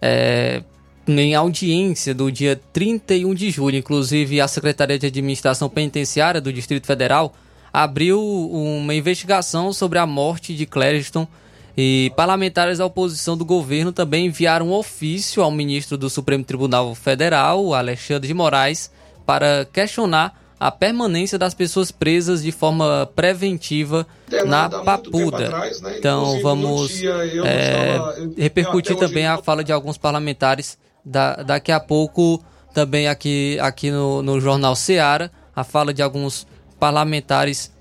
é, 0.00 0.62
em 1.06 1.34
audiência 1.34 2.14
do 2.14 2.32
dia 2.32 2.58
31 2.72 3.34
de 3.34 3.50
julho. 3.50 3.76
Inclusive, 3.76 4.40
a 4.40 4.48
Secretaria 4.48 4.98
de 4.98 5.06
Administração 5.06 5.68
Penitenciária 5.68 6.40
do 6.40 6.50
Distrito 6.50 6.86
Federal 6.86 7.34
abriu 7.70 8.18
uma 8.50 8.94
investigação 8.94 9.74
sobre 9.74 9.98
a 9.98 10.06
morte 10.06 10.56
de 10.56 10.64
Clériston 10.64 11.28
e 11.76 12.10
parlamentares 12.16 12.78
da 12.78 12.86
oposição 12.86 13.36
do 13.36 13.44
governo 13.44 13.92
também 13.92 14.26
enviaram 14.26 14.68
um 14.68 14.72
ofício 14.72 15.42
ao 15.42 15.50
ministro 15.50 15.98
do 15.98 16.08
Supremo 16.08 16.42
Tribunal 16.42 16.94
Federal, 16.94 17.74
Alexandre 17.74 18.28
de 18.28 18.34
Moraes, 18.34 18.90
para 19.26 19.66
questionar 19.70 20.39
a 20.60 20.70
permanência 20.70 21.38
das 21.38 21.54
pessoas 21.54 21.90
presas 21.90 22.42
de 22.42 22.52
forma 22.52 23.10
preventiva 23.16 24.06
na 24.46 24.68
Papuda. 24.68 25.46
Atrás, 25.46 25.80
né? 25.80 25.96
Então 25.98 26.40
vamos 26.42 26.90
dia, 26.90 27.14
é, 27.46 27.92
estava- 27.94 28.18
eu- 28.18 28.34
repercutir 28.36 28.94
também 28.96 29.26
a 29.26 29.38
fala 29.38 29.64
de 29.64 29.72
alguns 29.72 29.96
parlamentares 29.96 30.76
da, 31.02 31.36
daqui 31.36 31.72
a 31.72 31.80
pouco 31.80 32.44
também 32.74 33.08
aqui, 33.08 33.58
aqui 33.60 33.90
no, 33.90 34.20
no 34.22 34.38
Jornal 34.40 34.76
Seara, 34.76 35.32
a 35.56 35.64
fala 35.64 35.94
de 35.94 36.02
alguns 36.02 36.46
parlamentares 36.78 37.72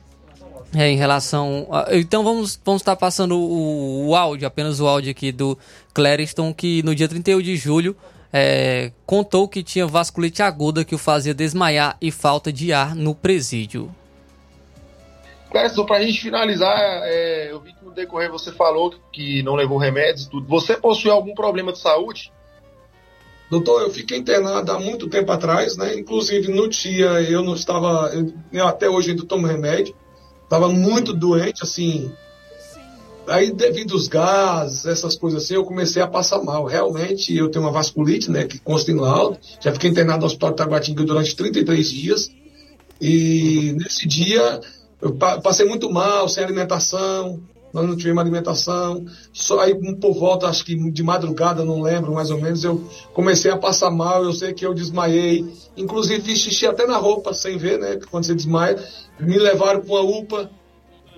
é, 0.73 0.87
em 0.89 0.95
relação. 0.97 1.67
A, 1.71 1.87
então 1.95 2.23
vamos, 2.23 2.59
vamos 2.63 2.81
estar 2.81 2.95
passando 2.95 3.37
o, 3.37 4.07
o 4.07 4.15
áudio, 4.15 4.47
apenas 4.47 4.79
o 4.79 4.87
áudio 4.87 5.11
aqui 5.11 5.31
do 5.31 5.57
Clériston, 5.93 6.53
que 6.53 6.81
no 6.83 6.93
dia 6.95 7.07
31 7.09 7.41
de 7.41 7.55
julho 7.57 7.95
é, 8.31 8.91
contou 9.05 9.47
que 9.47 9.63
tinha 9.63 9.87
vasculite 9.87 10.41
aguda 10.41 10.85
que 10.85 10.95
o 10.95 10.99
fazia 10.99 11.33
desmaiar 11.33 11.97
e 12.01 12.11
falta 12.11 12.51
de 12.51 12.71
ar 12.71 12.95
no 12.95 13.15
presídio. 13.15 13.93
Clériston, 15.49 15.85
pra 15.85 16.01
gente 16.01 16.21
finalizar, 16.21 16.77
é, 17.05 17.51
eu 17.51 17.59
vi 17.59 17.73
que 17.73 17.83
no 17.83 17.91
decorrer 17.91 18.31
você 18.31 18.51
falou 18.51 18.93
que 19.11 19.41
não 19.41 19.55
levou 19.55 19.79
remédios 19.79 20.25
e 20.25 20.29
tudo. 20.29 20.47
Você 20.47 20.77
possui 20.77 21.09
algum 21.09 21.33
problema 21.33 21.71
de 21.71 21.79
saúde? 21.79 22.31
Doutor, 23.49 23.81
eu 23.81 23.89
fiquei 23.89 24.19
internado 24.19 24.71
há 24.71 24.79
muito 24.79 25.09
tempo 25.09 25.31
atrás, 25.31 25.75
né? 25.75 25.95
Inclusive 25.95 26.49
no 26.49 26.69
dia 26.69 27.19
eu 27.23 27.41
não 27.41 27.55
estava, 27.55 28.11
eu, 28.13 28.31
eu 28.53 28.67
até 28.67 28.87
hoje 28.87 29.09
ainda 29.09 29.25
tomo 29.25 29.47
remédio, 29.47 29.95
estava 30.43 30.69
muito 30.69 31.13
doente, 31.13 31.63
assim. 31.63 32.13
Aí 33.29 33.51
devido 33.51 33.93
aos 33.93 34.07
gases, 34.07 34.85
essas 34.85 35.15
coisas 35.15 35.43
assim, 35.43 35.53
eu 35.55 35.63
comecei 35.63 36.01
a 36.01 36.07
passar 36.07 36.41
mal. 36.43 36.65
Realmente 36.65 37.35
eu 37.35 37.49
tenho 37.49 37.63
uma 37.65 37.71
vasculite, 37.71 38.29
né? 38.31 38.45
Que 38.45 38.59
consta 38.59 38.91
em 38.91 38.95
laudo. 38.95 39.37
Já 39.61 39.71
fiquei 39.71 39.89
internado 39.89 40.19
no 40.21 40.25
Hospital 40.25 40.49
de 40.51 40.55
Taguatinga 40.57 41.03
durante 41.03 41.35
33 41.35 41.89
dias. 41.89 42.31
E 43.01 43.73
nesse 43.77 44.07
dia 44.07 44.59
eu 45.01 45.13
pa- 45.15 45.39
passei 45.39 45.65
muito 45.65 45.89
mal, 45.89 46.27
sem 46.27 46.43
alimentação, 46.43 47.39
nós 47.71 47.87
não 47.87 47.95
tivemos 47.95 48.19
alimentação. 48.21 49.05
Só 49.31 49.59
aí 49.59 49.73
por 49.95 50.13
volta, 50.13 50.47
acho 50.47 50.65
que 50.65 50.75
de 50.91 51.03
madrugada, 51.03 51.63
não 51.63 51.81
lembro 51.81 52.13
mais 52.13 52.31
ou 52.31 52.41
menos, 52.41 52.63
eu 52.63 52.83
comecei 53.13 53.51
a 53.51 53.57
passar 53.57 53.91
mal, 53.91 54.23
eu 54.23 54.33
sei 54.33 54.53
que 54.53 54.65
eu 54.65 54.73
desmaiei. 54.73 55.45
Inclusive 55.77 56.21
fiz 56.21 56.39
xixi 56.39 56.65
até 56.65 56.85
na 56.85 56.97
roupa, 56.97 57.33
sem 57.33 57.57
ver, 57.57 57.79
né? 57.79 57.99
Quando 58.09 58.25
você 58.25 58.35
desmaia. 58.35 58.83
Me 59.19 59.37
levaram 59.37 59.81
para 59.81 59.91
uma 59.93 60.01
UPA, 60.01 60.49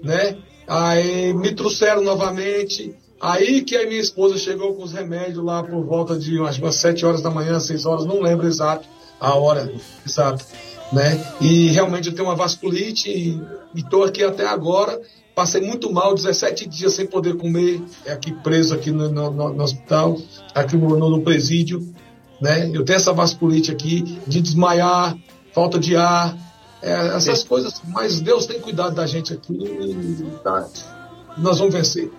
né? 0.03 0.37
Aí 0.67 1.33
me 1.33 1.53
trouxeram 1.53 2.03
novamente. 2.03 2.95
Aí 3.19 3.61
que 3.61 3.75
a 3.75 3.87
minha 3.87 3.99
esposa 3.99 4.37
chegou 4.37 4.73
com 4.73 4.83
os 4.83 4.91
remédios 4.93 5.43
lá 5.43 5.61
por 5.63 5.83
volta 5.85 6.17
de 6.17 6.39
umas, 6.39 6.57
umas 6.57 6.75
7 6.75 7.05
horas 7.05 7.21
da 7.21 7.29
manhã, 7.29 7.59
6 7.59 7.85
horas, 7.85 8.05
não 8.05 8.19
lembro 8.19 8.47
exato 8.47 8.87
a 9.19 9.35
hora 9.35 9.71
exata, 10.05 10.43
né? 10.91 11.23
E 11.39 11.67
realmente 11.67 12.07
eu 12.09 12.15
tenho 12.15 12.27
uma 12.27 12.35
vasculite 12.35 13.09
e 13.11 13.39
estou 13.75 14.03
aqui 14.03 14.23
até 14.23 14.47
agora. 14.47 14.99
Passei 15.35 15.61
muito 15.61 15.91
mal, 15.93 16.15
17 16.15 16.67
dias 16.67 16.93
sem 16.93 17.05
poder 17.05 17.35
comer, 17.37 17.81
é 18.05 18.11
aqui 18.11 18.31
preso 18.31 18.73
aqui 18.73 18.89
no, 18.91 19.09
no- 19.09 19.53
no- 19.53 19.63
hospital, 19.63 20.17
aqui 20.55 20.75
no- 20.75 20.97
no 20.97 21.21
presídio, 21.21 21.93
né? 22.41 22.69
Eu 22.73 22.83
tenho 22.83 22.97
essa 22.97 23.13
vasculite 23.13 23.71
aqui 23.71 24.19
de 24.27 24.41
desmaiar, 24.41 25.15
falta 25.53 25.77
de 25.79 25.95
ar, 25.95 26.35
é, 26.81 27.15
essas 27.15 27.43
coisas, 27.43 27.81
mas 27.87 28.19
Deus 28.19 28.45
tem 28.45 28.59
cuidado 28.59 28.95
da 28.95 29.05
gente 29.05 29.33
aqui 29.33 29.53
e 29.53 30.25
tá, 30.43 30.67
nós 31.37 31.59
vamos 31.59 31.73
vencer. 31.73 32.11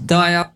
Então 0.00 0.20
aí 0.20 0.36
a, 0.36 0.50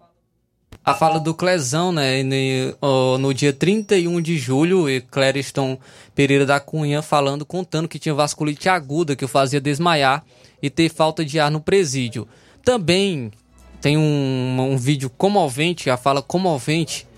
a 0.84 0.94
fala 0.94 1.18
do 1.18 1.34
Clezão, 1.34 1.90
né? 1.90 2.22
No, 2.22 3.18
no 3.18 3.34
dia 3.34 3.52
31 3.52 4.20
de 4.20 4.38
julho, 4.38 4.88
e 4.88 5.00
Clériston 5.00 5.78
Pereira 6.14 6.46
da 6.46 6.60
Cunha 6.60 7.02
falando, 7.02 7.44
contando 7.44 7.88
que 7.88 7.98
tinha 7.98 8.14
vasculite 8.14 8.68
aguda 8.68 9.16
que 9.16 9.24
o 9.24 9.28
fazia 9.28 9.60
desmaiar 9.60 10.24
e 10.62 10.70
ter 10.70 10.88
falta 10.88 11.24
de 11.24 11.40
ar 11.40 11.50
no 11.50 11.60
presídio. 11.60 12.28
Também 12.64 13.32
tem 13.80 13.96
um, 13.96 14.56
um 14.60 14.76
vídeo 14.76 15.10
comovente, 15.10 15.90
a 15.90 15.96
fala 15.96 16.22
comovente 16.22 17.08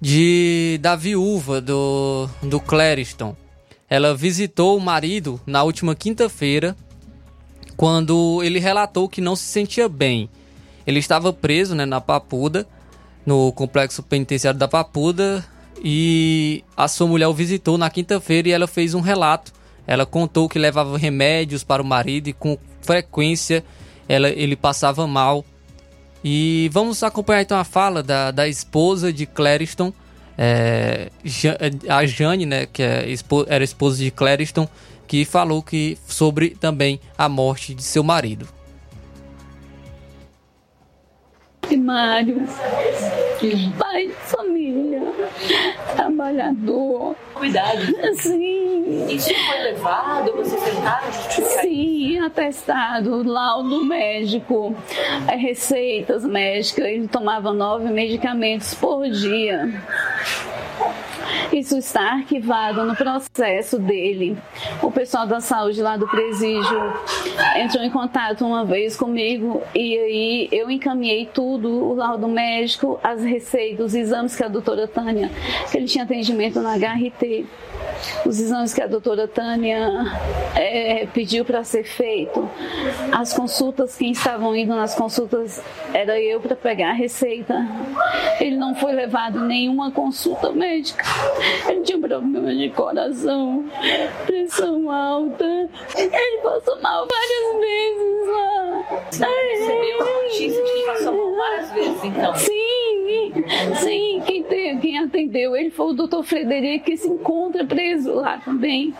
de 0.00 0.78
da 0.80 0.96
viúva 0.96 1.60
do, 1.60 2.28
do 2.42 2.58
Clériston. 2.60 3.36
Ela 3.88 4.14
visitou 4.14 4.76
o 4.76 4.80
marido 4.80 5.40
na 5.46 5.62
última 5.62 5.94
quinta-feira, 5.94 6.76
quando 7.76 8.42
ele 8.42 8.58
relatou 8.58 9.08
que 9.08 9.20
não 9.20 9.34
se 9.34 9.44
sentia 9.44 9.88
bem. 9.88 10.30
Ele 10.86 10.98
estava 10.98 11.32
preso 11.32 11.74
né, 11.74 11.84
na 11.84 12.00
Papuda, 12.00 12.66
no 13.26 13.52
complexo 13.52 14.02
penitenciário 14.02 14.58
da 14.58 14.68
Papuda, 14.68 15.44
e 15.82 16.62
a 16.76 16.86
sua 16.88 17.06
mulher 17.06 17.26
o 17.26 17.34
visitou 17.34 17.76
na 17.78 17.90
quinta-feira 17.90 18.48
e 18.48 18.52
ela 18.52 18.66
fez 18.66 18.94
um 18.94 19.00
relato. 19.00 19.52
Ela 19.86 20.06
contou 20.06 20.48
que 20.48 20.58
levava 20.58 20.96
remédios 20.96 21.64
para 21.64 21.82
o 21.82 21.84
marido 21.84 22.28
e 22.28 22.32
com 22.32 22.56
frequência 22.80 23.64
ela, 24.08 24.28
ele 24.28 24.56
passava 24.56 25.06
mal. 25.06 25.44
E 26.22 26.68
vamos 26.72 27.02
acompanhar 27.02 27.42
então 27.42 27.58
a 27.58 27.64
fala 27.64 28.02
da, 28.02 28.30
da 28.30 28.46
esposa 28.46 29.12
de 29.12 29.24
Clériston, 29.26 29.92
é, 30.36 31.10
Ja- 31.24 31.56
a 31.88 32.04
Jane, 32.06 32.44
né, 32.46 32.66
que 32.66 32.82
é, 32.82 33.06
era 33.48 33.64
esposa 33.64 33.98
de 33.98 34.10
Clériston, 34.10 34.68
que 35.06 35.24
falou 35.24 35.62
que 35.62 35.98
sobre 36.06 36.50
também 36.50 37.00
a 37.16 37.28
morte 37.28 37.74
de 37.74 37.82
seu 37.82 38.04
marido. 38.04 38.46
E 41.70 41.76
Pai 43.78 44.08
de 44.08 44.12
família, 44.12 45.00
trabalhador. 45.96 47.16
Cuidado. 47.32 47.80
Sim. 48.16 49.06
Isso 49.08 49.30
foi 49.46 49.58
levado? 49.62 50.32
Vocês 50.32 50.62
tentaram 50.62 51.10
justificar 51.10 51.62
Sim, 51.62 52.18
atestado, 52.18 53.22
laudo 53.22 53.82
médico, 53.82 54.76
eh, 55.26 55.36
receitas 55.36 56.22
médicas. 56.24 56.84
Ele 56.84 57.08
tomava 57.08 57.52
nove 57.54 57.90
medicamentos 57.90 58.74
por 58.74 59.08
dia. 59.08 59.72
Isso 61.52 61.76
está 61.76 62.12
arquivado 62.12 62.84
no 62.84 62.94
processo 62.94 63.78
dele. 63.78 64.38
O 64.80 64.90
pessoal 64.90 65.26
da 65.26 65.40
saúde 65.40 65.82
lá 65.82 65.96
do 65.96 66.06
presídio 66.06 66.80
entrou 67.56 67.82
em 67.82 67.90
contato 67.90 68.46
uma 68.46 68.64
vez 68.64 68.96
comigo 68.96 69.60
e 69.74 69.98
aí 69.98 70.48
eu 70.52 70.70
encaminhei 70.70 71.26
tudo, 71.26 71.68
o 71.68 71.94
laudo 71.94 72.28
médico, 72.28 73.00
as 73.02 73.22
receitas, 73.22 73.86
os 73.86 73.94
exames 73.94 74.36
que 74.36 74.44
a 74.44 74.48
doutora 74.48 74.86
Tânia, 74.86 75.30
que 75.70 75.76
ele 75.76 75.86
tinha 75.86 76.04
atendimento 76.04 76.60
na 76.60 76.76
HRT, 76.76 77.46
os 78.24 78.38
exames 78.38 78.72
que 78.72 78.80
a 78.80 78.86
doutora 78.86 79.26
Tânia 79.26 79.88
eh, 80.54 81.06
pediu 81.12 81.44
para 81.44 81.64
ser 81.64 81.84
feito, 81.84 82.48
as 83.12 83.32
consultas, 83.32 83.96
quem 83.96 84.12
estavam 84.12 84.54
indo 84.54 84.74
nas 84.74 84.94
consultas 84.94 85.62
era 85.92 86.20
eu 86.20 86.40
para 86.40 86.56
pegar 86.56 86.90
a 86.90 86.94
receita. 86.94 87.54
Ele 88.40 88.56
não 88.56 88.74
foi 88.74 88.92
levado 88.92 89.40
nenhuma 89.40 89.90
consulta 89.90 90.50
médica. 90.52 91.04
Ele 91.68 91.80
tinha 91.82 91.98
problema 91.98 92.54
de 92.54 92.68
coração, 92.70 93.64
pressão 94.26 94.90
alta. 94.90 95.68
Ele 95.96 96.38
passou 96.42 96.80
mal 96.82 97.06
várias 97.06 97.60
vezes 97.60 98.28
lá. 98.28 98.84
Recebeu 99.50 100.00
a 100.00 100.22
notícia 100.22 100.62
de 100.62 100.72
que 100.72 100.86
passou 100.86 101.12
mal 101.16 101.36
várias 101.36 101.72
vezes, 101.72 102.04
então? 102.04 102.34
Sim, 102.34 103.32
sim. 103.76 104.22
Quem, 104.26 104.42
te- 104.42 104.76
quem 104.80 104.98
atendeu 104.98 105.56
ele 105.56 105.70
foi 105.70 105.86
o 105.86 105.92
doutor 105.92 106.22
Frederico, 106.22 106.84
que 106.86 106.96
se 106.96 107.08
encontra 107.08 107.64
preso 107.64 108.14
lá 108.14 108.38
também. 108.44 108.94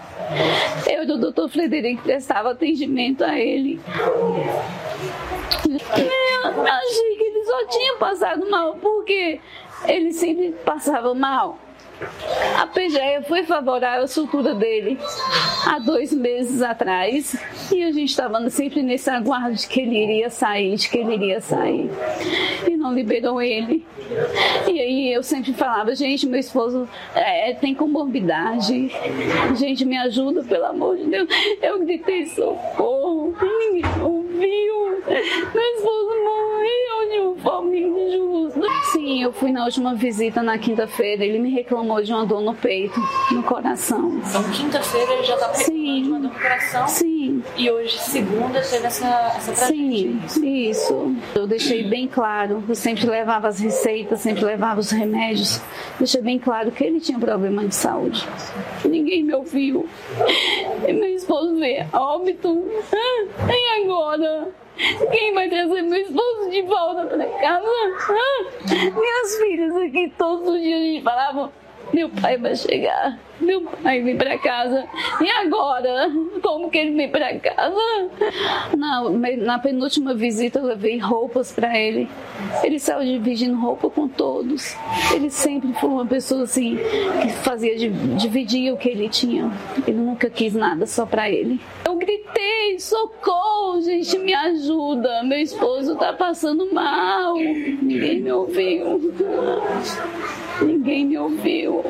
Eu 0.86 1.04
e 1.04 1.12
o 1.12 1.18
doutor 1.18 1.48
Frederico 1.48 2.02
prestava 2.02 2.50
atendimento 2.52 3.22
a 3.24 3.38
ele. 3.38 3.80
Eu 5.68 6.62
achei 6.62 7.16
que 7.16 7.24
ele 7.24 7.44
só 7.44 7.66
tinha 7.66 7.94
passado 7.96 8.48
mal, 8.50 8.76
porque 8.80 9.40
ele 9.86 10.12
sempre 10.12 10.52
passava 10.64 11.14
mal. 11.14 11.58
A 12.56 12.66
PGE 12.66 13.26
foi 13.28 13.42
favorável 13.42 14.02
à 14.02 14.04
estrutura 14.04 14.54
dele 14.54 14.98
há 15.66 15.78
dois 15.78 16.12
meses 16.12 16.62
atrás 16.62 17.36
e 17.72 17.82
a 17.82 17.92
gente 17.92 18.10
estava 18.10 18.48
sempre 18.48 18.82
nesse 18.82 19.10
aguardo 19.10 19.54
de 19.54 19.66
que 19.66 19.80
ele 19.80 20.02
iria 20.02 20.30
sair, 20.30 20.76
de 20.76 20.88
que 20.88 20.98
ele 20.98 21.14
iria 21.14 21.40
sair. 21.40 21.90
E 22.66 22.76
não 22.76 22.94
liberou 22.94 23.40
ele. 23.40 23.84
E 24.66 24.80
aí 24.80 25.12
eu 25.12 25.22
sempre 25.22 25.52
falava, 25.52 25.94
gente, 25.94 26.26
meu 26.26 26.40
esposo 26.40 26.88
é, 27.14 27.52
tem 27.54 27.74
comorbidade. 27.74 28.90
Gente, 29.56 29.84
me 29.84 29.96
ajuda, 29.98 30.42
pelo 30.42 30.66
amor 30.66 30.96
de 30.96 31.04
Deus. 31.04 31.28
Eu 31.62 31.78
gritei 31.80 32.26
socorro, 32.26 33.34
ninguém 33.40 34.29
ouviu. 34.40 35.02
Meu 35.54 35.62
esposo 35.76 36.10
morreu 36.24 37.10
de 37.10 37.18
uma 37.20 37.36
forma 37.36 37.76
injusta. 37.76 38.60
Sim, 38.92 39.22
eu 39.22 39.32
fui 39.32 39.52
na 39.52 39.64
última 39.64 39.94
visita 39.94 40.42
na 40.42 40.58
quinta-feira. 40.58 41.24
Ele 41.24 41.38
me 41.38 41.50
reclamou 41.50 42.02
de 42.02 42.12
uma 42.12 42.24
dor 42.24 42.40
no 42.40 42.54
peito, 42.54 42.98
no 43.30 43.42
coração. 43.42 44.20
Então, 44.28 44.42
quinta-feira 44.50 45.12
ele 45.12 45.24
já 45.24 45.34
estava 45.34 45.54
Sim. 45.54 46.02
de 46.02 46.08
uma 46.08 46.18
dor 46.20 46.30
no 46.30 46.34
coração. 46.38 46.88
Sim. 46.88 47.42
E 47.56 47.70
hoje, 47.70 47.98
segunda, 47.98 48.60
teve 48.60 48.86
essa, 48.86 49.06
essa 49.36 49.54
Sim, 49.66 50.20
isso. 50.42 51.14
Eu 51.34 51.46
deixei 51.46 51.84
bem 51.84 52.08
claro. 52.08 52.64
Eu 52.68 52.74
sempre 52.74 53.06
levava 53.06 53.48
as 53.48 53.60
receitas, 53.60 54.20
sempre 54.20 54.44
levava 54.44 54.80
os 54.80 54.90
remédios. 54.90 55.60
Deixei 55.98 56.22
bem 56.22 56.38
claro 56.38 56.70
que 56.70 56.84
ele 56.84 57.00
tinha 57.00 57.18
problema 57.18 57.64
de 57.66 57.74
saúde. 57.74 58.26
Ninguém 58.84 59.22
me 59.22 59.34
ouviu. 59.34 59.86
E 60.86 60.92
meu 60.92 61.14
esposo 61.14 61.56
veio 61.56 61.86
óbito. 61.92 62.64
E 63.50 63.84
agora? 63.84 64.29
Quem 65.10 65.34
vai 65.34 65.48
trazer 65.48 65.82
meu 65.82 66.00
esposo 66.00 66.50
de 66.50 66.62
volta 66.62 67.04
para 67.06 67.26
casa? 67.26 67.66
Minhas 68.68 69.36
filhas 69.36 69.76
aqui 69.76 70.12
todos 70.16 70.48
os 70.48 70.60
dias 70.60 70.80
a 70.80 70.84
gente 70.84 71.02
falava. 71.02 71.52
Meu 71.92 72.08
pai 72.08 72.38
vai 72.38 72.54
chegar, 72.54 73.18
meu 73.40 73.62
pai 73.62 74.02
vem 74.02 74.16
para 74.16 74.38
casa. 74.38 74.86
E 75.20 75.30
agora? 75.30 76.10
Como 76.42 76.70
que 76.70 76.78
ele 76.78 76.96
vem 76.96 77.08
para 77.08 77.38
casa? 77.38 78.10
Na, 78.76 79.08
na 79.10 79.58
penúltima 79.58 80.14
visita 80.14 80.58
eu 80.58 80.66
levei 80.66 80.98
roupas 80.98 81.52
para 81.52 81.78
ele. 81.78 82.08
Ele 82.62 82.78
saiu 82.78 83.00
dividindo 83.18 83.58
roupa 83.58 83.88
com 83.90 84.08
todos. 84.08 84.76
Ele 85.14 85.30
sempre 85.30 85.72
foi 85.74 85.90
uma 85.90 86.06
pessoa 86.06 86.44
assim 86.44 86.78
que 87.22 87.30
fazia 87.30 87.76
dividir 87.76 88.72
o 88.72 88.76
que 88.76 88.88
ele 88.88 89.08
tinha. 89.08 89.50
Ele 89.86 89.96
nunca 89.96 90.28
quis 90.28 90.54
nada 90.54 90.86
só 90.86 91.06
para 91.06 91.30
ele. 91.30 91.60
Eu 91.84 91.96
gritei, 91.96 92.78
socorro, 92.78 93.80
gente, 93.80 94.18
me 94.18 94.34
ajuda. 94.34 95.22
Meu 95.22 95.38
esposo 95.38 95.96
tá 95.96 96.12
passando 96.12 96.72
mal. 96.72 97.34
Ninguém 97.36 98.20
me 98.20 98.32
ouviu. 98.32 99.12
Ninguém 100.62 101.06
me 101.06 101.18
ouviu. 101.18 101.84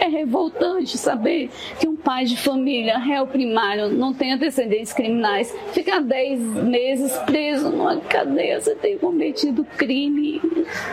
É 0.00 0.06
revoltante 0.06 0.96
saber 0.96 1.50
que 1.78 1.86
um 1.86 1.96
pai 1.96 2.24
de 2.24 2.36
família, 2.36 2.98
réu 2.98 3.26
primário, 3.26 3.88
não 3.88 4.14
tem 4.14 4.32
antecedentes 4.32 4.92
criminais, 4.92 5.54
fica 5.72 6.00
10 6.00 6.40
meses 6.40 7.16
preso 7.18 7.70
numa 7.70 8.00
cadeia 8.00 8.60
sem 8.60 8.76
ter 8.76 8.98
cometido 8.98 9.64
crime, 9.76 10.40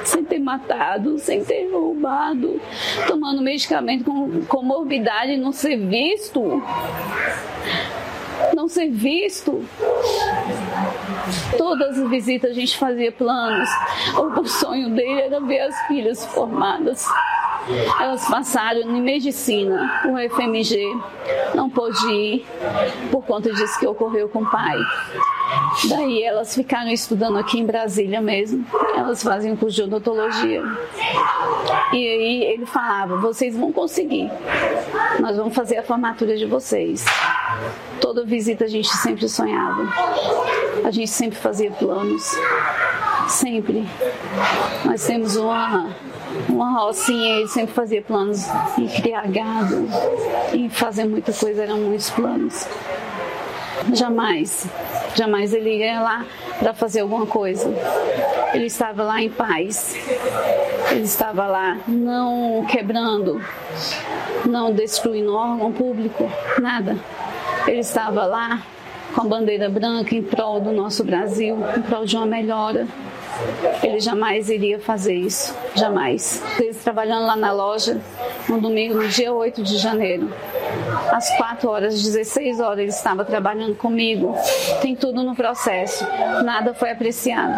sem 0.04 0.24
ter 0.24 0.40
matado, 0.40 1.18
sem 1.20 1.44
ter 1.44 1.70
roubado, 1.72 2.60
tomando 3.08 3.42
medicamento 3.42 4.04
com 4.04 4.42
comorbidade 4.46 5.34
e 5.34 5.38
não 5.38 5.52
ser 5.52 5.78
visto. 5.78 6.62
Não 8.54 8.68
ser 8.68 8.90
visto. 8.90 9.64
Todas 11.58 11.98
as 11.98 12.10
visitas 12.10 12.52
a 12.52 12.54
gente 12.54 12.78
fazia 12.78 13.12
planos. 13.12 13.70
O 14.38 14.46
sonho 14.46 14.90
dele 14.90 15.22
era 15.22 15.40
ver 15.40 15.62
as 15.62 15.88
filhas 15.88 16.26
formadas. 16.26 17.08
Elas 18.00 18.28
passaram 18.28 18.82
em 18.82 19.02
medicina, 19.02 20.04
o 20.06 20.30
FMG, 20.30 20.96
não 21.56 21.70
pôde 21.70 22.08
ir 22.12 22.46
por 23.12 23.24
conta 23.26 23.52
disso 23.52 23.80
que 23.80 23.88
ocorreu 23.88 24.30
com 24.30 24.44
o 24.44 24.50
pai. 24.50 24.78
Daí 25.90 26.24
elas 26.24 26.54
ficaram 26.54 26.90
estudando 26.90 27.38
aqui 27.38 27.60
em 27.60 27.66
Brasília 27.66 28.22
mesmo. 28.22 28.66
Elas 28.96 29.22
fazem 29.24 29.52
um 29.52 29.56
curso 29.56 29.76
de 29.76 29.84
odontologia. 29.84 30.64
E 31.92 32.08
aí 32.08 32.44
ele 32.44 32.66
falava: 32.66 33.18
vocês 33.18 33.56
vão 33.56 33.72
conseguir. 33.72 34.30
Nós 35.20 35.38
vamos 35.38 35.56
fazer 35.56 35.78
a 35.78 35.84
formatura 35.84 36.36
de 36.38 36.46
vocês. 36.46 37.06
Toda 38.00 38.26
visita 38.26 38.66
a 38.66 38.68
gente 38.68 38.90
sempre 38.90 39.28
sonhava. 39.28 39.88
A 40.84 40.92
gente 40.92 41.10
sempre 41.10 41.38
fazia 41.38 41.72
planos. 41.72 42.32
Sempre. 43.28 43.86
Nós 44.84 45.06
temos 45.06 45.36
uma, 45.36 45.90
uma 46.50 46.80
rocinha, 46.80 47.38
ele 47.38 47.48
sempre 47.48 47.74
fazia 47.74 48.02
planos 48.02 48.46
em 48.78 48.88
criar 48.88 49.28
gado, 49.28 49.88
em 50.54 50.70
fazer 50.70 51.06
muita 51.06 51.34
coisa, 51.34 51.64
eram 51.64 51.78
muitos 51.78 52.10
planos. 52.10 52.68
Jamais, 53.94 54.68
jamais 55.16 55.54
ele 55.54 55.78
ia 55.78 56.02
lá 56.02 56.26
para 56.60 56.74
fazer 56.74 57.02
alguma 57.02 57.26
coisa. 57.26 57.70
Ele 58.54 58.66
estava 58.66 59.04
lá 59.04 59.22
em 59.22 59.30
paz. 59.30 59.96
Ele 60.92 61.04
estava 61.04 61.46
lá 61.46 61.78
não 61.88 62.66
quebrando, 62.70 63.42
não 64.46 64.72
destruindo 64.72 65.36
órgão 65.36 65.72
público, 65.72 66.32
nada. 66.62 66.98
Ele 67.68 67.80
estava 67.80 68.26
lá 68.26 68.62
com 69.14 69.22
a 69.22 69.26
bandeira 69.26 69.70
branca 69.70 70.16
em 70.16 70.22
prol 70.22 70.60
do 70.60 70.72
nosso 70.72 71.04
Brasil, 71.04 71.58
em 71.76 71.82
prol 71.82 72.06
de 72.06 72.16
uma 72.16 72.26
melhora. 72.26 72.88
Ele 73.84 74.00
jamais 74.00 74.50
iria 74.50 74.80
fazer 74.80 75.16
isso, 75.16 75.56
jamais. 75.76 76.44
Eles 76.60 76.78
trabalhando 76.84 77.26
lá 77.26 77.36
na 77.36 77.52
loja 77.52 78.00
no 78.48 78.60
domingo, 78.60 78.96
no 78.96 79.08
dia 79.08 79.34
8 79.34 79.64
de 79.64 79.78
janeiro. 79.78 80.32
Às 81.12 81.30
4 81.38 81.70
horas, 81.70 82.02
16 82.02 82.60
horas, 82.60 82.80
ele 82.80 82.90
estava 82.90 83.24
trabalhando 83.24 83.76
comigo. 83.76 84.36
Tem 84.82 84.96
tudo 84.96 85.24
no 85.24 85.36
processo. 85.36 86.06
Nada 86.44 86.74
foi 86.74 86.92
apreciado. 86.92 87.56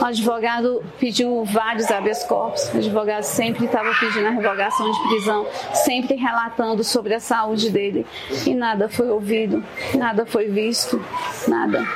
O 0.00 0.04
advogado 0.04 0.82
pediu 0.98 1.44
vários 1.44 1.90
habeas 1.90 2.24
corpus. 2.24 2.72
O 2.74 2.78
advogado 2.78 3.22
sempre 3.22 3.66
estava 3.66 3.92
pedindo 3.98 4.26
a 4.26 4.30
revogação 4.30 4.90
de 4.90 5.08
prisão, 5.08 5.46
sempre 5.72 6.16
relatando 6.16 6.82
sobre 6.84 7.14
a 7.14 7.20
saúde 7.20 7.70
dele. 7.70 8.06
E 8.46 8.54
nada 8.54 8.88
foi 8.88 9.08
ouvido, 9.10 9.64
nada 9.94 10.26
foi 10.26 10.48
visto, 10.48 11.02
nada. 11.48 11.86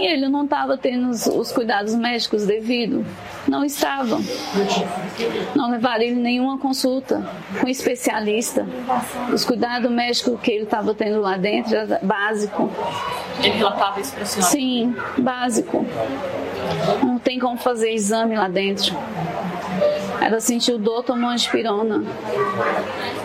E 0.00 0.06
ele 0.06 0.28
não 0.28 0.44
estava 0.44 0.76
tendo 0.76 1.10
os, 1.10 1.26
os 1.26 1.52
cuidados 1.52 1.94
médicos 1.94 2.46
devidos. 2.46 3.04
Não 3.46 3.64
estavam. 3.64 4.20
Não 5.54 5.70
levaram 5.70 6.02
ele 6.02 6.14
nenhuma 6.14 6.58
consulta 6.58 7.28
com 7.60 7.68
especialista. 7.68 8.66
Os 9.32 9.44
cuidados 9.44 9.90
médicos 9.90 10.40
que 10.40 10.52
ele 10.52 10.64
estava 10.64 10.94
tendo 10.94 11.20
lá 11.20 11.36
dentro 11.36 11.74
era 11.76 11.98
básico. 12.02 12.70
Ele 13.40 13.56
relatava 13.56 14.00
isso 14.00 14.12
para 14.12 14.22
a 14.22 14.26
senhora? 14.26 14.50
Sim, 14.52 14.96
básico. 15.18 15.84
Não 17.02 17.18
tem 17.18 17.38
como 17.38 17.56
fazer 17.56 17.92
exame 17.92 18.36
lá 18.36 18.48
dentro. 18.48 18.96
Ela 20.24 20.38
sentiu 20.38 20.78
dor, 20.78 21.02
tomou 21.02 21.30
anspirona. 21.30 22.04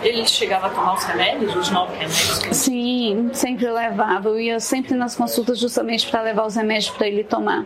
Ele 0.02 0.26
chegava 0.26 0.66
a 0.66 0.70
tomar 0.70 0.94
os 0.94 1.04
remédios, 1.04 1.54
os 1.54 1.70
nove 1.70 1.92
remédios? 1.92 2.38
Que... 2.38 2.52
Sim, 2.54 3.30
sempre 3.32 3.70
levava. 3.70 4.28
Eu 4.28 4.40
ia 4.40 4.58
sempre 4.58 4.96
nas 4.96 5.14
consultas 5.14 5.60
justamente 5.60 6.08
para 6.10 6.22
levar 6.22 6.46
os 6.46 6.56
remédios 6.56 6.90
para 6.90 7.06
ele 7.06 7.22
tomar. 7.22 7.64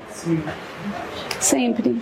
Sempre. 1.40 1.98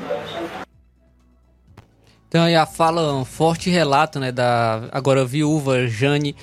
Então 2.28 2.43
aí 2.43 2.57
a 2.57 2.66
fala, 2.66 3.14
um 3.14 3.24
forte 3.24 3.70
relato, 3.70 4.18
né, 4.18 4.33
da 4.33 4.89
agora 4.91 5.24
viúva 5.24 5.87
Jane, 5.87 6.35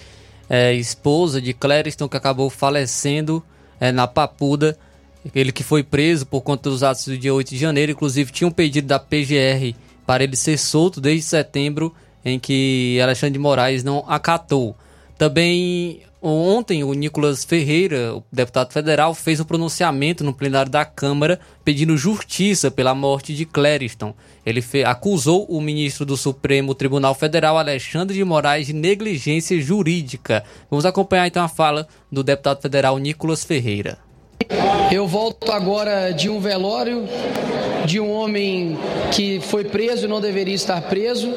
é, 0.49 0.73
esposa 0.73 1.41
de 1.41 1.53
Clériston, 1.53 2.07
que 2.07 2.15
acabou 2.15 2.49
falecendo 2.49 3.43
é, 3.79 3.91
na 3.91 4.07
Papuda. 4.07 4.77
Ele 5.35 5.51
que 5.51 5.63
foi 5.63 5.83
preso 5.83 6.25
por 6.25 6.41
conta 6.41 6.69
dos 6.69 6.81
atos 6.81 7.05
do 7.05 7.17
dia 7.17 7.33
8 7.33 7.49
de 7.49 7.57
janeiro, 7.57 7.91
inclusive 7.91 8.31
tinha 8.31 8.47
um 8.47 8.51
pedido 8.51 8.87
da 8.87 8.97
PGR 8.97 9.75
para 10.07 10.23
ele 10.23 10.37
ser 10.37 10.57
solto 10.57 11.01
desde 11.01 11.23
setembro, 11.23 11.93
em 12.23 12.39
que 12.39 12.97
Alexandre 13.03 13.33
de 13.33 13.39
Moraes 13.39 13.83
não 13.83 14.05
acatou. 14.07 14.75
Também 15.17 16.01
ontem 16.21 16.83
o 16.83 16.93
Nicolas 16.93 17.43
Ferreira, 17.43 18.15
o 18.15 18.23
deputado 18.31 18.71
federal, 18.71 19.13
fez 19.13 19.39
um 19.39 19.43
pronunciamento 19.43 20.23
no 20.23 20.33
plenário 20.33 20.71
da 20.71 20.85
Câmara 20.85 21.39
pedindo 21.63 21.97
justiça 21.97 22.71
pela 22.71 22.95
morte 22.95 23.35
de 23.35 23.45
Clériston. 23.45 24.15
Ele 24.45 24.63
acusou 24.85 25.45
o 25.45 25.59
ministro 25.59 26.05
do 26.05 26.15
Supremo 26.15 26.73
Tribunal 26.73 27.13
Federal, 27.13 27.57
Alexandre 27.57 28.15
de 28.15 28.23
Moraes, 28.23 28.67
de 28.67 28.73
negligência 28.73 29.59
jurídica. 29.59 30.43
Vamos 30.69 30.85
acompanhar 30.85 31.27
então 31.27 31.43
a 31.43 31.49
fala 31.49 31.85
do 32.09 32.23
deputado 32.23 32.61
federal 32.61 32.97
Nicolas 32.97 33.43
Ferreira. 33.43 34.06
Eu 34.91 35.07
volto 35.07 35.51
agora 35.51 36.11
de 36.11 36.29
um 36.29 36.39
velório 36.39 37.07
de 37.87 38.01
um 38.01 38.11
homem 38.11 38.77
que 39.13 39.39
foi 39.39 39.63
preso 39.63 40.05
e 40.05 40.07
não 40.09 40.19
deveria 40.19 40.53
estar 40.53 40.81
preso, 40.81 41.33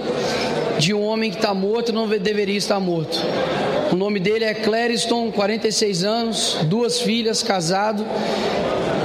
de 0.81 0.93
um 0.93 1.01
homem 1.05 1.31
que 1.31 1.37
está 1.37 1.55
morto 1.55 1.91
e 1.91 1.95
não 1.95 2.09
deveria 2.09 2.57
estar 2.57 2.81
morto. 2.81 3.17
O 3.93 3.97
nome 3.97 4.19
dele 4.19 4.45
é 4.45 4.53
Clériston, 4.53 5.31
46 5.31 6.03
anos, 6.05 6.59
duas 6.65 7.01
filhas, 7.01 7.41
casado, 7.41 8.05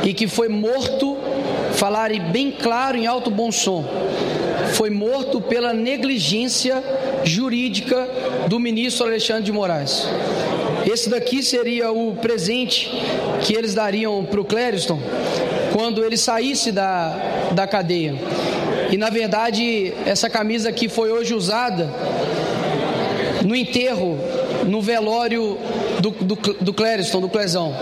e 0.04 0.12
que 0.12 0.28
foi 0.28 0.50
morto, 0.50 1.18
falar 1.74 2.12
bem 2.32 2.50
claro 2.50 2.98
em 2.98 3.06
alto 3.06 3.30
bom 3.30 3.52
som, 3.52 3.86
foi 4.74 4.90
morto 4.90 5.40
pela 5.40 5.72
negligência 5.72 6.84
jurídica 7.24 8.08
do 8.48 8.60
ministro 8.60 9.06
Alexandre 9.06 9.44
de 9.44 9.52
Moraes. 9.52 10.08
Esse 10.86 11.10
daqui 11.10 11.42
seria 11.42 11.92
o 11.92 12.16
presente 12.16 12.92
que 13.42 13.54
eles 13.54 13.74
dariam 13.74 14.24
para 14.24 14.40
o 14.40 14.46
Clériston 14.46 15.00
quando 15.74 16.04
ele 16.04 16.16
saísse 16.16 16.72
da, 16.72 17.50
da 17.52 17.68
cadeia. 17.68 18.16
E 18.92 18.98
na 18.98 19.10
verdade, 19.10 19.94
essa 20.06 20.30
camisa 20.30 20.70
aqui 20.70 20.88
foi 20.88 21.12
hoje 21.12 21.34
usada 21.34 21.90
no 23.44 23.56
enterro, 23.56 24.18
no 24.66 24.82
velório 24.82 25.58
do, 26.00 26.12
do, 26.12 26.36
do 26.36 26.74
Clériston, 26.74 27.22
do 27.22 27.30
Clesão. 27.30 27.74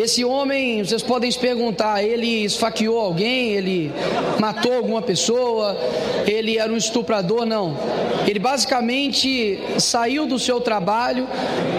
Esse 0.00 0.24
homem, 0.24 0.84
vocês 0.84 1.02
podem 1.02 1.28
se 1.28 1.38
perguntar, 1.38 2.04
ele 2.04 2.44
esfaqueou 2.44 3.00
alguém, 3.00 3.50
ele 3.54 3.92
matou 4.38 4.72
alguma 4.72 5.02
pessoa, 5.02 5.76
ele 6.24 6.56
era 6.56 6.72
um 6.72 6.76
estuprador? 6.76 7.44
Não. 7.44 7.76
Ele 8.24 8.38
basicamente 8.38 9.58
saiu 9.78 10.24
do 10.24 10.38
seu 10.38 10.60
trabalho 10.60 11.26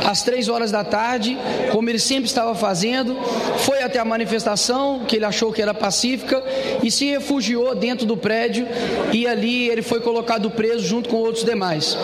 às 0.05 0.21
três 0.21 0.49
horas 0.49 0.69
da 0.69 0.83
tarde, 0.83 1.37
como 1.71 1.89
ele 1.89 1.99
sempre 1.99 2.25
estava 2.25 2.53
fazendo, 2.55 3.15
foi 3.59 3.81
até 3.81 3.99
a 3.99 4.05
manifestação, 4.05 5.05
que 5.07 5.15
ele 5.15 5.25
achou 5.25 5.53
que 5.53 5.61
era 5.61 5.73
pacífica, 5.73 6.43
e 6.83 6.91
se 6.91 7.05
refugiou 7.05 7.73
dentro 7.73 8.05
do 8.05 8.17
prédio, 8.17 8.67
e 9.13 9.27
ali 9.27 9.69
ele 9.69 9.81
foi 9.81 10.01
colocado 10.01 10.51
preso 10.51 10.85
junto 10.85 11.07
com 11.07 11.17
outros 11.17 11.45
demais. 11.45 11.97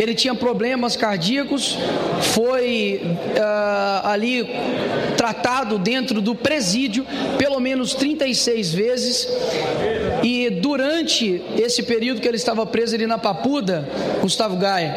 Ele 0.00 0.14
tinha 0.14 0.34
problemas 0.34 0.96
cardíacos, 0.96 1.76
foi 2.32 3.02
uh, 3.04 4.06
ali 4.06 4.48
tratado 5.14 5.78
dentro 5.78 6.22
do 6.22 6.34
presídio 6.34 7.04
pelo 7.36 7.60
menos 7.60 7.92
36 7.92 8.72
vezes. 8.72 9.28
E 10.22 10.48
durante 10.48 11.42
esse 11.58 11.82
período 11.82 12.22
que 12.22 12.26
ele 12.26 12.38
estava 12.38 12.64
preso 12.64 12.94
ali 12.94 13.06
na 13.06 13.18
Papuda, 13.18 13.86
Gustavo 14.22 14.56
Gaia, 14.56 14.96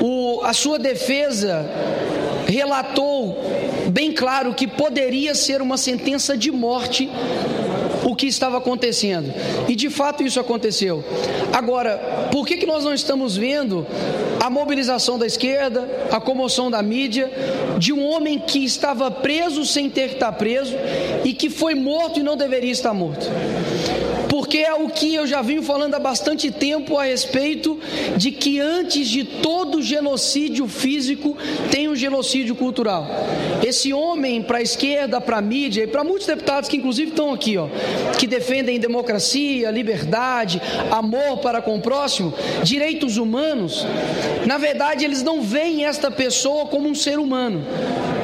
o, 0.00 0.40
a 0.44 0.52
sua 0.52 0.78
defesa 0.78 1.68
relatou 2.46 3.42
bem 3.90 4.12
claro 4.12 4.54
que 4.54 4.68
poderia 4.68 5.34
ser 5.34 5.60
uma 5.60 5.76
sentença 5.76 6.36
de 6.36 6.52
morte 6.52 7.10
o 8.08 8.16
que 8.16 8.26
estava 8.26 8.56
acontecendo. 8.56 9.32
E 9.68 9.76
de 9.76 9.90
fato 9.90 10.22
isso 10.22 10.40
aconteceu. 10.40 11.04
Agora, 11.52 12.28
por 12.32 12.46
que, 12.46 12.56
que 12.56 12.66
nós 12.66 12.84
não 12.84 12.94
estamos 12.94 13.36
vendo 13.36 13.86
a 14.40 14.48
mobilização 14.48 15.18
da 15.18 15.26
esquerda, 15.26 15.86
a 16.10 16.18
comoção 16.18 16.70
da 16.70 16.82
mídia, 16.82 17.30
de 17.78 17.92
um 17.92 18.02
homem 18.06 18.38
que 18.38 18.64
estava 18.64 19.10
preso 19.10 19.64
sem 19.66 19.90
ter 19.90 20.08
que 20.08 20.14
estar 20.14 20.32
preso 20.32 20.74
e 21.22 21.34
que 21.34 21.50
foi 21.50 21.74
morto 21.74 22.20
e 22.20 22.22
não 22.22 22.36
deveria 22.36 22.72
estar 22.72 22.94
morto? 22.94 23.28
Porque 24.38 24.58
é 24.58 24.72
o 24.72 24.88
que 24.88 25.16
eu 25.16 25.26
já 25.26 25.42
venho 25.42 25.64
falando 25.64 25.96
há 25.96 25.98
bastante 25.98 26.48
tempo 26.48 26.96
a 26.96 27.02
respeito 27.02 27.76
de 28.16 28.30
que 28.30 28.60
antes 28.60 29.08
de 29.08 29.24
todo 29.24 29.82
genocídio 29.82 30.68
físico 30.68 31.36
tem 31.72 31.88
um 31.88 31.96
genocídio 31.96 32.54
cultural. 32.54 33.04
Esse 33.66 33.92
homem 33.92 34.40
para 34.40 34.58
a 34.58 34.62
esquerda, 34.62 35.20
para 35.20 35.38
a 35.38 35.42
mídia 35.42 35.82
e 35.82 35.86
para 35.88 36.04
muitos 36.04 36.28
deputados 36.28 36.68
que 36.68 36.76
inclusive 36.76 37.10
estão 37.10 37.34
aqui, 37.34 37.58
ó, 37.58 37.66
que 38.16 38.28
defendem 38.28 38.78
democracia, 38.78 39.72
liberdade, 39.72 40.62
amor 40.88 41.38
para 41.38 41.60
com 41.60 41.74
o 41.74 41.80
próximo, 41.80 42.32
direitos 42.62 43.16
humanos, 43.16 43.84
na 44.46 44.56
verdade 44.56 45.04
eles 45.04 45.20
não 45.20 45.42
veem 45.42 45.84
esta 45.84 46.12
pessoa 46.12 46.66
como 46.66 46.88
um 46.88 46.94
ser 46.94 47.18
humano. 47.18 47.64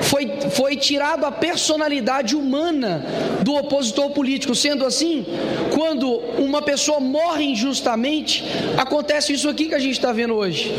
Foi, 0.04 0.26
foi 0.50 0.76
tirado 0.76 1.24
a 1.24 1.32
personalidade 1.32 2.36
humana 2.36 3.04
do 3.42 3.54
opositor 3.54 4.10
político. 4.10 4.54
Sendo 4.54 4.84
assim, 4.84 5.24
quando 5.72 6.08
uma 6.38 6.62
pessoa 6.62 7.00
morre 7.00 7.44
injustamente, 7.44 8.44
acontece 8.76 9.32
isso 9.32 9.48
aqui 9.48 9.66
que 9.66 9.74
a 9.74 9.78
gente 9.78 9.92
está 9.92 10.12
vendo 10.12 10.34
hoje. 10.34 10.72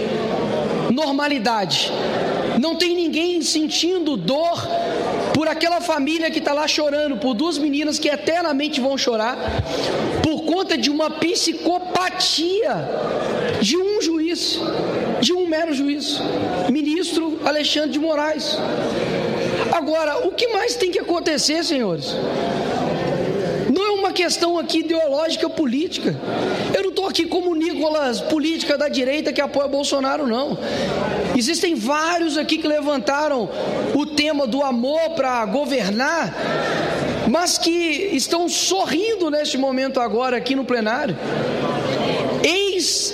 Normalidade. 0.91 1.91
Não 2.59 2.75
tem 2.75 2.95
ninguém 2.95 3.41
sentindo 3.41 4.15
dor 4.15 4.67
por 5.35 5.49
aquela 5.49 5.81
família 5.81 6.31
que 6.31 6.39
está 6.39 6.53
lá 6.53 6.65
chorando, 6.65 7.17
por 7.17 7.33
duas 7.33 7.57
meninas 7.57 7.99
que 7.99 8.07
eternamente 8.07 8.79
vão 8.79 8.97
chorar, 8.97 9.35
por 10.23 10.45
conta 10.45 10.77
de 10.77 10.89
uma 10.89 11.09
psicopatia 11.11 12.73
de 13.61 13.75
um 13.75 14.01
juiz, 14.01 14.57
de 15.19 15.33
um 15.33 15.45
mero 15.45 15.73
juiz, 15.73 16.21
ministro 16.71 17.37
Alexandre 17.43 17.91
de 17.91 17.99
Moraes. 17.99 18.57
Agora, 19.73 20.25
o 20.25 20.31
que 20.31 20.47
mais 20.47 20.75
tem 20.75 20.89
que 20.89 20.99
acontecer, 20.99 21.65
senhores? 21.65 22.15
Questão 24.15 24.57
aqui 24.57 24.79
ideológica 24.79 25.47
política. 25.47 26.15
Eu 26.73 26.83
não 26.83 26.89
estou 26.89 27.07
aqui 27.07 27.25
como 27.25 27.53
Nicolas, 27.53 28.21
política 28.21 28.77
da 28.77 28.87
direita 28.87 29.33
que 29.33 29.41
apoia 29.41 29.67
Bolsonaro, 29.67 30.25
não. 30.25 30.57
Existem 31.35 31.75
vários 31.75 32.37
aqui 32.37 32.57
que 32.57 32.67
levantaram 32.67 33.49
o 33.93 34.05
tema 34.05 34.47
do 34.47 34.63
amor 34.63 35.11
para 35.11 35.45
governar, 35.45 36.33
mas 37.29 37.57
que 37.57 37.69
estão 38.13 38.47
sorrindo 38.47 39.29
neste 39.29 39.57
momento 39.57 39.99
agora 39.99 40.37
aqui 40.37 40.55
no 40.55 40.63
plenário. 40.63 41.15
Eis 42.41 43.13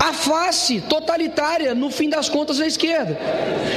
a 0.00 0.12
face 0.12 0.80
totalitária, 0.80 1.74
no 1.74 1.90
fim 1.90 2.08
das 2.08 2.28
contas, 2.28 2.58
da 2.58 2.66
esquerda. 2.66 3.18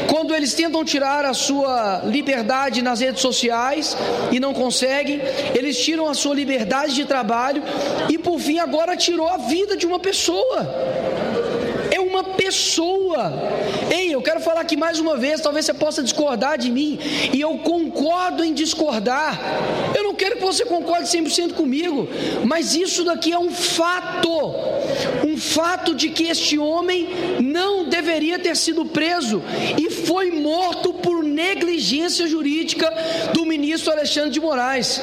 Quando 0.10 0.34
eles 0.34 0.54
tentam 0.54 0.84
tirar 0.84 1.26
a 1.26 1.34
sua 1.34 2.02
liberdade 2.06 2.82
nas 2.82 3.00
redes 3.00 3.22
sociais 3.22 3.96
e 4.32 4.40
não 4.40 4.54
conseguem, 4.54 5.22
eles 5.54 5.78
tiram 5.78 6.08
a 6.08 6.14
sua 6.14 6.36
liberdade 6.36 6.94
de 6.96 7.06
trabalho 7.06 7.64
e, 8.10 8.18
por 8.18 8.40
fim, 8.40 8.60
agora 8.60 8.96
tirou 8.96 9.28
a 9.28 9.38
vida 9.38 9.76
de 9.76 9.86
uma 9.86 10.00
pessoa 10.00 11.16
é 11.22 11.25
pessoa. 12.46 13.34
Ei, 13.92 14.14
eu 14.14 14.22
quero 14.22 14.40
falar 14.40 14.62
aqui 14.62 14.78
mais 14.78 15.00
uma 15.00 15.18
vez, 15.18 15.42
talvez 15.42 15.66
você 15.66 15.74
possa 15.74 16.04
discordar 16.04 16.58
de 16.58 16.70
mim, 16.72 17.00
e 17.34 17.42
eu 17.42 17.58
concordo 17.60 18.44
em 18.44 18.54
discordar. 18.54 19.40
Eu 19.96 20.04
não 20.04 20.14
quero 20.14 20.36
que 20.38 20.44
você 20.44 20.64
concorde 20.66 21.08
100% 21.08 21.54
comigo, 21.54 22.08
mas 22.46 22.76
isso 22.76 23.04
daqui 23.04 23.32
é 23.32 23.40
um 23.40 23.52
fato. 23.52 24.36
Um 25.26 25.38
fato 25.38 25.96
de 25.96 26.10
que 26.10 26.26
este 26.26 26.58
homem 26.58 27.10
não 27.42 27.90
deveria 27.90 28.38
ter 28.38 28.56
sido 28.56 28.86
preso 28.86 29.42
e 29.78 29.90
foi 29.90 30.32
morto 30.32 30.94
por 30.94 31.24
negligência 31.24 32.28
jurídica 32.28 32.92
do 33.34 33.46
ministro 33.46 33.92
Alexandre 33.92 34.30
de 34.30 34.40
Moraes. 34.40 35.02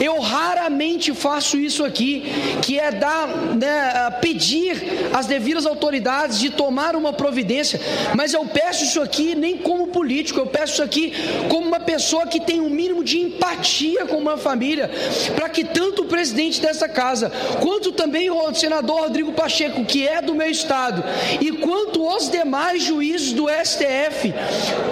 Eu 0.00 0.20
raramente 0.20 1.12
faço 1.12 1.58
isso 1.58 1.84
aqui, 1.84 2.24
que 2.62 2.78
é 2.78 2.90
dar, 2.90 3.28
né, 3.28 4.10
pedir 4.20 5.10
às 5.12 5.26
devidas 5.26 5.66
autoridades 5.66 6.38
de 6.38 6.50
tomar 6.50 6.83
uma 6.94 7.12
providência, 7.12 7.80
mas 8.14 8.34
eu 8.34 8.44
peço 8.44 8.84
isso 8.84 9.00
aqui 9.00 9.34
nem 9.34 9.56
como 9.56 9.88
político, 9.88 10.40
eu 10.40 10.46
peço 10.46 10.74
isso 10.74 10.82
aqui 10.82 11.12
como 11.48 11.66
uma 11.66 11.80
pessoa 11.80 12.26
que 12.26 12.40
tem 12.40 12.60
um 12.60 12.68
mínimo 12.68 13.02
de 13.02 13.18
empatia 13.20 14.06
com 14.06 14.16
uma 14.16 14.36
família, 14.36 14.90
para 15.34 15.48
que 15.48 15.64
tanto 15.64 16.02
o 16.02 16.06
presidente 16.06 16.60
dessa 16.60 16.88
casa, 16.88 17.30
quanto 17.60 17.92
também 17.92 18.30
o 18.30 18.54
senador 18.54 19.02
Rodrigo 19.02 19.32
Pacheco, 19.32 19.84
que 19.84 20.06
é 20.06 20.20
do 20.20 20.34
meu 20.34 20.50
estado, 20.50 21.02
e 21.40 21.52
quanto 21.52 22.06
os 22.06 22.28
demais 22.28 22.82
juízes 22.82 23.32
do 23.32 23.46
STF, 23.48 24.34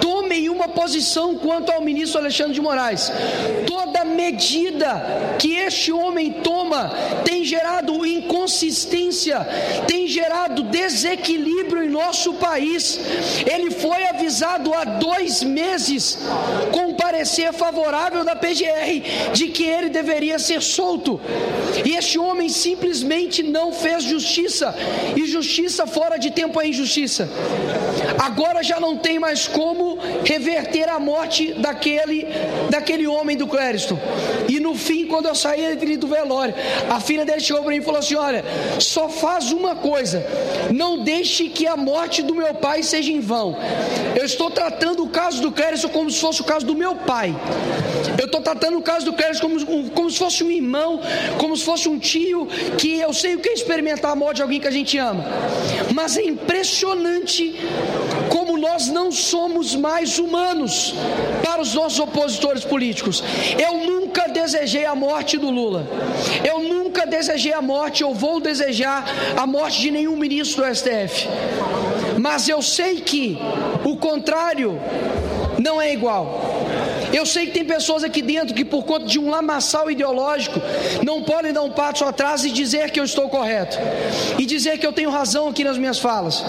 tomem 0.01 0.42
uma 0.73 0.81
posição 0.81 1.35
quanto 1.35 1.71
ao 1.71 1.81
ministro 1.81 2.19
Alexandre 2.19 2.53
de 2.53 2.61
Moraes. 2.61 3.11
Toda 3.67 4.03
medida 4.03 5.35
que 5.39 5.55
este 5.55 5.91
homem 5.91 6.31
toma 6.31 6.91
tem 7.23 7.45
gerado 7.45 8.05
inconsistência, 8.05 9.39
tem 9.87 10.07
gerado 10.07 10.63
desequilíbrio 10.63 11.83
em 11.83 11.89
nosso 11.89 12.33
país. 12.33 12.99
Ele 13.45 13.69
foi 13.71 14.05
avisado 14.07 14.73
há 14.73 14.83
dois 14.83 15.43
meses, 15.43 16.17
com 16.71 16.93
parecer 16.95 17.53
favorável 17.53 18.25
da 18.25 18.35
PGR, 18.35 19.31
de 19.33 19.47
que 19.47 19.63
ele 19.63 19.89
deveria 19.89 20.39
ser 20.39 20.61
solto. 20.61 21.21
E 21.85 21.95
este 21.95 22.17
homem 22.17 22.49
simplesmente 22.49 23.43
não 23.43 23.71
fez 23.71 24.03
justiça, 24.03 24.75
e 25.15 25.25
justiça 25.27 25.85
fora 25.85 26.17
de 26.17 26.31
tempo 26.31 26.59
é 26.59 26.67
injustiça. 26.67 27.29
Agora 28.17 28.63
já 28.63 28.79
não 28.79 28.97
tem 28.97 29.19
mais 29.19 29.47
como 29.47 29.97
reverter 30.23 30.62
a 30.93 30.99
morte 30.99 31.53
daquele, 31.53 32.27
daquele 32.69 33.07
homem 33.07 33.35
do 33.35 33.47
Cléristo. 33.47 33.99
E 34.47 34.59
no 34.59 34.75
fim, 34.75 35.07
quando 35.07 35.27
eu 35.27 35.35
saí 35.35 35.75
do 35.97 36.07
velório, 36.07 36.53
a 36.89 36.99
filha 36.99 37.25
dele 37.25 37.39
chegou 37.39 37.61
para 37.61 37.71
mim 37.71 37.77
e 37.77 37.81
falou 37.81 37.99
assim: 37.99 38.15
Olha, 38.15 38.43
só 38.79 39.09
faz 39.09 39.51
uma 39.51 39.75
coisa, 39.75 40.25
não 40.71 41.03
deixe 41.03 41.49
que 41.49 41.65
a 41.67 41.77
morte 41.77 42.21
do 42.21 42.35
meu 42.35 42.53
pai 42.53 42.83
seja 42.83 43.11
em 43.11 43.19
vão. 43.19 43.55
Eu 44.15 44.25
estou 44.25 44.49
tratando 44.51 45.03
o 45.03 45.09
caso 45.09 45.41
do 45.41 45.51
Clérison 45.51 45.89
como 45.89 46.09
se 46.09 46.19
fosse 46.19 46.41
o 46.41 46.43
caso 46.43 46.65
do 46.65 46.75
meu 46.75 46.95
pai. 46.95 47.35
Eu 48.19 48.25
estou 48.25 48.41
tratando 48.41 48.77
o 48.77 48.81
caso 48.81 49.05
do 49.05 49.13
Clérison 49.13 49.41
como, 49.41 49.89
como 49.91 50.09
se 50.09 50.17
fosse 50.17 50.43
um 50.43 50.51
irmão, 50.51 50.99
como 51.37 51.55
se 51.55 51.63
fosse 51.63 51.87
um 51.89 51.97
tio, 51.97 52.47
que 52.77 52.99
eu 52.99 53.13
sei 53.13 53.35
o 53.35 53.39
que 53.39 53.49
é 53.49 53.53
experimentar 53.53 54.11
a 54.11 54.15
morte 54.15 54.37
de 54.37 54.41
alguém 54.43 54.59
que 54.59 54.67
a 54.67 54.71
gente 54.71 54.97
ama. 54.97 55.23
Mas 55.93 56.17
é 56.17 56.23
impressionante 56.23 57.55
como 58.29 58.42
nós 58.63 58.87
não 58.87 59.11
somos 59.11 59.75
mais 59.75 60.17
humanos 60.17 60.95
para 61.43 61.61
os 61.61 61.73
nossos 61.73 61.99
opositores 61.99 62.63
políticos. 62.63 63.21
Eu 63.59 63.85
nunca 63.85 64.29
desejei 64.29 64.85
a 64.85 64.95
morte 64.95 65.37
do 65.37 65.49
Lula. 65.49 65.85
Eu 66.45 66.59
nunca 66.59 67.05
desejei 67.05 67.51
a 67.51 67.61
morte, 67.61 68.05
ou 68.05 68.15
vou 68.15 68.39
desejar 68.39 69.03
a 69.35 69.45
morte 69.45 69.81
de 69.81 69.91
nenhum 69.91 70.15
ministro 70.15 70.63
do 70.63 70.73
STF. 70.73 71.27
Mas 72.17 72.47
eu 72.47 72.61
sei 72.61 73.01
que 73.01 73.37
o 73.83 73.97
contrário 73.97 74.79
não 75.59 75.81
é 75.81 75.91
igual. 75.91 76.41
Eu 77.13 77.25
sei 77.25 77.45
que 77.45 77.51
tem 77.51 77.63
pessoas 77.63 78.03
aqui 78.03 78.21
dentro 78.21 78.55
que, 78.55 78.65
por 78.65 78.83
conta 78.83 79.05
de 79.05 79.19
um 79.19 79.29
lamaçal 79.29 79.89
ideológico, 79.89 80.59
não 81.03 81.21
podem 81.21 81.53
dar 81.53 81.61
um 81.61 81.69
passo 81.69 82.03
atrás 82.03 82.43
e 82.43 82.49
dizer 82.49 82.89
que 82.89 82.99
eu 82.99 83.03
estou 83.03 83.29
correto 83.29 83.77
e 84.39 84.45
dizer 84.45 84.79
que 84.79 84.85
eu 84.85 84.91
tenho 84.91 85.11
razão 85.11 85.47
aqui 85.47 85.63
nas 85.63 85.77
minhas 85.77 85.99
falas. 85.99 86.43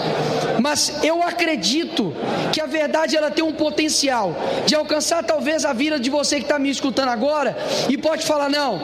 Mas 0.61 1.03
eu 1.03 1.21
acredito 1.21 2.13
que 2.51 2.59
a 2.59 2.65
verdade 2.65 3.15
ela 3.15 3.29
tem 3.29 3.43
um 3.43 3.53
potencial 3.53 4.35
de 4.65 4.73
alcançar 4.73 5.23
talvez 5.23 5.65
a 5.65 5.73
vida 5.73 5.99
de 5.99 6.09
você 6.09 6.37
que 6.37 6.43
está 6.43 6.57
me 6.57 6.69
escutando 6.69 7.09
agora 7.09 7.55
e 7.87 7.97
pode 7.97 8.25
falar: 8.25 8.49
não, 8.49 8.81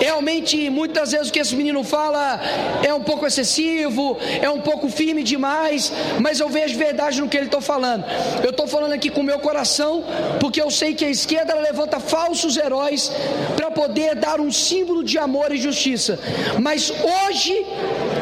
realmente 0.00 0.70
muitas 0.70 1.12
vezes 1.12 1.28
o 1.28 1.32
que 1.32 1.38
esse 1.38 1.54
menino 1.54 1.84
fala 1.84 2.40
é 2.82 2.92
um 2.92 3.02
pouco 3.02 3.26
excessivo, 3.26 4.18
é 4.40 4.48
um 4.50 4.60
pouco 4.60 4.88
firme 4.88 5.22
demais, 5.22 5.92
mas 6.20 6.40
eu 6.40 6.48
vejo 6.48 6.78
verdade 6.78 7.20
no 7.20 7.28
que 7.28 7.36
ele 7.36 7.46
está 7.46 7.60
falando. 7.60 8.04
Eu 8.42 8.50
estou 8.50 8.66
falando 8.66 8.92
aqui 8.92 9.10
com 9.10 9.20
o 9.20 9.24
meu 9.24 9.38
coração, 9.38 10.04
porque 10.40 10.60
eu 10.60 10.70
sei 10.70 10.94
que 10.94 11.01
a 11.04 11.10
esquerda 11.10 11.54
levanta 11.54 11.98
falsos 12.00 12.56
heróis 12.56 13.10
para 13.56 13.70
poder 13.70 14.14
dar 14.14 14.40
um 14.40 14.50
símbolo 14.50 15.02
de 15.02 15.18
amor 15.18 15.52
e 15.52 15.56
justiça. 15.56 16.18
Mas 16.60 16.90
hoje 16.90 17.66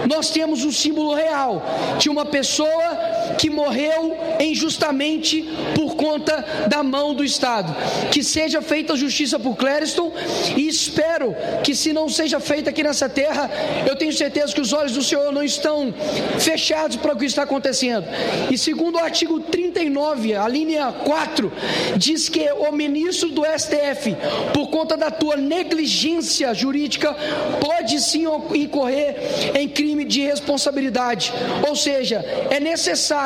nós 0.08 0.30
temos 0.30 0.64
um 0.64 0.72
símbolo 0.72 1.14
real 1.14 1.62
de 1.98 2.08
uma 2.08 2.24
pessoa 2.24 3.09
que 3.38 3.50
morreu 3.50 4.16
injustamente 4.40 5.42
por 5.74 5.96
conta 5.96 6.44
da 6.68 6.82
mão 6.82 7.14
do 7.14 7.24
Estado. 7.24 7.74
Que 8.10 8.22
seja 8.22 8.60
feita 8.62 8.96
justiça 8.96 9.38
por 9.38 9.56
Clériston 9.56 10.12
e 10.56 10.68
espero 10.68 11.34
que, 11.62 11.74
se 11.74 11.92
não 11.92 12.08
seja 12.08 12.40
feita 12.40 12.70
aqui 12.70 12.82
nessa 12.82 13.08
terra, 13.08 13.50
eu 13.86 13.96
tenho 13.96 14.12
certeza 14.12 14.52
que 14.52 14.60
os 14.60 14.72
olhos 14.72 14.92
do 14.92 15.02
Senhor 15.02 15.32
não 15.32 15.42
estão 15.42 15.92
fechados 16.38 16.96
para 16.96 17.12
o 17.12 17.16
que 17.16 17.24
está 17.24 17.42
acontecendo. 17.42 18.06
E 18.50 18.58
segundo 18.58 18.96
o 18.96 18.98
artigo 18.98 19.40
39, 19.40 20.34
a 20.34 20.48
linha 20.48 20.92
4, 20.92 21.52
diz 21.96 22.28
que 22.28 22.50
o 22.52 22.72
ministro 22.72 23.30
do 23.30 23.42
STF, 23.44 24.16
por 24.52 24.68
conta 24.68 24.96
da 24.96 25.10
tua 25.10 25.36
negligência 25.36 26.52
jurídica, 26.54 27.14
pode 27.60 28.00
sim 28.00 28.24
incorrer 28.54 29.16
em 29.54 29.68
crime 29.68 30.04
de 30.04 30.22
responsabilidade. 30.22 31.32
Ou 31.68 31.74
seja, 31.74 32.24
é 32.50 32.60
necessário 32.60 33.19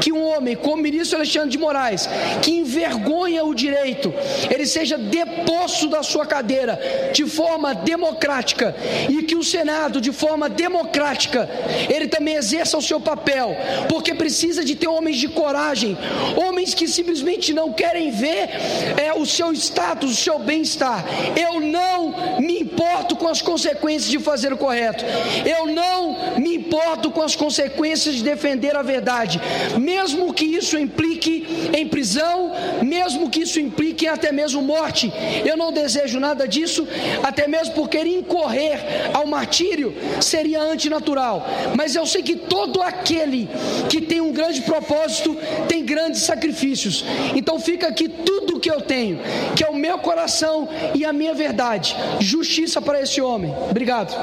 que 0.00 0.12
um 0.12 0.24
homem 0.24 0.56
como 0.56 0.76
o 0.76 0.82
ministro 0.82 1.18
Alexandre 1.18 1.50
de 1.50 1.58
Moraes, 1.58 2.08
que 2.40 2.52
envergonha 2.52 3.44
o 3.44 3.54
direito, 3.54 4.12
ele 4.50 4.66
seja 4.66 4.96
deposto 4.96 5.88
da 5.88 6.02
sua 6.02 6.26
cadeira 6.26 6.78
de 7.12 7.24
forma 7.26 7.74
democrática 7.74 8.74
e 9.08 9.22
que 9.22 9.36
o 9.36 9.42
Senado, 9.42 10.00
de 10.00 10.12
forma 10.12 10.48
democrática, 10.48 11.48
ele 11.88 12.08
também 12.08 12.34
exerça 12.34 12.76
o 12.76 12.82
seu 12.82 13.00
papel, 13.00 13.56
porque 13.88 14.14
precisa 14.14 14.64
de 14.64 14.74
ter 14.74 14.88
homens 14.88 15.16
de 15.16 15.28
coragem, 15.28 15.96
homens 16.36 16.74
que 16.74 16.88
simplesmente 16.88 17.52
não 17.52 17.72
querem 17.72 18.10
ver 18.10 18.48
é, 18.96 19.12
o 19.14 19.26
seu 19.26 19.52
status, 19.52 20.12
o 20.12 20.16
seu 20.16 20.38
bem-estar. 20.38 21.04
Eu 21.36 21.60
não 21.60 22.40
me 22.40 22.60
importo 22.60 23.16
com 23.16 23.28
as 23.28 23.42
consequências 23.42 24.10
de 24.10 24.18
fazer 24.18 24.52
o 24.52 24.56
correto, 24.56 25.04
eu 25.46 25.66
não 25.66 26.38
me 26.38 26.56
importo 26.56 27.10
com 27.10 27.22
as 27.22 27.36
consequências 27.36 28.16
de 28.16 28.22
defender 28.22 28.76
a 28.76 28.82
verdade, 28.82 29.31
mesmo 29.78 30.32
que 30.32 30.44
isso 30.44 30.78
implique 30.78 31.46
em 31.76 31.86
prisão, 31.88 32.52
mesmo 32.82 33.28
que 33.30 33.40
isso 33.40 33.58
implique 33.58 34.06
até 34.06 34.30
mesmo 34.32 34.62
morte. 34.62 35.12
Eu 35.44 35.56
não 35.56 35.72
desejo 35.72 36.20
nada 36.20 36.46
disso, 36.46 36.86
até 37.22 37.46
mesmo 37.46 37.74
porque 37.74 38.02
incorrer 38.22 38.78
ao 39.12 39.26
martírio 39.26 39.94
seria 40.20 40.62
antinatural. 40.62 41.46
Mas 41.76 41.94
eu 41.94 42.06
sei 42.06 42.22
que 42.22 42.36
todo 42.36 42.80
aquele 42.82 43.48
que 43.88 44.00
tem 44.00 44.20
um 44.20 44.32
grande 44.32 44.62
propósito 44.62 45.36
tem 45.68 45.84
grandes 45.84 46.22
sacrifícios. 46.22 47.04
Então 47.34 47.58
fica 47.58 47.88
aqui 47.88 48.08
tudo 48.08 48.56
o 48.56 48.60
que 48.60 48.70
eu 48.70 48.80
tenho, 48.80 49.20
que 49.56 49.64
é 49.64 49.68
o 49.68 49.74
meu 49.74 49.98
coração 49.98 50.68
e 50.94 51.04
a 51.04 51.12
minha 51.12 51.34
verdade. 51.34 51.96
Justiça 52.20 52.80
para 52.80 53.00
esse 53.00 53.20
homem. 53.20 53.54
Obrigado. 53.70 54.14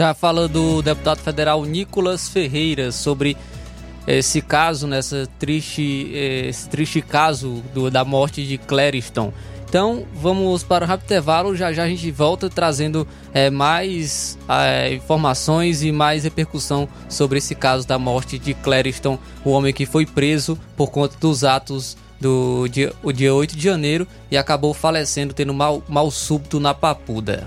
Tá 0.00 0.14
falando 0.14 0.48
do 0.48 0.80
deputado 0.80 1.18
federal 1.18 1.62
Nicolas 1.62 2.26
Ferreira 2.26 2.90
sobre 2.90 3.36
esse 4.06 4.40
caso, 4.40 4.86
nessa 4.86 5.28
triste, 5.38 6.10
esse 6.14 6.70
triste 6.70 7.02
caso 7.02 7.62
do, 7.74 7.90
da 7.90 8.02
morte 8.02 8.42
de 8.46 8.56
Clériston. 8.56 9.30
Então 9.68 10.06
vamos 10.14 10.62
para 10.62 10.86
o 10.86 10.88
rápido 10.88 11.04
intervalo, 11.04 11.54
já 11.54 11.70
já 11.70 11.82
a 11.82 11.86
gente 11.86 12.10
volta 12.10 12.48
trazendo 12.48 13.06
é, 13.34 13.50
mais 13.50 14.38
é, 14.48 14.94
informações 14.94 15.82
e 15.82 15.92
mais 15.92 16.24
repercussão 16.24 16.88
sobre 17.06 17.36
esse 17.36 17.54
caso 17.54 17.86
da 17.86 17.98
morte 17.98 18.38
de 18.38 18.54
Clériston, 18.54 19.18
o 19.44 19.50
homem 19.50 19.70
que 19.70 19.84
foi 19.84 20.06
preso 20.06 20.58
por 20.78 20.90
conta 20.90 21.14
dos 21.20 21.44
atos 21.44 21.94
do 22.18 22.66
dia, 22.68 22.90
o 23.02 23.12
dia 23.12 23.34
8 23.34 23.54
de 23.54 23.62
janeiro 23.62 24.08
e 24.30 24.38
acabou 24.38 24.72
falecendo 24.72 25.34
tendo 25.34 25.52
mal, 25.52 25.82
mal 25.86 26.10
súbito 26.10 26.58
na 26.58 26.72
papuda. 26.72 27.46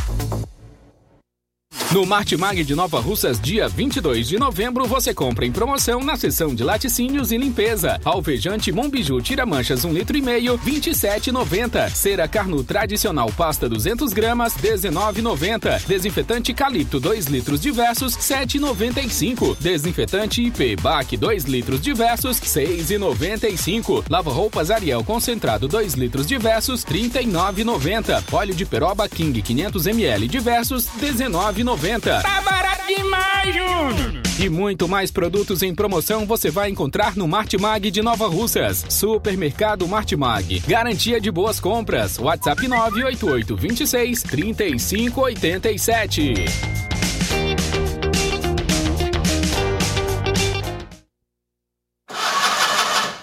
No 1.91 2.05
Martimag 2.05 2.63
de 2.63 2.73
Nova 2.73 3.01
Russas, 3.01 3.37
dia 3.37 3.67
22 3.67 4.25
de 4.25 4.39
novembro, 4.39 4.85
você 4.85 5.13
compra 5.13 5.45
em 5.45 5.51
promoção 5.51 6.01
na 6.01 6.15
seção 6.15 6.55
de 6.55 6.63
laticínios 6.63 7.33
e 7.33 7.37
limpeza. 7.37 7.99
Alvejante 8.05 8.71
Monbiju 8.71 9.21
tira 9.21 9.45
manchas 9.45 9.83
1 9.83 9.91
litro 9.91 10.15
e 10.15 10.21
meio, 10.21 10.57
27,90. 10.59 11.89
Cera 11.89 12.29
Carnu 12.29 12.63
tradicional 12.63 13.29
pasta 13.35 13.67
200 13.67 14.13
gramas, 14.13 14.53
19,90. 14.53 15.85
Desinfetante 15.85 16.53
Calipto 16.53 16.97
2 16.97 17.25
litros 17.25 17.59
diversos, 17.59 18.15
7,95. 18.15 19.57
Desinfetante 19.59 20.41
IP 20.41 20.77
Bac 20.81 21.17
2 21.17 21.43
litros 21.43 21.81
diversos, 21.81 22.39
6,95. 22.39 24.05
Lava 24.09 24.31
roupas 24.31 24.71
Ariel 24.71 25.03
concentrado 25.03 25.67
2 25.67 25.95
litros 25.95 26.25
diversos, 26.25 26.85
39,90. 26.85 28.23
Óleo 28.31 28.55
de 28.55 28.65
peroba 28.65 29.09
King 29.09 29.41
500 29.41 29.87
ml 29.87 30.27
diversos, 30.29 30.87
19,90. 31.63 32.21
Tá 32.21 32.41
barato 32.41 32.87
demais, 32.87 33.55
Júnior! 33.55 34.21
E 34.39 34.49
muito 34.49 34.87
mais 34.87 35.11
produtos 35.11 35.61
em 35.61 35.75
promoção 35.75 36.25
você 36.25 36.49
vai 36.49 36.69
encontrar 36.69 37.15
no 37.15 37.27
Martimag 37.27 37.91
de 37.91 38.01
Nova 38.01 38.27
Russas. 38.27 38.83
Supermercado 38.89 39.87
Martimag. 39.87 40.61
Garantia 40.67 41.21
de 41.21 41.29
boas 41.29 41.59
compras. 41.59 42.17
WhatsApp 42.17 42.67
988 42.67 43.55
26 43.55 44.23
3587. 44.23 46.33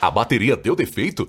A 0.01 0.11
bateria 0.13 0.57
deu 0.57 0.77
defeito? 0.77 1.29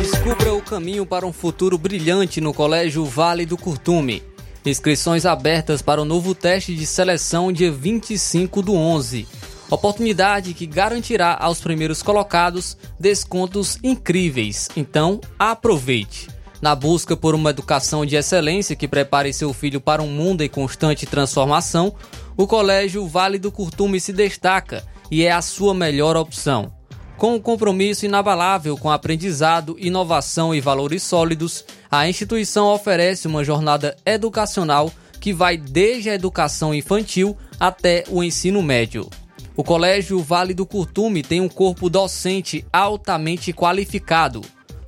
Descubra 0.00 0.54
o 0.54 0.62
caminho 0.62 1.06
para 1.06 1.26
um 1.26 1.32
futuro 1.32 1.78
brilhante 1.78 2.40
no 2.40 2.52
Colégio 2.52 3.04
Vale 3.04 3.46
do 3.46 3.56
Curtume. 3.56 4.20
Inscrições 4.64 5.24
abertas 5.24 5.80
para 5.80 6.02
o 6.02 6.04
novo 6.04 6.34
teste 6.34 6.74
de 6.74 6.84
seleção 6.84 7.52
dia 7.52 7.70
25 7.70 8.62
do 8.62 8.74
11. 8.74 9.28
Oportunidade 9.70 10.54
que 10.54 10.66
garantirá 10.66 11.36
aos 11.40 11.60
primeiros 11.60 12.02
colocados 12.02 12.76
descontos 12.98 13.78
incríveis. 13.82 14.68
Então, 14.76 15.20
aproveite! 15.38 16.35
Na 16.66 16.74
busca 16.74 17.16
por 17.16 17.32
uma 17.32 17.50
educação 17.50 18.04
de 18.04 18.16
excelência 18.16 18.74
que 18.74 18.88
prepare 18.88 19.32
seu 19.32 19.52
filho 19.52 19.80
para 19.80 20.02
um 20.02 20.08
mundo 20.08 20.42
em 20.42 20.48
constante 20.48 21.06
transformação, 21.06 21.94
o 22.36 22.44
Colégio 22.44 23.06
Vale 23.06 23.38
do 23.38 23.52
Curtume 23.52 24.00
se 24.00 24.12
destaca 24.12 24.84
e 25.08 25.22
é 25.22 25.30
a 25.30 25.40
sua 25.40 25.72
melhor 25.72 26.16
opção. 26.16 26.72
Com 27.16 27.36
um 27.36 27.40
compromisso 27.40 28.04
inabalável 28.04 28.76
com 28.76 28.90
aprendizado, 28.90 29.76
inovação 29.78 30.52
e 30.52 30.60
valores 30.60 31.04
sólidos, 31.04 31.64
a 31.88 32.08
instituição 32.08 32.66
oferece 32.66 33.28
uma 33.28 33.44
jornada 33.44 33.96
educacional 34.04 34.90
que 35.20 35.32
vai 35.32 35.56
desde 35.56 36.10
a 36.10 36.14
educação 36.16 36.74
infantil 36.74 37.36
até 37.60 38.02
o 38.10 38.24
ensino 38.24 38.60
médio. 38.60 39.08
O 39.56 39.62
Colégio 39.62 40.18
Vale 40.18 40.52
do 40.52 40.66
Curtume 40.66 41.22
tem 41.22 41.40
um 41.40 41.48
corpo 41.48 41.88
docente 41.88 42.66
altamente 42.72 43.52
qualificado, 43.52 44.40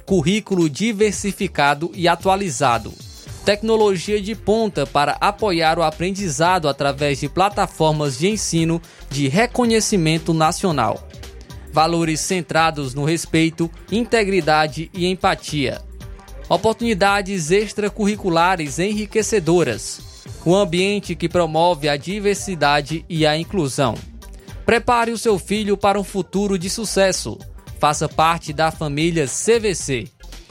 currículo 0.08 0.70
diversificado 0.70 1.92
e 1.94 2.08
atualizado, 2.08 2.94
tecnologia 3.44 4.18
de 4.18 4.34
ponta 4.34 4.86
para 4.86 5.18
apoiar 5.20 5.78
o 5.78 5.82
aprendizado 5.82 6.66
através 6.66 7.20
de 7.20 7.28
plataformas 7.28 8.18
de 8.18 8.30
ensino 8.30 8.80
de 9.10 9.28
reconhecimento 9.28 10.32
nacional 10.32 11.06
valores 11.70 12.20
centrados 12.20 12.94
no 12.94 13.04
respeito, 13.04 13.70
integridade 13.92 14.90
e 14.94 15.06
empatia. 15.06 15.82
Oportunidades 16.48 17.50
extracurriculares 17.50 18.78
enriquecedoras. 18.78 20.24
Um 20.46 20.54
ambiente 20.54 21.14
que 21.14 21.28
promove 21.28 21.86
a 21.86 21.98
diversidade 21.98 23.04
e 23.10 23.26
a 23.26 23.36
inclusão. 23.36 23.94
Prepare 24.64 25.10
o 25.12 25.18
seu 25.18 25.38
filho 25.38 25.76
para 25.76 26.00
um 26.00 26.04
futuro 26.04 26.58
de 26.58 26.70
sucesso. 26.70 27.38
Faça 27.78 28.08
parte 28.08 28.52
da 28.52 28.70
família 28.70 29.26
CVC. 29.26 30.08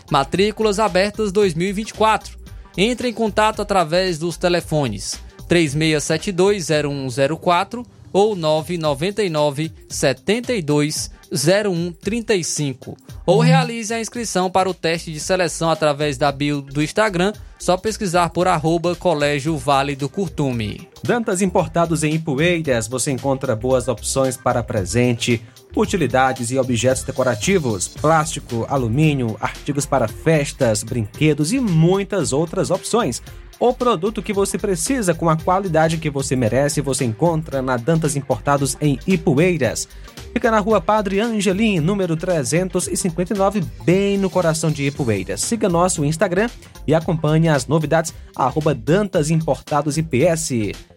Matrículas 0.10 0.80
abertas 0.80 1.32
2024. 1.32 2.38
Entre 2.78 3.10
em 3.10 3.14
contato 3.14 3.62
através 3.62 4.18
dos 4.18 4.38
telefones 4.38 5.20
36720104 5.50 7.86
ou 8.14 8.36
999 8.36 9.72
72 9.90 11.12
0135 11.32 12.98
ou 13.26 13.42
realize 13.42 13.94
a 13.94 14.00
inscrição 14.00 14.50
para 14.50 14.70
o 14.70 14.74
teste 14.74 15.12
de 15.12 15.20
seleção 15.20 15.70
através 15.70 16.18
da 16.18 16.32
bio 16.32 16.62
do 16.62 16.82
Instagram, 16.82 17.34
só 17.60 17.76
pesquisar 17.76 18.30
por 18.30 18.48
arroba 18.48 18.96
Colégio 18.96 19.58
Vale 19.58 19.98
do 19.98 20.08
Curtume. 20.08 20.88
Dantas 21.04 21.42
Importados 21.42 22.04
em 22.04 22.14
Ipueiras, 22.14 22.88
você 22.88 23.12
encontra 23.12 23.56
boas 23.56 23.90
opções 23.90 24.38
para 24.38 24.64
presente, 24.64 25.42
utilidades 25.76 26.52
e 26.52 26.58
objetos 26.58 27.04
decorativos, 27.04 27.88
plástico, 27.88 28.66
alumínio, 28.70 29.38
artigos 29.40 29.86
para 29.86 30.08
festas, 30.08 30.84
brinquedos 30.84 31.54
e 31.54 31.60
muitas 31.60 32.34
outras 32.34 32.72
opções. 32.72 33.22
O 33.60 33.74
produto 33.74 34.22
que 34.22 34.34
você 34.34 34.56
precisa 34.56 35.16
com 35.16 35.28
a 35.30 35.36
qualidade 35.36 35.98
que 35.98 36.12
você 36.12 36.36
merece, 36.36 36.80
você 36.80 37.06
encontra 37.06 37.60
na 37.60 37.76
Dantas 37.76 38.16
Importados 38.16 38.78
em 38.80 39.00
Ipueiras. 39.08 39.88
Fica 40.32 40.52
na 40.52 40.60
rua 40.60 40.80
Padre 40.80 41.20
Angelim, 41.20 41.80
número 41.80 42.16
359, 42.16 43.64
bem 43.84 44.16
no 44.16 44.30
coração 44.30 44.70
de 44.70 44.86
Ipueiras. 44.86 45.42
Siga 45.42 45.68
nosso 45.68 46.06
Instagram 46.06 46.50
e 46.86 46.94
acompanhe 46.94 47.50
as 47.50 47.66
novidades, 47.66 48.14
arroba 48.36 48.76
Dantas 48.76 49.32
Importados 49.32 49.98
IPS. 49.98 50.97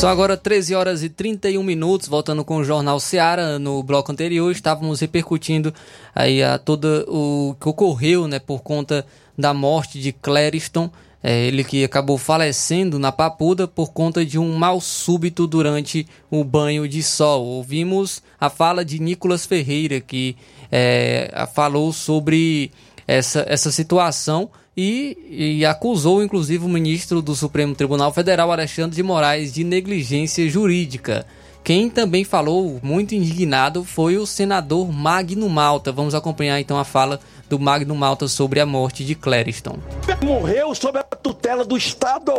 Só 0.00 0.08
agora 0.08 0.34
13 0.34 0.74
horas 0.74 1.02
e 1.02 1.10
31 1.10 1.62
minutos, 1.62 2.08
voltando 2.08 2.42
com 2.42 2.56
o 2.56 2.64
Jornal 2.64 2.98
Seara. 2.98 3.58
No 3.58 3.82
bloco 3.82 4.10
anterior 4.10 4.50
estávamos 4.50 4.98
repercutindo 4.98 5.74
aí 6.14 6.42
a 6.42 6.56
toda 6.56 7.04
o 7.06 7.54
que 7.60 7.68
ocorreu, 7.68 8.26
né, 8.26 8.38
por 8.38 8.62
conta 8.62 9.04
da 9.36 9.52
morte 9.52 10.00
de 10.00 10.10
Clériston, 10.10 10.90
é, 11.22 11.44
ele 11.46 11.62
que 11.62 11.84
acabou 11.84 12.16
falecendo 12.16 12.98
na 12.98 13.12
Papuda 13.12 13.68
por 13.68 13.92
conta 13.92 14.24
de 14.24 14.38
um 14.38 14.56
mal 14.56 14.80
súbito 14.80 15.46
durante 15.46 16.06
o 16.30 16.42
banho 16.42 16.88
de 16.88 17.02
sol. 17.02 17.44
Ouvimos 17.44 18.22
a 18.40 18.48
fala 18.48 18.82
de 18.82 18.98
Nicolas 18.98 19.44
Ferreira, 19.44 20.00
que 20.00 20.34
é, 20.72 21.46
falou 21.54 21.92
sobre 21.92 22.70
essa, 23.06 23.44
essa 23.46 23.70
situação 23.70 24.48
e, 24.82 25.58
e, 25.58 25.66
acusou, 25.66 26.22
inclusive, 26.22 26.64
o 26.64 26.68
ministro 26.68 27.20
do 27.20 27.34
Supremo 27.34 27.74
Tribunal 27.74 28.10
Federal, 28.14 28.50
Alexandre 28.50 28.96
de 28.96 29.02
Moraes, 29.02 29.52
de 29.52 29.62
negligência 29.62 30.48
jurídica. 30.48 31.26
Quem 31.62 31.90
também 31.90 32.24
falou 32.24 32.80
muito 32.82 33.14
indignado 33.14 33.84
foi 33.84 34.16
o 34.16 34.26
senador 34.26 34.90
Magno 34.90 35.50
Malta. 35.50 35.92
Vamos 35.92 36.14
acompanhar 36.14 36.58
então 36.58 36.78
a 36.78 36.84
fala 36.84 37.20
do 37.46 37.58
Magno 37.58 37.94
Malta 37.94 38.26
sobre 38.26 38.58
a 38.58 38.64
morte 38.64 39.04
de 39.04 39.14
Clériston. 39.14 39.78
Morreu 40.24 40.74
sob 40.74 40.98
a 40.98 41.02
tutela 41.02 41.62
do 41.62 41.76
Estado. 41.76 42.32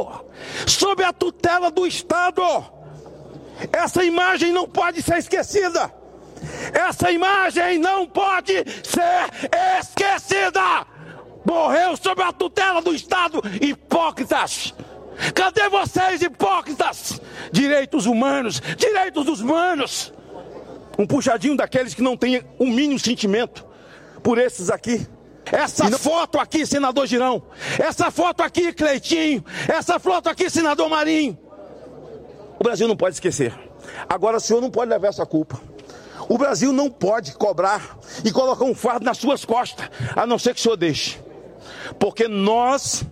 Sob 0.66 1.04
a 1.04 1.14
tutela 1.14 1.70
do 1.70 1.86
Estado. 1.86 2.42
Essa 3.72 4.04
imagem 4.04 4.52
não 4.52 4.68
pode 4.68 5.04
ser 5.04 5.20
esquecida. 5.20 5.94
Essa 6.74 7.12
imagem 7.12 7.78
não 7.78 8.08
pode 8.08 8.64
ser 8.84 9.30
esquecida. 9.80 10.88
Morreu 11.46 11.98
sob 11.98 12.22
a 12.22 12.32
tutela 12.32 12.82
do 12.82 12.94
Estado. 12.94 13.42
Hipócritas. 13.62 14.74
Cadê 15.34 15.70
vocês, 15.70 16.22
hipócritas? 16.22 17.22
Direitos 17.52 18.06
humanos, 18.06 18.62
direitos 18.78 19.26
dos 19.26 19.42
humanos. 19.42 20.14
Um 20.98 21.06
puxadinho 21.06 21.56
daqueles 21.56 21.94
que 21.94 22.02
não 22.02 22.18
têm 22.18 22.38
o 22.58 22.66
um 22.66 22.72
mínimo 22.72 23.00
sentimento 23.00 23.66
por 24.24 24.38
esses 24.38 24.70
aqui. 24.70 25.06
Essa 25.52 25.90
não... 25.90 25.98
foto 25.98 26.40
aqui, 26.40 26.66
senador 26.66 27.06
Girão. 27.08 27.44
Essa 27.80 28.10
foto 28.10 28.42
aqui, 28.42 28.72
Cleitinho. 28.72 29.44
Essa 29.68 30.00
foto 30.00 30.30
aqui, 30.30 30.50
senador 30.50 30.90
Marinho. 30.90 31.38
O 32.60 32.64
Brasil 32.64 32.88
não 32.88 32.96
pode 32.96 33.16
esquecer. 33.16 33.54
Agora 34.08 34.38
o 34.38 34.40
senhor 34.40 34.62
não 34.62 34.70
pode 34.70 34.90
levar 34.90 35.08
essa 35.08 35.26
culpa. 35.26 35.60
O 36.30 36.38
Brasil 36.38 36.72
não 36.72 36.90
pode 36.90 37.34
cobrar 37.34 37.98
e 38.24 38.32
colocar 38.32 38.64
um 38.64 38.76
fardo 38.76 39.06
nas 39.06 39.18
suas 39.18 39.44
costas, 39.44 39.90
a 40.16 40.26
não 40.26 40.40
ser 40.40 40.54
que 40.54 40.60
o 40.60 40.64
senhor 40.64 40.78
deixe. 40.78 41.20
Porque 42.00 42.28
nós 42.28 43.06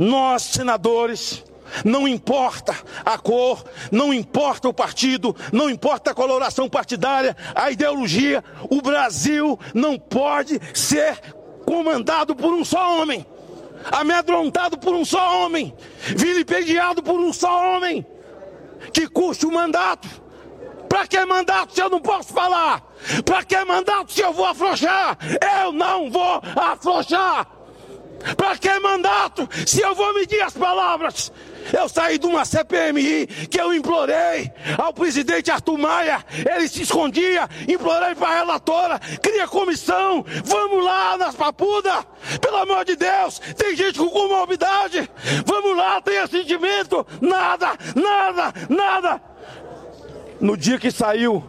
nós, 0.00 0.44
senadores, 0.44 1.44
não 1.84 2.08
importa 2.08 2.74
a 3.04 3.18
cor, 3.18 3.62
não 3.92 4.14
importa 4.14 4.66
o 4.66 4.72
partido, 4.72 5.36
não 5.52 5.68
importa 5.68 6.10
a 6.10 6.14
coloração 6.14 6.70
partidária, 6.70 7.36
a 7.54 7.70
ideologia, 7.70 8.42
o 8.70 8.80
Brasil 8.80 9.58
não 9.74 9.98
pode 9.98 10.58
ser 10.72 11.20
comandado 11.66 12.34
por 12.34 12.50
um 12.50 12.64
só 12.64 13.02
homem, 13.02 13.26
amedrontado 13.92 14.78
por 14.78 14.94
um 14.94 15.04
só 15.04 15.44
homem, 15.44 15.74
vilipendiado 16.16 17.02
por 17.02 17.20
um 17.20 17.30
só 17.30 17.76
homem, 17.76 18.04
que 18.94 19.06
custe 19.06 19.44
o 19.44 19.52
mandato. 19.52 20.08
Para 20.88 21.06
que 21.06 21.24
mandato 21.26 21.74
se 21.74 21.80
eu 21.82 21.90
não 21.90 22.00
posso 22.00 22.32
falar? 22.32 22.82
Para 23.24 23.44
que 23.44 23.64
mandato 23.64 24.12
se 24.12 24.22
eu 24.22 24.32
vou 24.32 24.46
afrouxar? 24.46 25.16
Eu 25.62 25.72
não 25.72 26.10
vou 26.10 26.42
afrouxar! 26.56 27.59
Para 28.36 28.56
que 28.56 28.78
mandato? 28.80 29.48
Se 29.66 29.80
eu 29.80 29.94
vou 29.94 30.14
medir 30.14 30.40
as 30.42 30.54
palavras. 30.54 31.32
Eu 31.72 31.88
saí 31.88 32.18
de 32.18 32.26
uma 32.26 32.44
CPMI 32.44 33.26
que 33.26 33.60
eu 33.60 33.72
implorei 33.72 34.50
ao 34.78 34.92
presidente 34.92 35.50
Arthur 35.50 35.78
Maia, 35.78 36.24
ele 36.52 36.68
se 36.68 36.82
escondia, 36.82 37.48
implorei 37.68 38.14
para 38.14 38.28
a 38.28 38.34
relatora, 38.38 38.98
cria 39.22 39.46
comissão, 39.46 40.24
vamos 40.44 40.82
lá 40.82 41.16
nas 41.18 41.34
papudas, 41.34 42.04
pelo 42.40 42.56
amor 42.56 42.84
de 42.84 42.96
Deus, 42.96 43.38
tem 43.56 43.76
gente 43.76 43.98
com 43.98 44.08
comorbidade, 44.08 45.08
vamos 45.44 45.76
lá, 45.76 46.00
tenha 46.00 46.26
sentimento, 46.26 47.06
nada, 47.20 47.76
nada, 47.94 48.54
nada. 48.68 49.22
No 50.40 50.56
dia 50.56 50.78
que 50.78 50.90
saiu, 50.90 51.44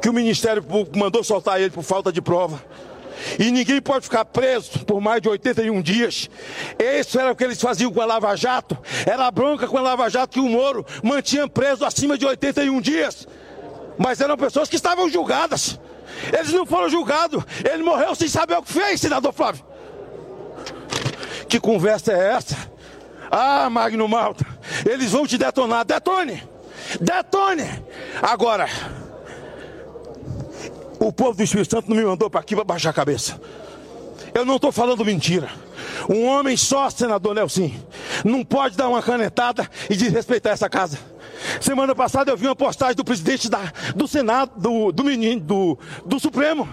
que 0.00 0.08
o 0.08 0.12
Ministério 0.12 0.62
Público 0.62 0.98
mandou 0.98 1.22
soltar 1.22 1.60
ele 1.60 1.70
por 1.70 1.82
falta 1.82 2.10
de 2.10 2.20
prova, 2.20 2.62
e 3.38 3.50
ninguém 3.50 3.80
pode 3.80 4.04
ficar 4.04 4.24
preso 4.24 4.84
por 4.84 5.00
mais 5.00 5.20
de 5.20 5.28
81 5.28 5.80
dias. 5.82 6.28
Isso 6.78 7.18
era 7.18 7.32
o 7.32 7.36
que 7.36 7.44
eles 7.44 7.60
faziam 7.60 7.92
com 7.92 8.00
a 8.00 8.06
Lava 8.06 8.34
Jato. 8.36 8.76
Era 9.06 9.26
a 9.26 9.30
bronca 9.30 9.66
com 9.66 9.78
a 9.78 9.80
Lava 9.80 10.08
Jato 10.08 10.34
que 10.34 10.40
o 10.40 10.48
Moro 10.48 10.84
mantinha 11.02 11.48
preso 11.48 11.84
acima 11.84 12.16
de 12.16 12.26
81 12.26 12.80
dias. 12.80 13.26
Mas 13.98 14.20
eram 14.20 14.36
pessoas 14.36 14.68
que 14.68 14.76
estavam 14.76 15.08
julgadas. 15.08 15.78
Eles 16.32 16.52
não 16.52 16.66
foram 16.66 16.88
julgados. 16.88 17.44
Ele 17.64 17.82
morreu 17.82 18.14
sem 18.14 18.28
saber 18.28 18.56
o 18.56 18.62
que 18.62 18.72
fez, 18.72 19.00
senador 19.00 19.32
Flávio. 19.32 19.64
Que 21.48 21.58
conversa 21.58 22.12
é 22.12 22.32
essa? 22.32 22.56
Ah, 23.30 23.70
Magno 23.70 24.08
Malta, 24.08 24.44
eles 24.88 25.12
vão 25.12 25.26
te 25.26 25.38
detonar. 25.38 25.84
Detone! 25.84 26.42
Detone! 27.00 27.84
Agora. 28.22 28.68
O 31.00 31.10
povo 31.10 31.34
do 31.34 31.42
Espírito 31.42 31.70
Santo 31.70 31.88
não 31.88 31.96
me 31.96 32.04
mandou 32.04 32.28
para 32.28 32.40
aqui 32.40 32.54
para 32.54 32.62
baixar 32.62 32.90
a 32.90 32.92
cabeça. 32.92 33.40
Eu 34.34 34.44
não 34.44 34.56
estou 34.56 34.70
falando 34.70 35.02
mentira. 35.02 35.48
Um 36.08 36.26
homem 36.26 36.58
só, 36.58 36.90
senador 36.90 37.34
Nelson, 37.34 37.72
não 38.22 38.44
pode 38.44 38.76
dar 38.76 38.86
uma 38.86 39.02
canetada 39.02 39.68
e 39.88 39.96
desrespeitar 39.96 40.52
essa 40.52 40.68
casa. 40.68 40.98
Semana 41.58 41.94
passada 41.94 42.30
eu 42.30 42.36
vi 42.36 42.46
uma 42.46 42.54
postagem 42.54 42.94
do 42.94 43.04
presidente 43.04 43.48
da, 43.48 43.72
do 43.96 44.06
Senado, 44.06 44.52
do, 44.60 44.92
do 44.92 45.02
menino, 45.02 45.40
do, 45.40 45.78
do 46.04 46.20
Supremo, 46.20 46.68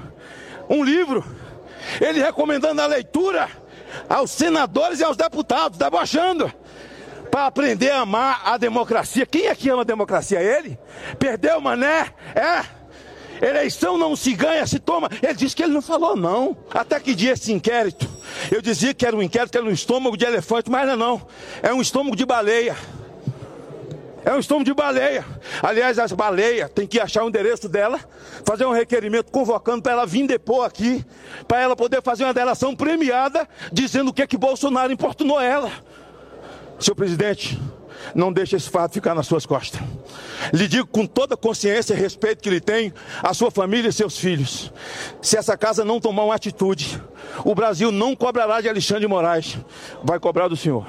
um 0.69 0.83
livro, 0.83 1.23
ele 2.01 2.21
recomendando 2.21 2.81
a 2.81 2.85
leitura 2.85 3.47
aos 4.09 4.29
senadores 4.31 4.99
e 4.99 5.05
aos 5.05 5.15
deputados, 5.15 5.77
debochando, 5.77 6.51
para 7.31 7.45
aprender 7.45 7.91
a 7.91 8.01
amar 8.01 8.41
a 8.43 8.57
democracia. 8.57 9.25
Quem 9.25 9.47
é 9.47 9.55
que 9.55 9.69
ama 9.69 9.83
a 9.83 9.85
democracia? 9.85 10.41
Ele? 10.41 10.77
Perdeu, 11.17 11.61
mané? 11.61 12.13
É? 12.35 12.76
Eleição 13.41 13.97
não 13.97 14.15
se 14.15 14.34
ganha, 14.34 14.65
se 14.65 14.80
toma. 14.80 15.09
Ele 15.22 15.34
disse 15.34 15.55
que 15.55 15.64
ele 15.64 15.73
não 15.73 15.81
falou, 15.81 16.15
não. 16.15 16.57
Até 16.72 16.99
que 16.99 17.14
dia 17.14 17.34
esse 17.34 17.51
inquérito? 17.51 18.07
Eu 18.51 18.61
dizia 18.61 18.93
que 18.93 19.05
era 19.05 19.15
um 19.15 19.22
inquérito, 19.22 19.51
que 19.51 19.57
era 19.57 19.65
um 19.65 19.72
estômago 19.72 20.18
de 20.18 20.26
elefante, 20.26 20.69
mas 20.69 20.85
não 20.85 20.93
é 20.93 20.95
não. 20.95 21.27
É 21.61 21.73
um 21.73 21.81
estômago 21.81 22.15
de 22.15 22.26
baleia. 22.26 22.76
É 24.26 24.34
um 24.34 24.39
estômago 24.39 24.65
de 24.65 24.73
baleia. 24.73 25.26
Aliás, 25.64 25.97
as 25.97 26.11
baleias 26.11 26.69
tem 26.72 26.85
que 26.85 26.99
achar 26.99 27.23
o 27.23 27.30
endereço 27.30 27.69
dela, 27.69 27.97
fazer 28.45 28.65
um 28.65 28.73
requerimento 28.73 29.31
convocando 29.31 29.81
para 29.81 29.93
ela 29.93 30.05
vir 30.05 30.27
depor 30.27 30.65
aqui, 30.65 31.05
para 31.47 31.61
ela 31.61 31.77
poder 31.77 32.01
fazer 32.01 32.26
uma 32.26 32.34
delação 32.34 32.76
premiada, 32.76 33.47
dizendo 33.72 34.09
o 34.09 34.14
que 34.14 34.22
é 34.22 34.27
que 34.27 34.38
Bolsonaro 34.38 34.91
importunou 34.91 35.39
ela. 35.39 35.72
Senhor 36.77 36.95
presidente, 36.95 37.57
não 38.14 38.32
deixe 38.32 38.56
esse 38.56 38.69
fato 38.69 38.94
ficar 38.94 39.14
nas 39.14 39.28
suas 39.28 39.45
costas. 39.45 39.82
Lhe 40.53 40.68
digo 40.68 40.88
com 40.88 41.06
toda 41.06 41.38
consciência 41.38 41.94
e 41.94 41.98
respeito 41.98 42.41
que 42.41 42.49
lhe 42.49 42.61
tenho, 42.61 42.94
a 43.22 43.34
sua 43.34 43.52
família 43.52 43.90
e 43.90 43.94
seus 43.94 44.18
filhos. 44.18 44.72
Se 45.22 45.38
essa 45.38 45.57
casa 45.57 45.84
não 45.84 45.99
tomar 45.99 46.24
uma 46.24 46.36
atitude, 46.36 47.02
o 47.44 47.53
Brasil 47.56 47.91
não 47.91 48.15
cobrará 48.15 48.61
de 48.61 48.69
Alexandre 48.69 49.02
de 49.02 49.07
Moraes, 49.07 49.57
vai 50.03 50.19
cobrar 50.19 50.48
do 50.48 50.56
senhor. 50.56 50.86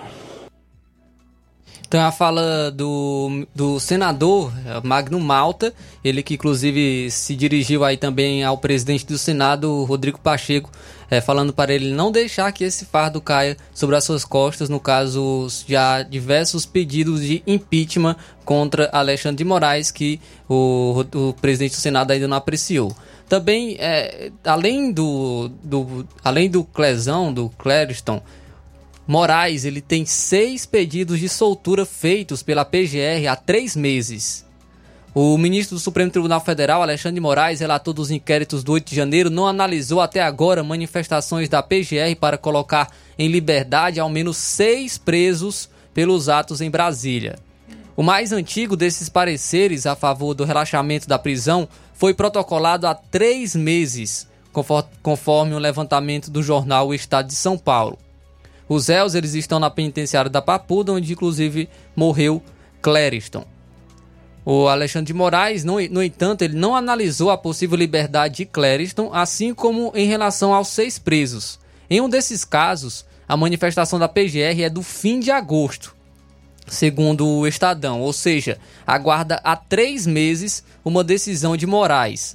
Então 1.89 2.03
a 2.03 2.13
fala 2.13 2.71
do, 2.71 3.47
do 3.55 3.81
senador 3.81 4.53
Magno 4.85 5.19
Malta, 5.19 5.73
ele 6.05 6.23
que 6.23 6.35
inclusive 6.35 7.11
se 7.11 7.35
dirigiu 7.35 7.83
aí 7.83 7.97
também 7.97 8.45
ao 8.45 8.59
presidente 8.59 9.07
do 9.07 9.17
Senado, 9.17 9.85
Rodrigo 9.85 10.19
Pacheco, 10.19 10.71
é, 11.11 11.21
falando 11.21 11.53
para 11.53 11.73
ele 11.73 11.93
não 11.93 12.13
deixar 12.13 12.53
que 12.53 12.65
esse 12.65 12.85
fardo 12.85 13.21
caia 13.21 13.57
sobre 13.75 13.97
as 13.97 14.05
suas 14.05 14.25
costas, 14.25 14.69
no 14.69 14.79
caso 14.79 15.49
já 15.67 16.03
diversos 16.03 16.67
pedidos 16.67 17.23
de 17.23 17.43
impeachment 17.47 18.17
contra 18.45 18.91
Alexandre 18.93 19.39
de 19.39 19.45
Moraes, 19.45 19.91
que 19.91 20.21
o, 20.49 21.05
o 21.15 21.33
presidente 21.35 21.73
do 21.73 21.81
Senado 21.81 22.11
ainda 22.11 22.29
não 22.29 22.37
apreciou. 22.37 22.95
Também, 23.29 23.77
é, 23.79 24.31
além 24.45 24.91
do, 24.91 25.51
do 25.63 26.07
além 26.25 26.49
do 26.49 26.65
Clesão, 26.65 27.33
do 27.33 27.51
Clériston, 27.51 28.23
Moraes 29.07 29.65
ele 29.65 29.81
tem 29.81 30.05
seis 30.05 30.67
pedidos 30.67 31.19
de 31.19 31.29
soltura 31.29 31.87
feitos 31.87 32.43
pela 32.43 32.65
PGR 32.65 33.27
há 33.31 33.37
três 33.37 33.75
meses. 33.75 34.48
O 35.15 35.39
ministro 35.39 35.75
do 35.77 35.81
Supremo 35.81 36.11
Tribunal 36.11 36.41
Federal, 36.41 36.83
Alexandre 36.83 37.15
de 37.15 37.21
Moraes, 37.21 37.61
relator 37.61 37.95
dos 37.95 38.11
inquéritos 38.11 38.63
do 38.63 38.73
8 38.73 38.91
de 38.91 38.97
janeiro, 38.97 39.31
não 39.31 39.47
analisou 39.47 40.01
até 40.01 40.21
agora 40.21 40.63
manifestações 40.63 41.49
da 41.49 41.63
PGR 41.63 42.15
para 42.21 42.37
colocar 42.37 42.93
em 43.19 43.29
liberdade 43.29 43.99
ao 43.99 44.11
menos 44.11 44.37
seis 44.37 44.99
presos 44.99 45.69
pelos 45.95 46.29
atos 46.29 46.61
em 46.61 46.71
Brasília. 46.71 47.39
O 47.97 48.03
mais 48.03 48.33
antigo 48.33 48.77
desses 48.77 49.09
pareceres 49.09 49.87
a 49.87 49.97
favor 49.97 50.35
do 50.35 50.45
relaxamento 50.45 51.09
da 51.09 51.19
prisão 51.19 51.67
foi 51.95 52.13
protocolado 52.13 52.87
há 52.87 52.95
três 52.95 53.57
meses, 53.57 54.29
conforme 55.03 55.55
um 55.55 55.59
levantamento 55.59 56.31
do 56.31 56.43
jornal 56.43 56.89
O 56.89 56.95
Estado 56.95 57.29
de 57.29 57.35
São 57.35 57.57
Paulo. 57.57 57.99
Os 58.69 58.89
réus 58.89 59.15
eles 59.15 59.35
estão 59.35 59.59
na 59.59 59.71
penitenciária 59.71 60.31
da 60.31 60.43
Papuda, 60.43 60.93
onde 60.93 61.13
inclusive 61.13 61.69
morreu 61.97 62.43
Clériston. 62.83 63.58
O 64.51 64.66
Alexandre 64.66 65.09
de 65.09 65.12
Moraes, 65.12 65.62
no, 65.62 65.75
no 65.91 66.03
entanto, 66.03 66.41
ele 66.41 66.57
não 66.57 66.75
analisou 66.75 67.31
a 67.31 67.37
possível 67.37 67.77
liberdade 67.77 68.37
de 68.37 68.45
Clériston, 68.47 69.11
assim 69.12 69.53
como 69.53 69.93
em 69.95 70.07
relação 70.07 70.55
aos 70.55 70.69
seis 70.69 70.99
presos. 70.99 71.61
Em 71.91 72.01
um 72.01 72.09
desses 72.09 72.47
casos, 72.47 73.05
a 73.29 73.37
manifestação 73.37 73.99
da 73.99 74.09
PGR 74.09 74.62
é 74.62 74.70
do 74.70 74.83
fim 74.83 75.20
de 75.20 75.31
agosto, 75.31 75.95
segundo 76.66 77.29
o 77.29 77.47
Estadão, 77.47 78.01
ou 78.01 78.11
seja, 78.11 78.59
aguarda 78.87 79.39
há 79.45 79.55
três 79.55 80.07
meses 80.07 80.65
uma 80.83 81.05
decisão 81.05 81.55
de 81.55 81.66
Moraes. 81.66 82.35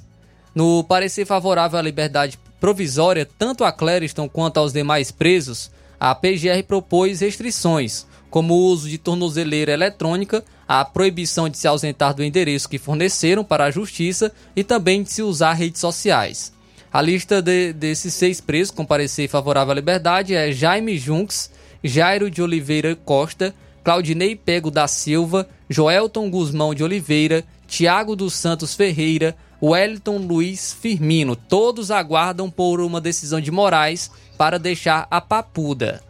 No 0.54 0.84
parecer 0.84 1.26
favorável 1.26 1.80
à 1.80 1.82
liberdade 1.82 2.38
provisória, 2.60 3.28
tanto 3.36 3.64
a 3.64 3.72
Clériston 3.72 4.28
quanto 4.28 4.58
aos 4.58 4.72
demais 4.72 5.10
presos, 5.10 5.68
a 5.98 6.14
PGR 6.14 6.62
propôs 6.64 7.18
restrições, 7.18 8.06
como 8.30 8.54
o 8.54 8.66
uso 8.66 8.88
de 8.88 8.98
tornozeleira 8.98 9.72
eletrônica, 9.72 10.44
a 10.66 10.84
proibição 10.84 11.48
de 11.48 11.58
se 11.58 11.68
ausentar 11.68 12.14
do 12.14 12.24
endereço 12.24 12.68
que 12.68 12.78
forneceram 12.78 13.44
para 13.44 13.64
a 13.64 13.70
justiça 13.70 14.32
e 14.56 14.64
também 14.64 15.02
de 15.02 15.12
se 15.12 15.22
usar 15.22 15.52
redes 15.52 15.80
sociais. 15.80 16.52
A 16.92 17.02
lista 17.02 17.42
de, 17.42 17.72
desses 17.72 18.14
seis 18.14 18.40
presos 18.40 18.70
com 18.70 18.86
parecer 18.86 19.28
favorável 19.28 19.72
à 19.72 19.74
liberdade 19.74 20.34
é 20.34 20.52
Jaime 20.52 20.96
Junks, 20.96 21.50
Jairo 21.82 22.30
de 22.30 22.40
Oliveira 22.40 22.94
Costa, 22.94 23.54
Claudinei 23.82 24.36
Pego 24.36 24.70
da 24.70 24.86
Silva, 24.86 25.48
Joelton 25.68 26.30
Guzmão 26.30 26.74
de 26.74 26.84
Oliveira, 26.84 27.44
Tiago 27.66 28.14
dos 28.14 28.34
Santos 28.34 28.74
Ferreira, 28.74 29.36
Wellington 29.60 30.18
Luiz 30.18 30.72
Firmino. 30.72 31.34
Todos 31.34 31.90
aguardam 31.90 32.50
por 32.50 32.80
uma 32.80 33.00
decisão 33.00 33.40
de 33.40 33.50
Moraes 33.50 34.10
para 34.38 34.58
deixar 34.58 35.06
a 35.10 35.20
papuda. 35.20 36.02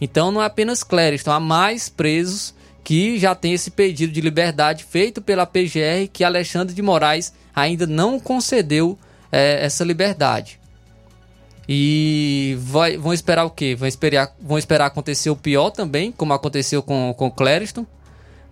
Então 0.00 0.32
não 0.32 0.42
é 0.42 0.46
apenas 0.46 0.82
Clériston, 0.82 1.30
há 1.30 1.40
mais 1.40 1.88
presos 1.88 2.54
que 2.84 3.18
já 3.18 3.34
tem 3.34 3.54
esse 3.54 3.70
pedido 3.70 4.12
de 4.12 4.20
liberdade 4.20 4.84
feito 4.84 5.22
pela 5.22 5.46
PGR 5.46 6.06
que 6.12 6.22
Alexandre 6.22 6.74
de 6.74 6.82
Moraes 6.82 7.32
ainda 7.54 7.86
não 7.86 8.20
concedeu 8.20 8.98
é, 9.32 9.64
essa 9.64 9.82
liberdade. 9.82 10.60
E 11.66 12.56
vai, 12.60 12.98
vão 12.98 13.14
esperar 13.14 13.44
o 13.44 13.50
quê? 13.50 13.74
Vão 13.74 13.88
esperar, 13.88 14.34
vão 14.38 14.58
esperar 14.58 14.86
acontecer 14.86 15.30
o 15.30 15.36
pior 15.36 15.70
também, 15.70 16.12
como 16.12 16.34
aconteceu 16.34 16.82
com, 16.82 17.14
com 17.16 17.30
Clériston. 17.30 17.86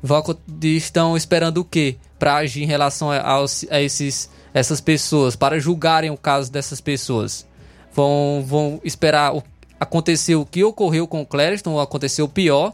Vão, 0.03 0.23
estão 0.63 1.17
esperando 1.17 1.59
o 1.59 1.65
quê? 1.65 1.97
Para 2.19 2.37
agir 2.37 2.63
em 2.63 2.67
relação 2.67 3.11
a, 3.11 3.21
aos, 3.21 3.67
a 3.71 3.83
esses, 3.83 4.31
essas 4.55 4.81
pessoas, 4.81 5.37
para 5.37 5.61
julgarem 5.61 6.11
o 6.11 6.17
caso 6.17 6.51
dessas 6.51 6.81
pessoas. 6.81 7.47
Vão, 7.93 8.43
vão 8.47 8.81
esperar 8.83 9.37
o, 9.37 9.43
acontecer 9.79 10.35
o 10.35 10.47
que 10.47 10.65
ocorreu 10.65 11.07
com 11.07 11.27
Clériston, 11.27 11.73
ou 11.73 11.81
aconteceu 11.81 12.25
o 12.25 12.29
pior. 12.29 12.73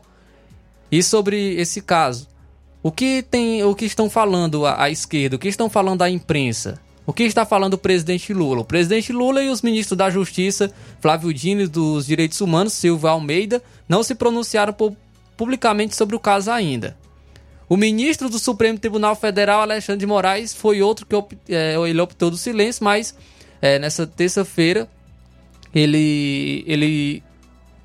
E 0.90 1.02
sobre 1.02 1.54
esse 1.54 1.80
caso, 1.80 2.28
o 2.82 2.90
que 2.90 3.22
tem, 3.22 3.62
o 3.64 3.74
que 3.74 3.84
estão 3.84 4.08
falando 4.08 4.64
a, 4.64 4.84
a 4.84 4.90
esquerda, 4.90 5.36
o 5.36 5.38
que 5.38 5.48
estão 5.48 5.68
falando 5.68 6.02
a 6.02 6.10
imprensa? 6.10 6.80
O 7.08 7.12
que 7.12 7.22
está 7.22 7.46
falando 7.46 7.72
o 7.72 7.78
presidente 7.78 8.34
Lula? 8.34 8.60
O 8.60 8.64
presidente 8.66 9.14
Lula 9.14 9.42
e 9.42 9.48
os 9.48 9.62
ministros 9.62 9.96
da 9.96 10.10
Justiça, 10.10 10.70
Flávio 11.00 11.32
Dino 11.32 11.66
dos 11.66 12.06
Direitos 12.06 12.38
Humanos, 12.42 12.74
Silva 12.74 13.10
Almeida, 13.10 13.62
não 13.88 14.02
se 14.02 14.14
pronunciaram 14.14 14.74
publicamente 15.34 15.96
sobre 15.96 16.14
o 16.14 16.20
caso 16.20 16.50
ainda. 16.50 16.94
O 17.66 17.78
ministro 17.78 18.28
do 18.28 18.38
Supremo 18.38 18.78
Tribunal 18.78 19.16
Federal, 19.16 19.62
Alexandre 19.62 20.00
de 20.00 20.06
Moraes, 20.06 20.52
foi 20.52 20.82
outro 20.82 21.06
que 21.06 21.14
op 21.14 21.34
é, 21.48 21.76
ele 21.88 22.00
optou 22.00 22.30
do 22.30 22.36
silêncio, 22.36 22.84
mas 22.84 23.14
é, 23.62 23.78
nessa 23.78 24.06
terça-feira, 24.06 24.86
ele, 25.74 26.62
ele, 26.66 27.22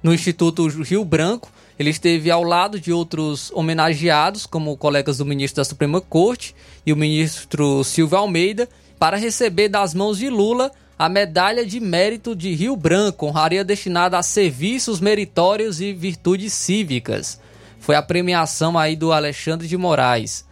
no 0.02 0.14
Instituto 0.14 0.68
Rio 0.68 1.06
Branco, 1.06 1.50
ele 1.78 1.90
esteve 1.90 2.30
ao 2.30 2.44
lado 2.44 2.80
de 2.80 2.92
outros 2.92 3.52
homenageados, 3.54 4.46
como 4.46 4.78
colegas 4.78 5.18
do 5.18 5.26
ministro 5.26 5.62
da 5.62 5.66
Suprema 5.66 6.00
Corte 6.00 6.56
e 6.86 6.94
o 6.94 6.98
ministro 6.98 7.84
Silva 7.84 8.18
Almeida, 8.18 8.70
para 9.00 9.18
receber 9.18 9.70
das 9.70 9.94
mãos 9.94 10.18
de 10.18 10.30
Lula 10.30 10.72
a 10.98 11.10
medalha 11.10 11.66
de 11.66 11.80
mérito 11.80 12.36
de 12.36 12.54
Rio 12.54 12.76
Branco, 12.76 13.26
honraria 13.26 13.64
destinada 13.64 14.18
a 14.18 14.24
serviços 14.24 15.00
meritórios 15.00 15.82
e 15.82 15.92
virtudes 15.92 16.54
cívicas. 16.54 17.40
Foi 17.80 17.96
a 17.96 18.02
premiação 18.02 18.78
aí 18.78 18.96
do 18.96 19.12
Alexandre 19.12 19.68
de 19.68 19.76
Moraes. 19.76 20.46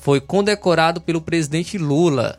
Foi 0.00 0.20
condecorado 0.20 1.00
pelo 1.00 1.20
presidente 1.20 1.78
Lula. 1.78 2.38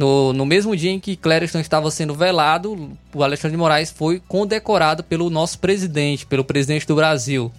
No, 0.00 0.32
no 0.32 0.46
mesmo 0.46 0.74
dia 0.74 0.90
em 0.90 0.98
que 0.98 1.14
Clériston 1.14 1.60
estava 1.60 1.90
sendo 1.90 2.14
velado, 2.14 2.96
o 3.14 3.22
Alexandre 3.22 3.50
de 3.50 3.58
Moraes 3.58 3.90
foi 3.90 4.18
condecorado 4.26 5.04
pelo 5.04 5.28
nosso 5.28 5.58
presidente, 5.58 6.24
pelo 6.24 6.42
presidente 6.42 6.86
do 6.86 6.94
Brasil, 6.94 7.52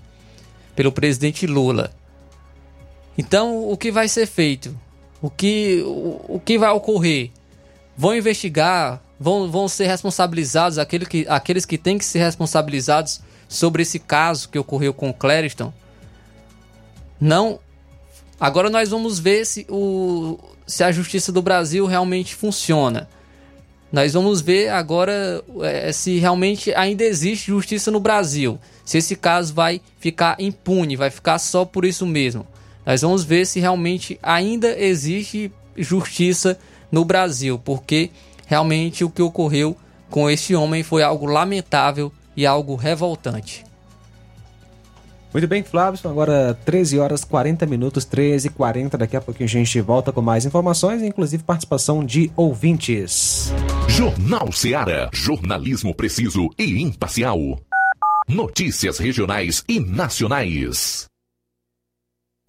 pelo 0.75 0.91
presidente 0.91 1.45
Lula. 1.45 1.91
Então, 3.15 3.69
o 3.69 3.77
que 3.77 3.91
vai 3.91 4.07
ser 4.07 4.25
feito? 4.25 4.75
O 5.21 5.29
que, 5.29 5.83
o, 5.85 6.37
o 6.37 6.41
que 6.43 6.57
vai 6.57 6.71
ocorrer? 6.71 7.29
Vão 7.95 8.15
investigar, 8.15 8.99
vão, 9.19 9.51
vão 9.51 9.67
ser 9.67 9.85
responsabilizados 9.85 10.79
aquele 10.79 11.05
que, 11.05 11.27
aqueles 11.29 11.63
que 11.63 11.77
têm 11.77 11.99
que 11.99 12.05
ser 12.05 12.23
responsabilizados 12.23 13.21
sobre 13.47 13.83
esse 13.83 13.99
caso 13.99 14.49
que 14.49 14.57
ocorreu 14.57 14.95
com 14.95 15.11
o 15.11 15.13
Clériston? 15.13 15.71
Não. 17.19 17.59
Agora 18.39 18.67
nós 18.67 18.89
vamos 18.89 19.19
ver 19.19 19.45
se, 19.45 19.63
o, 19.69 20.39
se 20.65 20.83
a 20.83 20.91
justiça 20.91 21.31
do 21.31 21.41
Brasil 21.41 21.85
realmente 21.85 22.35
funciona. 22.35 23.07
Nós 23.91 24.13
vamos 24.13 24.39
ver 24.39 24.69
agora 24.69 25.43
é, 25.63 25.91
se 25.91 26.17
realmente 26.17 26.73
ainda 26.73 27.03
existe 27.03 27.47
justiça 27.47 27.91
no 27.91 27.99
Brasil. 27.99 28.57
Se 28.85 28.97
esse 28.97 29.15
caso 29.15 29.53
vai 29.53 29.81
ficar 29.99 30.39
impune, 30.39 30.95
vai 30.95 31.09
ficar 31.09 31.37
só 31.39 31.65
por 31.65 31.83
isso 31.83 32.05
mesmo. 32.05 32.47
Nós 32.85 33.01
vamos 33.01 33.23
ver 33.23 33.45
se 33.45 33.59
realmente 33.59 34.17
ainda 34.23 34.79
existe 34.79 35.51
justiça 35.75 36.57
no 36.91 37.03
Brasil, 37.03 37.59
porque 37.63 38.09
realmente 38.47 39.03
o 39.03 39.09
que 39.09 39.21
ocorreu 39.21 39.75
com 40.09 40.29
este 40.29 40.55
homem 40.55 40.83
foi 40.83 41.03
algo 41.03 41.25
lamentável 41.25 42.11
e 42.35 42.45
algo 42.45 42.75
revoltante. 42.75 43.63
Muito 45.33 45.47
bem, 45.47 45.63
Flávio. 45.63 45.99
Agora 46.09 46.57
13 46.65 46.99
horas 46.99 47.23
40 47.23 47.65
minutos, 47.65 48.05
13 48.05 48.47
e 48.47 48.51
40. 48.51 48.97
Daqui 48.97 49.15
a 49.15 49.21
pouquinho 49.21 49.47
a 49.47 49.51
gente 49.51 49.79
volta 49.81 50.11
com 50.11 50.21
mais 50.21 50.45
informações, 50.45 51.01
inclusive 51.01 51.43
participação 51.43 52.03
de 52.03 52.31
ouvintes. 52.35 53.51
Jornal 53.87 54.51
Seara. 54.51 55.09
Jornalismo 55.13 55.93
preciso 55.93 56.49
e 56.57 56.81
imparcial. 56.81 57.37
Notícias 58.27 58.97
regionais 58.97 59.63
e 59.67 59.79
nacionais. 59.79 61.10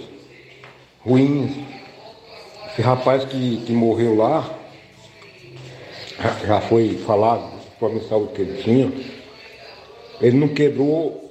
ruins. 1.05 1.53
Esse 2.73 2.81
rapaz 2.81 3.27
que, 3.27 3.63
que 3.67 3.73
morreu 3.73 4.17
lá, 4.17 4.59
já 6.47 6.63
foi 6.63 6.97
falado 7.07 7.61
problema 7.79 8.03
de 8.03 8.09
saúde 8.09 8.33
que 8.33 8.41
ele 8.41 8.63
tinha, 8.63 8.91
ele 10.19 10.39
não 10.39 10.49
quebrou, 10.49 11.31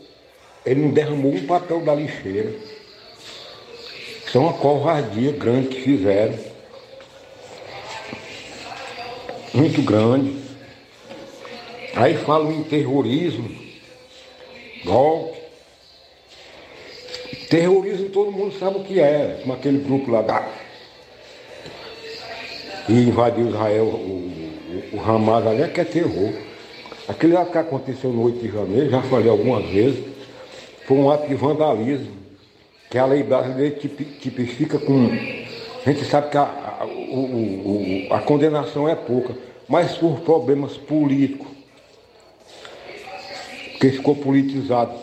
ele 0.63 0.79
não 0.79 0.91
derramou 0.91 1.33
um 1.33 1.47
papel 1.47 1.81
da 1.81 1.95
lixeira. 1.95 2.53
Isso 4.27 4.37
é 4.37 4.41
uma 4.41 4.53
covardia 4.53 5.31
grande 5.31 5.69
que 5.69 5.81
fizeram. 5.81 6.37
Muito 9.55 9.81
grande. 9.81 10.44
Aí 11.95 12.17
falam 12.17 12.51
em 12.51 12.63
terrorismo, 12.63 13.49
golpe. 14.83 15.37
Terrorismo 17.49 18.09
todo 18.09 18.33
mundo 18.33 18.53
sabe 18.59 18.79
o 18.79 18.83
que 18.83 18.99
é, 18.99 19.39
como 19.41 19.53
aquele 19.53 19.77
grupo 19.79 20.11
lá 20.11 20.21
da. 20.21 20.45
E 22.89 22.93
invadiu 22.93 23.47
Israel, 23.47 23.85
o, 23.85 24.89
o, 24.93 24.97
o 24.97 24.99
Hamas 24.99 25.47
ali, 25.47 25.61
é 25.61 25.67
que 25.69 25.79
é 25.79 25.85
terror. 25.85 26.33
Aquele 27.07 27.33
lá 27.33 27.45
que 27.45 27.57
aconteceu 27.57 28.11
no 28.11 28.23
8 28.23 28.39
de 28.39 28.51
janeiro, 28.51 28.89
já 28.89 29.01
falei 29.03 29.29
algumas 29.29 29.65
vezes, 29.65 30.03
foi 30.85 30.97
um 30.97 31.09
ato 31.09 31.27
de 31.27 31.35
vandalismo, 31.35 32.11
que 32.89 32.97
a 32.97 33.05
lei 33.05 33.23
brasileira 33.23 33.73
tipifica 34.19 34.77
com. 34.79 35.09
A 35.85 35.89
gente 35.89 36.03
sabe 36.05 36.29
que 36.29 36.37
a, 36.37 36.41
a, 36.81 36.85
o, 36.85 38.07
a 38.11 38.19
condenação 38.19 38.89
é 38.89 38.95
pouca, 38.95 39.33
mas 39.69 39.93
por 39.93 40.19
problemas 40.21 40.75
políticos 40.75 41.54
porque 43.75 43.91
ficou 43.91 44.15
politizado 44.15 44.93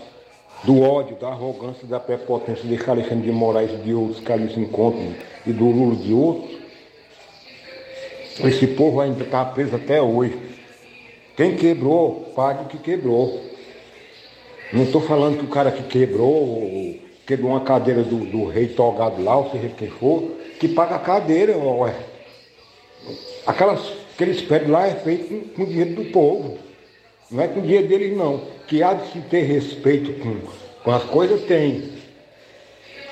do 0.65 0.81
ódio, 0.81 1.17
da 1.17 1.29
arrogância, 1.29 1.87
da 1.87 2.01
prepotência 2.01 2.65
de 2.65 2.91
Alexandre 2.91 3.25
de 3.25 3.33
Moraes 3.33 3.71
e 3.71 3.77
de 3.77 3.93
outros 3.93 4.21
que 4.21 4.33
ali 4.33 4.53
se 4.53 4.61
encontram 4.61 5.15
e 5.47 5.53
do 5.53 5.67
Lula 5.67 5.97
de 5.97 6.13
outros. 6.13 6.59
Esse 8.45 8.67
povo 8.69 9.01
ainda 9.01 9.25
está 9.25 9.45
preso 9.45 9.77
até 9.77 10.01
hoje. 10.01 10.39
Quem 11.37 11.55
quebrou, 11.57 12.33
pague 12.35 12.65
o 12.65 12.69
que 12.69 12.79
quebrou. 12.79 13.43
Não 14.73 14.85
estou 14.85 15.03
falando 15.03 15.39
que 15.39 15.45
o 15.45 15.49
cara 15.49 15.71
que 15.71 15.83
quebrou, 15.83 16.63
quebrou 17.27 17.51
uma 17.51 17.61
cadeira 17.61 18.03
do, 18.03 18.25
do 18.25 18.47
rei 18.47 18.69
togado 18.69 19.23
lá, 19.23 19.37
ou 19.37 19.51
seja 19.51 19.69
quem 19.69 19.89
for, 19.89 20.31
que 20.59 20.69
paga 20.69 20.95
a 20.95 20.99
cadeira, 20.99 21.57
ué. 21.59 21.95
Aquelas, 23.47 23.81
aqueles 24.15 24.41
prédios 24.41 24.71
lá 24.71 24.87
é 24.87 24.95
feito 24.95 25.29
com, 25.29 25.41
com 25.65 25.65
dinheiro 25.67 25.95
do 25.95 26.11
povo. 26.11 26.57
Não 27.33 27.43
é 27.43 27.49
com 27.49 27.61
o 27.61 27.63
dinheiro 27.63 27.89
deles 27.89 28.15
não 28.17 28.43
que 28.69 28.83
há 28.83 28.93
de 28.93 29.11
se 29.11 29.21
ter 29.23 29.43
respeito 29.43 30.13
com, 30.21 30.37
com 30.85 30.91
as 30.91 31.03
coisas, 31.05 31.43
tem. 31.45 31.91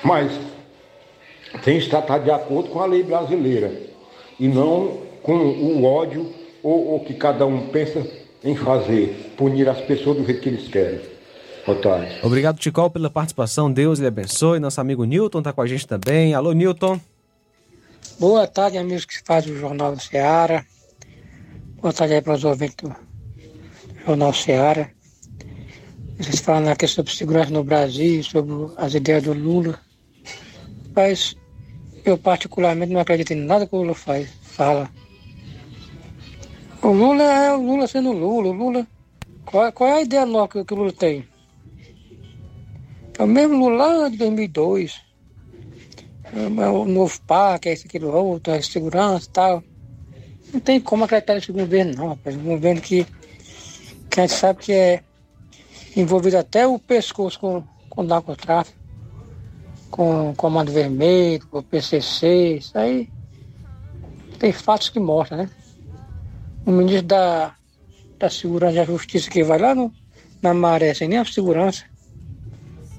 Mas 0.03 0.31
tem 1.63 1.79
que 1.79 1.85
estar 1.85 2.19
de 2.19 2.29
acordo 2.31 2.69
com 2.69 2.79
a 2.79 2.85
lei 2.85 3.03
brasileira 3.03 3.71
e 4.39 4.47
não 4.47 5.01
com 5.23 5.33
o 5.33 5.83
ódio 5.83 6.33
ou 6.63 6.95
o 6.95 6.99
que 6.99 7.15
cada 7.15 7.45
um 7.45 7.67
pensa 7.67 8.05
em 8.43 8.55
fazer, 8.55 9.33
punir 9.37 9.67
as 9.67 9.81
pessoas 9.81 10.17
do 10.17 10.25
jeito 10.25 10.41
que 10.41 10.49
eles 10.49 10.67
querem. 10.67 11.01
Boa 11.65 11.77
tarde. 11.79 12.19
Obrigado, 12.23 12.57
Ticol, 12.57 12.89
pela 12.89 13.09
participação. 13.09 13.71
Deus 13.71 13.99
lhe 13.99 14.07
abençoe. 14.07 14.59
Nosso 14.59 14.81
amigo 14.81 15.03
Newton 15.03 15.39
está 15.39 15.53
com 15.53 15.61
a 15.61 15.67
gente 15.67 15.87
também. 15.87 16.33
Alô, 16.33 16.53
Newton. 16.53 16.99
Boa 18.19 18.47
tarde, 18.47 18.77
amigos 18.77 19.05
que 19.05 19.21
fazem 19.23 19.53
o 19.53 19.57
Jornal 19.57 19.95
do 19.95 20.01
Ceará. 20.01 20.65
Boa 21.79 21.93
tarde 21.93 22.15
aí 22.15 22.21
para 22.21 22.33
os 22.33 22.43
ouvintes 22.43 22.75
do 22.77 23.10
Jornal 24.05 24.33
Ceará. 24.33 24.89
Vocês 26.17 26.39
falam 26.39 26.75
questão 26.75 27.03
sobre 27.03 27.15
segurança 27.15 27.51
no 27.51 27.63
Brasil, 27.63 28.23
sobre 28.23 28.53
as 28.77 28.93
ideias 28.93 29.23
do 29.23 29.33
Lula. 29.33 29.79
Mas 30.95 31.35
eu 32.05 32.17
particularmente 32.17 32.91
não 32.91 33.01
acredito 33.01 33.31
em 33.31 33.37
nada 33.37 33.65
que 33.65 33.75
o 33.75 33.79
Lula 33.79 33.95
faz, 33.95 34.29
fala. 34.41 34.89
O 36.81 36.89
Lula 36.89 37.23
é 37.23 37.53
o 37.53 37.61
Lula 37.61 37.87
sendo 37.87 38.11
Lula. 38.11 38.49
O 38.49 38.51
Lula. 38.51 38.87
Qual, 39.45 39.71
qual 39.71 39.89
é 39.89 39.93
a 39.93 40.01
ideia 40.01 40.25
nova 40.25 40.47
que, 40.47 40.65
que 40.65 40.73
o 40.73 40.77
Lula 40.77 40.93
tem? 40.93 41.27
É 43.17 43.23
o 43.23 43.27
mesmo 43.27 43.57
Lula 43.57 43.93
lá 43.97 44.09
de 44.09 44.17
2002. 44.17 44.99
É 46.33 46.69
o 46.69 46.85
novo 46.85 47.21
parque, 47.27 47.67
é 47.67 47.73
esse, 47.73 47.85
aquilo, 47.85 48.09
outro, 48.09 48.53
a 48.53 48.61
segurança 48.61 49.27
e 49.27 49.31
tal. 49.31 49.63
Não 50.53 50.59
tem 50.59 50.79
como 50.79 51.03
acreditar 51.03 51.35
nesse 51.35 51.51
governo, 51.51 51.93
não, 51.95 52.07
rapaz. 52.09 52.35
Um 52.35 52.43
governo 52.43 52.81
que, 52.81 53.05
que 54.11 54.19
a 54.19 54.27
gente 54.27 54.37
sabe 54.37 54.59
que 54.59 54.73
é 54.73 55.01
envolvido 55.95 56.37
até 56.37 56.67
o 56.67 56.77
pescoço 56.77 57.39
com, 57.39 57.63
com 57.89 58.03
narcotráfico, 58.03 58.77
com 59.89 60.33
Comando 60.35 60.71
Vermelho, 60.71 61.47
com 61.47 61.59
o 61.59 61.63
PCC, 61.63 62.57
isso 62.57 62.77
aí 62.77 63.09
tem 64.37 64.51
fatos 64.51 64.89
que 64.89 64.99
mostram, 64.99 65.37
né? 65.37 65.49
O 66.65 66.71
ministro 66.71 67.07
da, 67.07 67.55
da 68.19 68.29
Segurança 68.29 68.73
e 68.73 68.75
da 68.75 68.85
Justiça 68.85 69.29
que 69.29 69.43
vai 69.43 69.57
lá 69.57 69.73
no, 69.73 69.91
na 70.41 70.53
maré 70.53 70.93
sem 70.93 71.07
nem 71.07 71.17
a 71.17 71.25
segurança. 71.25 71.85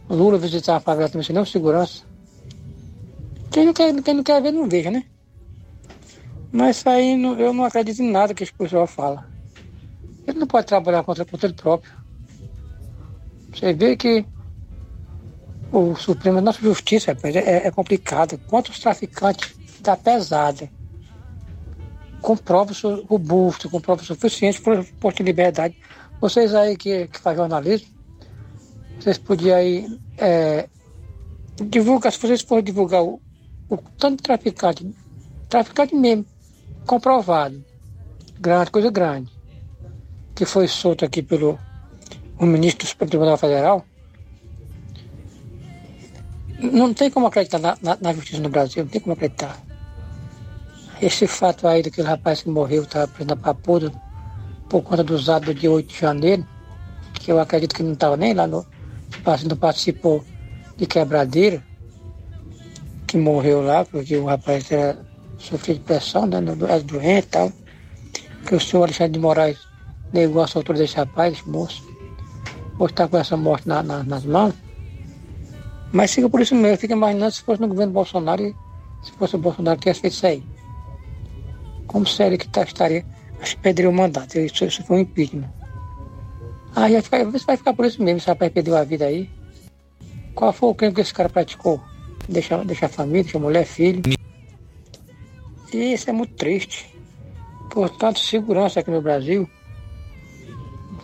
O 0.08 0.14
Lula 0.14 0.38
visitar 0.38 0.76
a 0.76 0.80
favela 0.80 1.10
também 1.10 1.26
sem 1.26 1.34
nem 1.34 1.42
a 1.42 1.46
segurança. 1.46 2.04
Quem 3.50 3.66
não, 3.66 3.74
quer, 3.74 4.02
quem 4.02 4.14
não 4.14 4.22
quer 4.22 4.40
ver, 4.40 4.50
não 4.50 4.66
veja, 4.66 4.90
né? 4.90 5.04
Mas 6.50 6.78
isso 6.78 6.88
aí 6.88 7.16
não, 7.16 7.38
eu 7.38 7.52
não 7.52 7.64
acredito 7.64 8.02
em 8.02 8.10
nada 8.10 8.32
que 8.32 8.42
esse 8.42 8.52
pessoal 8.52 8.86
fala. 8.86 9.31
Ele 10.26 10.38
não 10.38 10.46
pode 10.46 10.66
trabalhar 10.66 11.02
contra, 11.02 11.24
contra 11.24 11.46
ele 11.46 11.54
próprio. 11.54 11.92
Você 13.52 13.72
vê 13.72 13.96
que 13.96 14.24
o 15.70 15.94
Supremo, 15.96 16.38
a 16.38 16.40
nossa 16.40 16.60
justiça, 16.60 17.16
é, 17.24 17.66
é 17.66 17.70
complicado. 17.70 18.38
Quantos 18.46 18.78
traficantes 18.78 19.54
da 19.80 19.96
pesada, 19.96 20.70
com 22.22 22.36
provas 22.36 22.80
robustas, 22.80 23.70
com 23.70 23.80
provas 23.80 24.06
suficientes 24.06 24.60
por, 24.60 24.84
por 25.00 25.12
ter 25.12 25.24
liberdade. 25.24 25.76
Vocês 26.20 26.54
aí 26.54 26.76
que, 26.76 27.08
que 27.08 27.18
fazem 27.18 27.38
jornalismo, 27.38 27.88
vocês 28.98 29.18
podiam 29.18 29.56
aí 29.56 29.98
é, 30.16 30.68
divulgar, 31.64 32.12
se 32.12 32.18
vocês 32.20 32.40
forem 32.42 32.62
divulgar 32.62 33.02
o, 33.02 33.20
o 33.68 33.76
tanto 33.98 34.18
de 34.18 34.22
traficante, 34.22 34.88
traficante 35.48 35.94
mesmo, 35.96 36.24
comprovado, 36.86 37.62
grande, 38.38 38.70
coisa 38.70 38.90
grande, 38.90 39.28
que 40.42 40.46
foi 40.46 40.66
solto 40.66 41.04
aqui 41.04 41.22
pelo 41.22 41.56
o 42.36 42.44
ministro 42.44 42.84
do 42.84 42.88
Supremo 42.88 43.10
Tribunal 43.10 43.36
Federal, 43.36 43.86
não 46.58 46.92
tem 46.92 47.08
como 47.08 47.28
acreditar 47.28 47.60
na, 47.60 47.78
na, 47.80 47.96
na, 48.00 48.12
justiça 48.12 48.42
no 48.42 48.48
Brasil, 48.48 48.82
não 48.82 48.90
tem 48.90 49.00
como 49.00 49.12
acreditar. 49.12 49.56
Esse 51.00 51.28
fato 51.28 51.68
aí 51.68 51.80
daquele 51.80 52.08
rapaz 52.08 52.42
que 52.42 52.48
morreu, 52.48 52.82
estava 52.82 53.06
preso 53.06 53.28
na 53.28 53.36
Papuda, 53.36 53.92
por 54.68 54.82
conta 54.82 55.04
do 55.04 55.54
dia 55.54 55.70
8 55.70 55.86
de 55.86 56.00
janeiro, 56.00 56.44
que 57.14 57.30
eu 57.30 57.38
acredito 57.38 57.76
que 57.76 57.84
não 57.84 57.92
estava 57.92 58.16
nem 58.16 58.34
lá 58.34 58.48
no. 58.48 58.66
não 59.48 59.56
participou 59.56 60.24
de 60.76 60.86
quebradeira, 60.86 61.62
que 63.06 63.16
morreu 63.16 63.62
lá, 63.62 63.84
porque 63.84 64.16
o 64.16 64.24
rapaz 64.24 64.72
era, 64.72 64.98
sofria 65.38 65.76
de 65.76 65.82
pressão, 65.82 66.26
né, 66.26 66.40
doente 66.40 67.26
e 67.26 67.30
tal. 67.30 67.52
Que 68.44 68.56
o 68.56 68.60
senhor 68.60 68.82
Alexandre 68.82 69.12
de 69.12 69.20
Moraes 69.20 69.71
negou 70.12 70.42
a 70.42 70.46
soltura 70.46 70.78
desse 70.78 70.96
rapaz, 70.96 71.34
desse 71.34 71.48
moço. 71.48 71.82
Hoje 72.78 72.92
está 72.92 73.06
com 73.08 73.18
essa 73.18 73.36
morte 73.36 73.68
na, 73.68 73.82
na, 73.82 74.02
nas 74.02 74.24
mãos. 74.24 74.54
Mas 75.92 76.12
fica 76.12 76.28
por 76.28 76.40
isso 76.40 76.54
mesmo, 76.54 76.78
fica 76.78 76.94
imaginando 76.94 77.32
se 77.32 77.42
fosse 77.42 77.60
no 77.60 77.68
governo 77.68 77.92
Bolsonaro 77.92 78.54
se 79.02 79.12
fosse 79.12 79.34
o 79.34 79.38
Bolsonaro 79.38 79.76
que 79.78 79.82
tivesse 79.82 80.00
feito 80.00 80.14
isso 80.14 80.26
aí. 80.26 80.42
Como 81.86 82.06
seria 82.06 82.38
que 82.38 82.48
tá, 82.48 82.62
estaria? 82.62 83.04
Acho 83.40 83.56
que 83.56 83.62
perderia 83.62 83.90
o 83.90 83.92
mandato. 83.92 84.38
Isso, 84.38 84.64
isso 84.64 84.82
foi 84.84 84.98
um 84.98 85.00
impeachment. 85.00 85.50
Aí 86.74 86.92
vai 86.92 87.02
ficar, 87.02 87.24
vai 87.24 87.56
ficar 87.56 87.74
por 87.74 87.84
isso 87.84 88.02
mesmo, 88.02 88.18
esse 88.18 88.26
rapaz 88.26 88.50
perdeu 88.52 88.76
a 88.76 88.84
vida 88.84 89.04
aí. 89.04 89.28
Qual 90.34 90.52
foi 90.52 90.70
o 90.70 90.74
crime 90.74 90.94
que 90.94 91.00
esse 91.00 91.12
cara 91.12 91.28
praticou? 91.28 91.80
Deixar, 92.28 92.64
deixar 92.64 92.88
família, 92.88 93.24
deixar 93.24 93.38
mulher, 93.40 93.66
filho. 93.66 94.02
E 95.72 95.92
isso 95.92 96.08
é 96.08 96.12
muito 96.12 96.34
triste. 96.34 96.94
Portanto, 97.70 98.20
segurança 98.20 98.80
aqui 98.80 98.90
no 98.90 99.02
Brasil, 99.02 99.48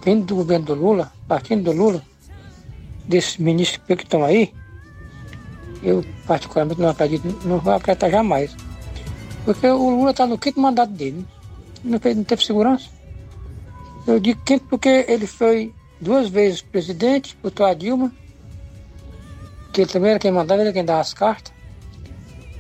vindo 0.09 0.25
do 0.25 0.37
governo 0.37 0.65
do 0.65 0.75
Lula, 0.75 1.13
partindo 1.27 1.65
do 1.65 1.73
Lula, 1.73 2.03
desses 3.07 3.37
ministros 3.37 3.85
que 3.87 4.03
estão 4.03 4.25
aí, 4.25 4.55
eu 5.83 6.03
particularmente 6.27 6.81
não 6.81 6.89
acredito, 6.89 7.47
não 7.47 7.59
vou 7.59 7.75
acreditar 7.75 8.09
jamais. 8.09 8.57
Porque 9.45 9.67
o 9.67 9.91
Lula 9.91 10.13
está 10.13 10.27
no 10.27 10.39
quinto 10.39 10.61
mandato 10.61 10.93
dele. 10.93 11.27
Não, 11.85 12.01
fez, 12.01 12.17
não 12.17 12.25
teve 12.25 12.45
segurança. 12.45 12.89
Eu 14.07 14.19
digo 14.19 14.41
quinto 14.45 14.65
porque 14.69 15.05
ele 15.07 15.27
foi 15.27 15.75
duas 16.01 16.29
vezes 16.29 16.63
presidente, 16.63 17.37
botou 17.43 17.67
a 17.67 17.75
Dilma, 17.75 18.11
que 19.73 19.83
ele 19.83 19.91
também 19.91 20.11
era 20.11 20.19
quem 20.19 20.33
mandava, 20.33 20.63
ele 20.63 20.69
era 20.69 20.75
quem 20.75 20.85
dava 20.85 21.01
as 21.01 21.13
cartas. 21.13 21.53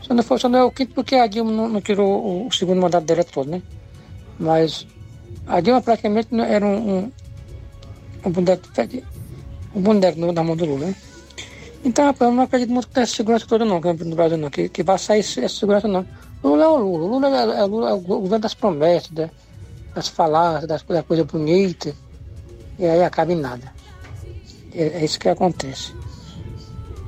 Só 0.02 0.12
não, 0.14 0.22
foi, 0.22 0.38
só 0.38 0.48
não 0.48 0.58
é 0.58 0.64
o 0.64 0.70
quinto 0.70 0.94
porque 0.94 1.14
a 1.14 1.26
Dilma 1.26 1.50
não, 1.50 1.68
não 1.68 1.80
tirou 1.80 2.06
o, 2.06 2.46
o, 2.46 2.52
segundo 2.52 2.80
mandato 2.80 3.04
dele 3.04 3.24
todo, 3.24 3.50
né? 3.50 3.62
Mas 4.38 4.86
a 5.46 5.60
Dilma 5.60 5.80
praticamente 5.80 6.28
era 6.34 6.64
um, 6.64 6.98
um, 6.98 7.12
um 8.24 8.30
boneco, 8.30 8.62
um 9.74 9.80
boneco 9.80 10.32
na 10.32 10.42
mão 10.42 10.56
do 10.56 10.64
Lula, 10.64 10.86
né? 10.86 10.94
Então, 11.84 12.04
rapaz, 12.06 12.30
eu 12.30 12.36
não 12.36 12.42
acredito 12.42 12.72
muito 12.72 12.88
tenha 12.88 13.06
segurança 13.06 13.46
toda 13.46 13.64
não, 13.64 13.80
no 13.80 14.16
Brasil 14.16 14.36
não, 14.36 14.50
que, 14.50 14.68
que 14.68 14.82
vai 14.82 14.98
sair 14.98 15.20
essa 15.20 15.48
segurança 15.48 15.86
não. 15.86 16.04
Lula 16.42 16.64
é 16.64 16.68
o 16.68 16.76
Lula, 16.76 17.28
Lula 17.28 17.54
é, 17.54 17.60
é, 17.60 17.64
Lula 17.64 17.90
é 17.90 17.92
o 17.92 18.00
governo 18.00 18.40
das 18.40 18.54
promessas, 18.54 19.10
né? 19.10 19.30
das 19.94 20.08
falácias, 20.08 20.68
das, 20.68 20.82
coisas 20.82 21.26
bonitas, 21.26 21.94
e 22.78 22.86
aí 22.86 23.02
acaba 23.02 23.32
em 23.32 23.36
nada. 23.36 23.72
É, 24.74 25.00
é, 25.00 25.04
isso 25.04 25.18
que 25.18 25.28
acontece. 25.28 25.92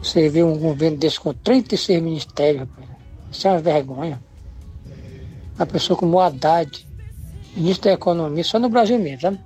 Você 0.03 0.28
vê 0.28 0.43
um 0.43 0.59
governo 0.59 0.97
desse 0.97 1.20
com 1.20 1.35
36 1.35 2.03
ministérios, 2.03 2.61
rapaz, 2.61 2.89
isso 3.31 3.49
é 3.49 3.51
uma 3.51 3.61
vergonha. 3.61 4.23
Uma 5.57 5.66
pessoa 5.66 5.97
como 5.97 6.16
o 6.16 6.20
Haddad, 6.20 6.87
ministro 7.55 7.91
da 7.91 7.95
Economia, 7.95 8.45
só 8.45 8.59
no 8.59 8.69
Brasil 8.69 8.99
mesmo, 8.99 9.20
sabe? 9.20 9.41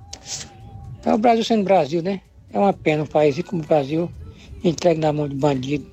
É 1.05 1.13
o 1.13 1.17
Brasil 1.19 1.43
sendo 1.43 1.63
Brasil, 1.63 2.01
né? 2.01 2.19
É 2.51 2.57
uma 2.57 2.73
pena 2.73 3.03
um 3.03 3.05
país 3.05 3.39
como 3.43 3.61
o 3.61 3.65
Brasil 3.65 4.09
entregue 4.63 4.99
na 4.99 5.13
mão 5.13 5.27
de 5.27 5.35
bandido, 5.35 5.85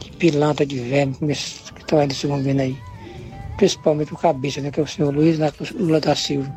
de 0.00 0.10
pilantra, 0.12 0.66
de 0.66 0.80
verme, 0.80 1.14
que 1.14 1.32
estão 1.32 2.00
aí 2.00 2.08
nesse 2.08 2.26
governo 2.26 2.60
aí. 2.60 2.76
Principalmente 3.56 4.12
o 4.12 4.16
cabeça, 4.16 4.60
né, 4.60 4.72
que 4.72 4.80
é 4.80 4.82
o 4.82 4.86
senhor 4.86 5.14
Luiz 5.14 5.38
Lula 5.76 6.00
da 6.00 6.16
Silva. 6.16 6.52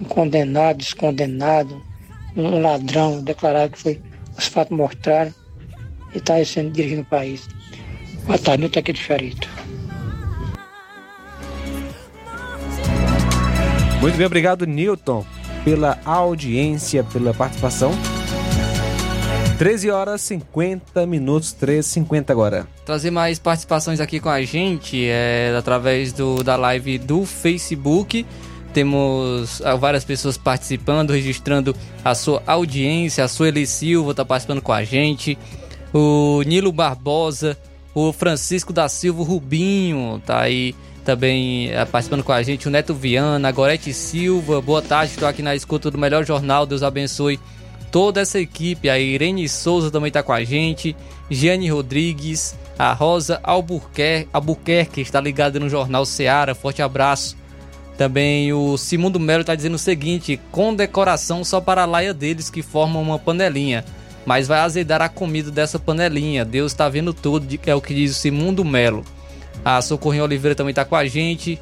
Um 0.00 0.04
condenado, 0.04 0.78
descondenado, 0.78 1.82
um 2.36 2.60
ladrão, 2.60 3.22
declarado 3.22 3.72
que 3.72 3.78
foi 3.78 4.02
os 4.36 4.46
fatos 4.46 4.76
mostraram 4.76 5.32
e 6.14 6.18
está 6.18 6.44
sendo 6.44 6.70
dirigindo 6.72 7.02
o 7.02 7.06
país. 7.06 7.48
Boa 8.26 8.38
tarde, 8.38 8.62
Nilton 8.62 8.80
aqui 8.80 8.92
de 8.92 9.00
Charito. 9.00 9.48
Muito 14.00 14.16
bem, 14.16 14.26
obrigado, 14.26 14.66
Newton, 14.66 15.24
pela 15.68 15.98
audiência, 16.02 17.04
pela 17.04 17.34
participação. 17.34 17.92
13 19.58 19.90
horas 19.90 20.22
50 20.22 21.06
minutos, 21.06 21.54
13h50 21.60 22.30
agora. 22.30 22.66
Trazer 22.86 23.10
mais 23.10 23.38
participações 23.38 24.00
aqui 24.00 24.18
com 24.18 24.30
a 24.30 24.40
gente 24.40 25.06
é 25.06 25.54
através 25.58 26.10
do, 26.14 26.42
da 26.42 26.56
live 26.56 26.96
do 26.96 27.26
Facebook. 27.26 28.24
Temos 28.72 29.60
ah, 29.62 29.76
várias 29.76 30.06
pessoas 30.06 30.38
participando, 30.38 31.10
registrando 31.10 31.76
a 32.02 32.14
sua 32.14 32.42
audiência. 32.46 33.22
A 33.22 33.28
Sueli 33.28 33.66
Silva 33.66 34.12
está 34.12 34.24
participando 34.24 34.62
com 34.62 34.72
a 34.72 34.82
gente. 34.84 35.36
O 35.92 36.40
Nilo 36.46 36.72
Barbosa, 36.72 37.58
o 37.94 38.10
Francisco 38.10 38.72
da 38.72 38.88
Silva 38.88 39.22
Rubinho 39.22 40.22
tá 40.24 40.40
aí 40.40 40.74
também 41.08 41.74
ah, 41.74 41.86
participando 41.86 42.22
com 42.22 42.32
a 42.32 42.42
gente. 42.42 42.68
O 42.68 42.70
Neto 42.70 42.92
Viana, 42.92 43.48
a 43.48 43.50
Gorete 43.50 43.94
Silva. 43.94 44.60
Boa 44.60 44.82
tarde, 44.82 45.12
estou 45.12 45.26
aqui 45.26 45.40
na 45.40 45.54
escuta 45.54 45.90
do 45.90 45.96
melhor 45.96 46.22
jornal. 46.22 46.66
Deus 46.66 46.82
abençoe 46.82 47.40
toda 47.90 48.20
essa 48.20 48.38
equipe. 48.38 48.90
A 48.90 48.98
Irene 48.98 49.48
Souza 49.48 49.90
também 49.90 50.08
está 50.08 50.22
com 50.22 50.34
a 50.34 50.44
gente, 50.44 50.94
Giane 51.30 51.70
Rodrigues, 51.70 52.54
a 52.78 52.92
Rosa 52.92 53.40
Albuquerque, 53.42 54.28
Albuquerque 54.34 55.00
está 55.00 55.18
ligada 55.18 55.58
no 55.58 55.70
Jornal 55.70 56.04
Seara. 56.04 56.54
Forte 56.54 56.82
abraço. 56.82 57.38
Também 57.96 58.52
o 58.52 58.76
Simundo 58.76 59.18
Melo 59.18 59.40
está 59.40 59.54
dizendo 59.54 59.76
o 59.76 59.78
seguinte: 59.78 60.38
com 60.52 60.74
decoração 60.74 61.42
só 61.42 61.58
para 61.58 61.84
a 61.84 61.86
laia 61.86 62.12
deles 62.12 62.50
que 62.50 62.60
formam 62.60 63.00
uma 63.00 63.18
panelinha. 63.18 63.82
Mas 64.26 64.46
vai 64.46 64.60
azedar 64.60 65.00
a 65.00 65.08
comida 65.08 65.50
dessa 65.50 65.78
panelinha. 65.78 66.44
Deus 66.44 66.72
está 66.72 66.86
vendo 66.86 67.14
tudo, 67.14 67.48
é 67.64 67.74
o 67.74 67.80
que 67.80 67.94
diz 67.94 68.10
o 68.10 68.20
Simundo 68.20 68.62
Melo. 68.62 69.06
A 69.64 69.80
Socorrinha 69.82 70.24
Oliveira 70.24 70.54
também 70.54 70.70
está 70.70 70.84
com 70.84 70.96
a 70.96 71.06
gente. 71.06 71.60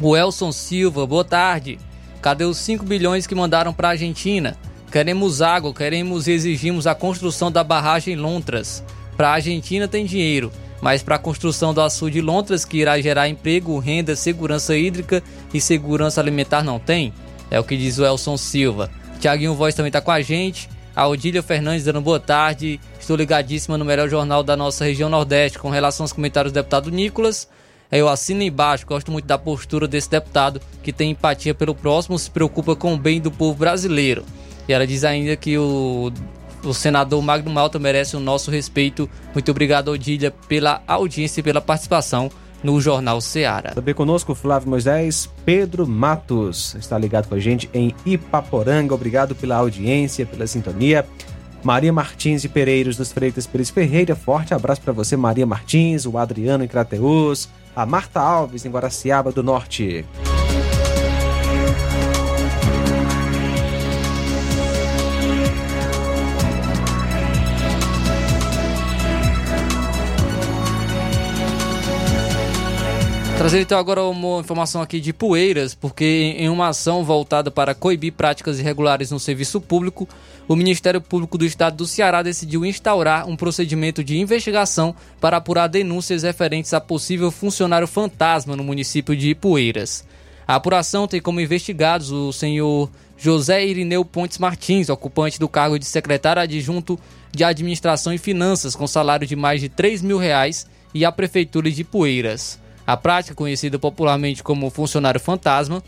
O 0.00 0.16
Elson 0.16 0.52
Silva, 0.52 1.06
boa 1.06 1.24
tarde. 1.24 1.78
Cadê 2.20 2.44
os 2.44 2.58
5 2.58 2.84
bilhões 2.84 3.26
que 3.26 3.34
mandaram 3.34 3.72
para 3.72 3.88
a 3.88 3.90
Argentina? 3.92 4.56
Queremos 4.90 5.40
água, 5.40 5.72
queremos 5.72 6.26
e 6.26 6.32
exigimos 6.32 6.86
a 6.86 6.94
construção 6.94 7.50
da 7.50 7.64
barragem 7.64 8.14
Lontras. 8.14 8.84
Para 9.16 9.30
a 9.30 9.34
Argentina 9.34 9.88
tem 9.88 10.04
dinheiro, 10.04 10.52
mas 10.80 11.02
para 11.02 11.16
a 11.16 11.18
construção 11.18 11.72
do 11.72 11.80
açude 11.80 12.14
de 12.14 12.20
Lontras, 12.20 12.64
que 12.64 12.78
irá 12.78 13.00
gerar 13.00 13.28
emprego, 13.28 13.78
renda, 13.78 14.14
segurança 14.14 14.76
hídrica 14.76 15.22
e 15.52 15.60
segurança 15.60 16.20
alimentar, 16.20 16.62
não 16.62 16.78
tem? 16.78 17.12
É 17.50 17.58
o 17.58 17.64
que 17.64 17.76
diz 17.76 17.98
o 17.98 18.04
Elson 18.04 18.36
Silva. 18.36 18.90
Tiaguinho 19.20 19.54
Voz 19.54 19.74
também 19.74 19.88
está 19.88 20.00
com 20.00 20.10
a 20.10 20.20
gente. 20.20 20.68
A 20.94 21.06
Odília 21.06 21.42
Fernandes 21.42 21.84
dando 21.84 22.00
boa 22.02 22.20
tarde. 22.20 22.78
Estou 23.00 23.16
ligadíssima 23.16 23.78
no 23.78 23.84
melhor 23.84 24.08
jornal 24.08 24.42
da 24.42 24.54
nossa 24.56 24.84
região 24.84 25.08
Nordeste 25.08 25.58
com 25.58 25.70
relação 25.70 26.04
aos 26.04 26.12
comentários 26.12 26.52
do 26.52 26.56
deputado 26.56 26.90
Nicolas. 26.90 27.48
Eu 27.90 28.08
assino 28.08 28.42
embaixo, 28.42 28.86
gosto 28.86 29.10
muito 29.10 29.26
da 29.26 29.38
postura 29.38 29.88
desse 29.88 30.10
deputado 30.10 30.60
que 30.82 30.92
tem 30.92 31.10
empatia 31.10 31.54
pelo 31.54 31.74
próximo, 31.74 32.18
se 32.18 32.30
preocupa 32.30 32.74
com 32.74 32.94
o 32.94 32.98
bem 32.98 33.20
do 33.20 33.30
povo 33.30 33.58
brasileiro. 33.58 34.24
E 34.68 34.72
ela 34.72 34.86
diz 34.86 35.04
ainda 35.04 35.36
que 35.36 35.58
o, 35.58 36.12
o 36.62 36.72
senador 36.72 37.20
Magno 37.22 37.50
Malta 37.50 37.78
merece 37.78 38.16
o 38.16 38.20
nosso 38.20 38.50
respeito. 38.50 39.08
Muito 39.34 39.50
obrigado, 39.50 39.88
Odília, 39.88 40.30
pela 40.48 40.82
audiência 40.86 41.40
e 41.40 41.42
pela 41.42 41.60
participação 41.60 42.30
no 42.62 42.80
Jornal 42.80 43.20
Seara. 43.20 43.72
Também 43.74 43.94
conosco 43.94 44.34
Flávio 44.34 44.70
Moisés, 44.70 45.28
Pedro 45.44 45.86
Matos 45.86 46.74
está 46.74 46.96
ligado 46.98 47.28
com 47.28 47.34
a 47.34 47.40
gente 47.40 47.68
em 47.74 47.94
Ipaporanga. 48.06 48.94
Obrigado 48.94 49.34
pela 49.34 49.56
audiência, 49.56 50.26
pela 50.26 50.46
sintonia. 50.46 51.06
Maria 51.62 51.92
Martins 51.92 52.42
de 52.42 52.48
Pereiros 52.48 52.96
dos 52.96 53.12
Freitas 53.12 53.46
Pires 53.46 53.70
Ferreira. 53.70 54.16
Forte 54.16 54.52
abraço 54.52 54.80
para 54.80 54.92
você, 54.92 55.16
Maria 55.16 55.46
Martins, 55.46 56.06
o 56.06 56.18
Adriano 56.18 56.64
em 56.64 56.68
Crateus, 56.68 57.48
a 57.74 57.86
Marta 57.86 58.20
Alves 58.20 58.64
em 58.64 58.70
Guaraciaba 58.70 59.30
do 59.30 59.42
Norte. 59.42 60.04
Trazer 73.42 73.60
então 73.60 73.76
agora 73.76 74.04
uma 74.04 74.38
informação 74.38 74.80
aqui 74.80 75.00
de 75.00 75.12
Poeiras, 75.12 75.74
porque 75.74 76.36
em 76.38 76.48
uma 76.48 76.68
ação 76.68 77.02
voltada 77.02 77.50
para 77.50 77.74
coibir 77.74 78.12
práticas 78.12 78.60
irregulares 78.60 79.10
no 79.10 79.18
serviço 79.18 79.60
público, 79.60 80.08
o 80.46 80.54
Ministério 80.54 81.00
Público 81.00 81.36
do 81.36 81.44
Estado 81.44 81.78
do 81.78 81.84
Ceará 81.84 82.22
decidiu 82.22 82.64
instaurar 82.64 83.28
um 83.28 83.34
procedimento 83.34 84.04
de 84.04 84.16
investigação 84.16 84.94
para 85.20 85.38
apurar 85.38 85.66
denúncias 85.66 86.22
referentes 86.22 86.72
a 86.72 86.80
possível 86.80 87.32
funcionário 87.32 87.88
fantasma 87.88 88.54
no 88.54 88.62
município 88.62 89.16
de 89.16 89.30
Ipueiras. 89.30 90.06
A 90.46 90.54
apuração 90.54 91.08
tem 91.08 91.20
como 91.20 91.40
investigados 91.40 92.12
o 92.12 92.32
senhor 92.32 92.88
José 93.18 93.66
Irineu 93.66 94.04
Pontes 94.04 94.38
Martins, 94.38 94.88
ocupante 94.88 95.40
do 95.40 95.48
cargo 95.48 95.80
de 95.80 95.84
secretário 95.84 96.40
adjunto 96.40 96.96
de 97.32 97.42
Administração 97.42 98.12
e 98.12 98.18
Finanças, 98.18 98.76
com 98.76 98.86
salário 98.86 99.26
de 99.26 99.34
mais 99.34 99.60
de 99.60 99.68
3 99.68 100.00
mil 100.00 100.18
reais, 100.18 100.64
e 100.94 101.04
a 101.04 101.10
Prefeitura 101.10 101.68
de 101.68 101.80
Ipueiras. 101.80 102.61
A 102.86 102.96
prática, 102.96 103.34
conhecida 103.34 103.78
popularmente 103.78 104.42
como 104.42 104.70
funcionário 104.70 105.20
fantasma, 105.20 105.82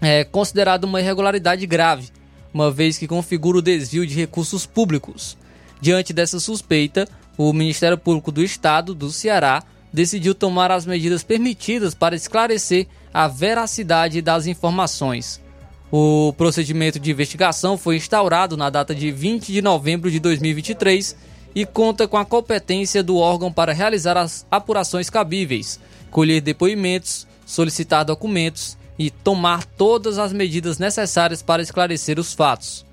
é 0.00 0.24
considerada 0.24 0.86
uma 0.86 1.00
irregularidade 1.00 1.66
grave, 1.66 2.10
uma 2.52 2.70
vez 2.70 2.98
que 2.98 3.08
configura 3.08 3.58
o 3.58 3.62
desvio 3.62 4.06
de 4.06 4.14
recursos 4.14 4.66
públicos. 4.66 5.36
Diante 5.80 6.12
dessa 6.12 6.38
suspeita, 6.38 7.08
o 7.36 7.52
Ministério 7.52 7.96
Público 7.96 8.32
do 8.32 8.42
Estado 8.42 8.94
do 8.94 9.10
Ceará 9.10 9.62
decidiu 9.92 10.34
tomar 10.34 10.70
as 10.70 10.84
medidas 10.84 11.22
permitidas 11.22 11.94
para 11.94 12.14
esclarecer 12.14 12.86
a 13.12 13.26
veracidade 13.26 14.20
das 14.20 14.46
informações. 14.46 15.40
O 15.90 16.34
procedimento 16.36 17.00
de 17.00 17.10
investigação 17.10 17.78
foi 17.78 17.96
instaurado 17.96 18.56
na 18.56 18.68
data 18.68 18.94
de 18.94 19.10
20 19.10 19.50
de 19.50 19.62
novembro 19.62 20.10
de 20.10 20.20
2023 20.20 21.16
e 21.54 21.64
conta 21.64 22.06
com 22.06 22.18
a 22.18 22.24
competência 22.24 23.02
do 23.02 23.16
órgão 23.16 23.50
para 23.50 23.72
realizar 23.72 24.16
as 24.16 24.46
apurações 24.50 25.08
cabíveis, 25.08 25.80
colher 26.10 26.40
depoimentos, 26.40 27.26
solicitar 27.44 28.04
documentos 28.04 28.76
e 28.98 29.10
tomar 29.10 29.64
todas 29.64 30.18
as 30.18 30.32
medidas 30.32 30.78
necessárias 30.78 31.42
para 31.42 31.62
esclarecer 31.62 32.18
os 32.18 32.32
fatos. 32.32 32.84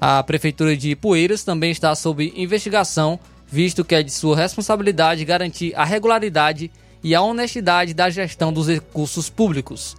A 0.00 0.22
Prefeitura 0.22 0.76
de 0.76 0.90
Ipueiras 0.90 1.44
também 1.44 1.70
está 1.70 1.94
sob 1.94 2.32
investigação, 2.36 3.18
visto 3.46 3.84
que 3.84 3.94
é 3.94 4.02
de 4.02 4.10
sua 4.10 4.36
responsabilidade 4.36 5.24
garantir 5.24 5.74
a 5.74 5.84
regularidade 5.84 6.70
e 7.02 7.14
a 7.14 7.20
honestidade 7.20 7.94
da 7.94 8.10
gestão 8.10 8.52
dos 8.52 8.68
recursos 8.68 9.30
públicos. 9.30 9.96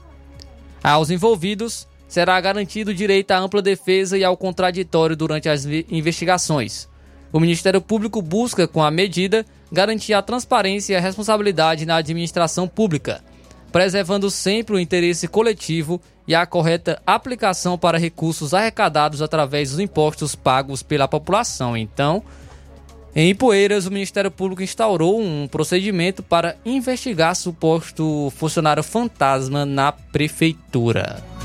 Aos 0.83 1.09
envolvidos, 1.09 1.87
será 2.07 2.39
garantido 2.39 2.91
o 2.91 2.93
direito 2.93 3.31
à 3.31 3.39
ampla 3.39 3.61
defesa 3.61 4.17
e 4.17 4.23
ao 4.23 4.37
contraditório 4.37 5.15
durante 5.15 5.49
as 5.49 5.65
investigações. 5.65 6.87
O 7.31 7.39
Ministério 7.39 7.81
Público 7.81 8.21
busca, 8.21 8.67
com 8.67 8.83
a 8.83 8.89
medida, 8.89 9.45
garantir 9.71 10.13
a 10.13 10.21
transparência 10.21 10.93
e 10.93 10.95
a 10.95 11.01
responsabilidade 11.01 11.85
na 11.85 11.97
administração 11.97 12.67
pública, 12.67 13.21
preservando 13.71 14.29
sempre 14.29 14.75
o 14.75 14.79
interesse 14.79 15.27
coletivo 15.27 16.01
e 16.27 16.35
a 16.35 16.45
correta 16.45 17.01
aplicação 17.05 17.77
para 17.77 17.97
recursos 17.97 18.53
arrecadados 18.53 19.21
através 19.21 19.71
dos 19.71 19.79
impostos 19.79 20.35
pagos 20.35 20.83
pela 20.83 21.07
população. 21.07 21.75
Então, 21.77 22.23
em 23.15 23.33
Poeiras, 23.33 23.85
o 23.85 23.91
Ministério 23.91 24.29
Público 24.29 24.61
instaurou 24.61 25.19
um 25.19 25.47
procedimento 25.47 26.21
para 26.21 26.55
investigar 26.65 27.35
suposto 27.35 28.31
funcionário 28.35 28.83
fantasma 28.83 29.65
na 29.65 29.91
prefeitura. 29.91 31.36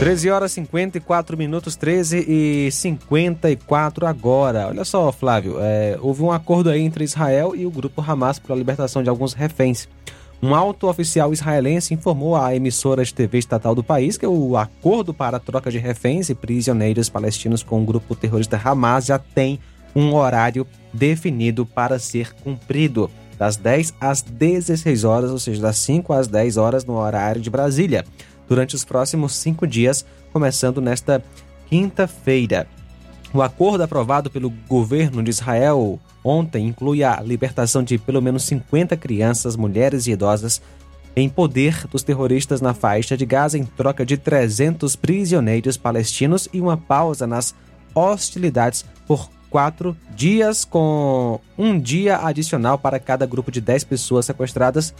13 0.00 0.30
horas 0.30 0.52
54 0.52 1.36
minutos, 1.36 1.76
13 1.76 2.24
e 2.26 2.70
54 2.72 4.06
agora. 4.06 4.68
Olha 4.68 4.82
só, 4.82 5.12
Flávio, 5.12 5.56
é, 5.60 5.98
houve 6.00 6.22
um 6.22 6.32
acordo 6.32 6.70
aí 6.70 6.80
entre 6.80 7.04
Israel 7.04 7.54
e 7.54 7.66
o 7.66 7.70
grupo 7.70 8.00
Hamas 8.00 8.38
para 8.38 8.54
a 8.54 8.56
libertação 8.56 9.02
de 9.02 9.10
alguns 9.10 9.34
reféns. 9.34 9.86
Um 10.42 10.54
alto 10.54 10.88
oficial 10.88 11.34
israelense 11.34 11.92
informou 11.92 12.34
à 12.34 12.56
emissora 12.56 13.04
de 13.04 13.12
TV 13.12 13.36
estatal 13.36 13.74
do 13.74 13.84
país 13.84 14.16
que 14.16 14.26
o 14.26 14.56
acordo 14.56 15.12
para 15.12 15.36
a 15.36 15.40
troca 15.40 15.70
de 15.70 15.76
reféns 15.76 16.30
e 16.30 16.34
prisioneiros 16.34 17.10
palestinos 17.10 17.62
com 17.62 17.82
o 17.82 17.84
grupo 17.84 18.16
terrorista 18.16 18.58
Hamas 18.64 19.04
já 19.04 19.18
tem 19.18 19.60
um 19.94 20.14
horário 20.14 20.66
definido 20.94 21.66
para 21.66 21.98
ser 21.98 22.32
cumprido, 22.36 23.10
das 23.38 23.58
10 23.58 23.92
às 24.00 24.22
16 24.22 25.04
horas, 25.04 25.30
ou 25.30 25.38
seja, 25.38 25.60
das 25.60 25.76
5 25.76 26.10
às 26.14 26.26
10 26.26 26.56
horas 26.56 26.86
no 26.86 26.96
horário 26.96 27.42
de 27.42 27.50
Brasília 27.50 28.02
durante 28.50 28.74
os 28.74 28.84
próximos 28.84 29.36
cinco 29.36 29.64
dias, 29.64 30.04
começando 30.32 30.80
nesta 30.80 31.22
quinta-feira. 31.68 32.66
O 33.32 33.40
acordo 33.40 33.84
aprovado 33.84 34.28
pelo 34.28 34.50
governo 34.68 35.22
de 35.22 35.30
Israel 35.30 36.00
ontem 36.24 36.66
inclui 36.66 37.04
a 37.04 37.20
libertação 37.20 37.80
de 37.80 37.96
pelo 37.96 38.20
menos 38.20 38.42
50 38.42 38.96
crianças, 38.96 39.54
mulheres 39.54 40.08
e 40.08 40.10
idosas 40.10 40.60
em 41.14 41.28
poder 41.28 41.86
dos 41.86 42.02
terroristas 42.02 42.60
na 42.60 42.74
faixa 42.74 43.16
de 43.16 43.24
Gaza 43.24 43.56
em 43.56 43.64
troca 43.64 44.04
de 44.04 44.16
300 44.16 44.96
prisioneiros 44.96 45.76
palestinos 45.76 46.48
e 46.52 46.60
uma 46.60 46.76
pausa 46.76 47.28
nas 47.28 47.54
hostilidades 47.94 48.84
por 49.06 49.30
quatro 49.48 49.96
dias, 50.14 50.64
com 50.64 51.40
um 51.56 51.78
dia 51.78 52.18
adicional 52.18 52.78
para 52.78 52.98
cada 52.98 53.26
grupo 53.26 53.50
de 53.50 53.60
10 53.60 53.84
pessoas 53.84 54.26
sequestradas 54.26 54.92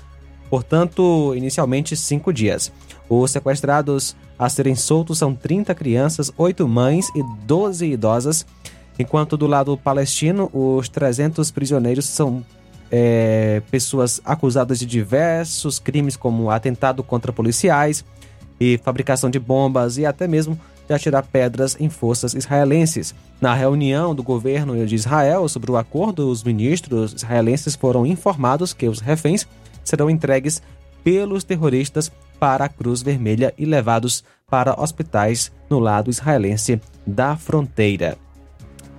portanto, 0.50 1.32
inicialmente 1.36 1.96
cinco 1.96 2.32
dias. 2.32 2.72
Os 3.08 3.30
sequestrados 3.30 4.16
a 4.38 4.48
serem 4.48 4.74
soltos 4.74 5.18
são 5.18 5.34
30 5.34 5.74
crianças, 5.74 6.32
8 6.36 6.66
mães 6.66 7.08
e 7.14 7.22
12 7.46 7.86
idosas, 7.86 8.44
enquanto 8.98 9.36
do 9.36 9.46
lado 9.46 9.76
palestino, 9.76 10.50
os 10.52 10.88
300 10.88 11.50
prisioneiros 11.50 12.04
são 12.04 12.44
é, 12.90 13.62
pessoas 13.70 14.20
acusadas 14.24 14.78
de 14.78 14.86
diversos 14.86 15.78
crimes, 15.78 16.16
como 16.16 16.50
atentado 16.50 17.02
contra 17.02 17.32
policiais 17.32 18.04
e 18.58 18.78
fabricação 18.78 19.30
de 19.30 19.38
bombas 19.38 19.96
e 19.96 20.04
até 20.04 20.26
mesmo 20.26 20.58
de 20.88 20.94
atirar 20.94 21.22
pedras 21.22 21.76
em 21.78 21.88
forças 21.88 22.34
israelenses. 22.34 23.14
Na 23.40 23.54
reunião 23.54 24.14
do 24.14 24.22
governo 24.22 24.84
de 24.84 24.94
Israel 24.94 25.48
sobre 25.48 25.70
o 25.70 25.76
acordo, 25.76 26.28
os 26.28 26.42
ministros 26.42 27.12
israelenses 27.12 27.76
foram 27.76 28.04
informados 28.04 28.72
que 28.72 28.88
os 28.88 28.98
reféns 28.98 29.46
serão 29.84 30.10
entregues 30.10 30.62
pelos 31.02 31.44
terroristas 31.44 32.10
para 32.38 32.64
a 32.64 32.68
Cruz 32.68 33.02
Vermelha 33.02 33.52
e 33.56 33.64
levados 33.64 34.24
para 34.48 34.80
hospitais 34.80 35.52
no 35.68 35.78
lado 35.78 36.10
israelense 36.10 36.80
da 37.06 37.36
fronteira. 37.36 38.18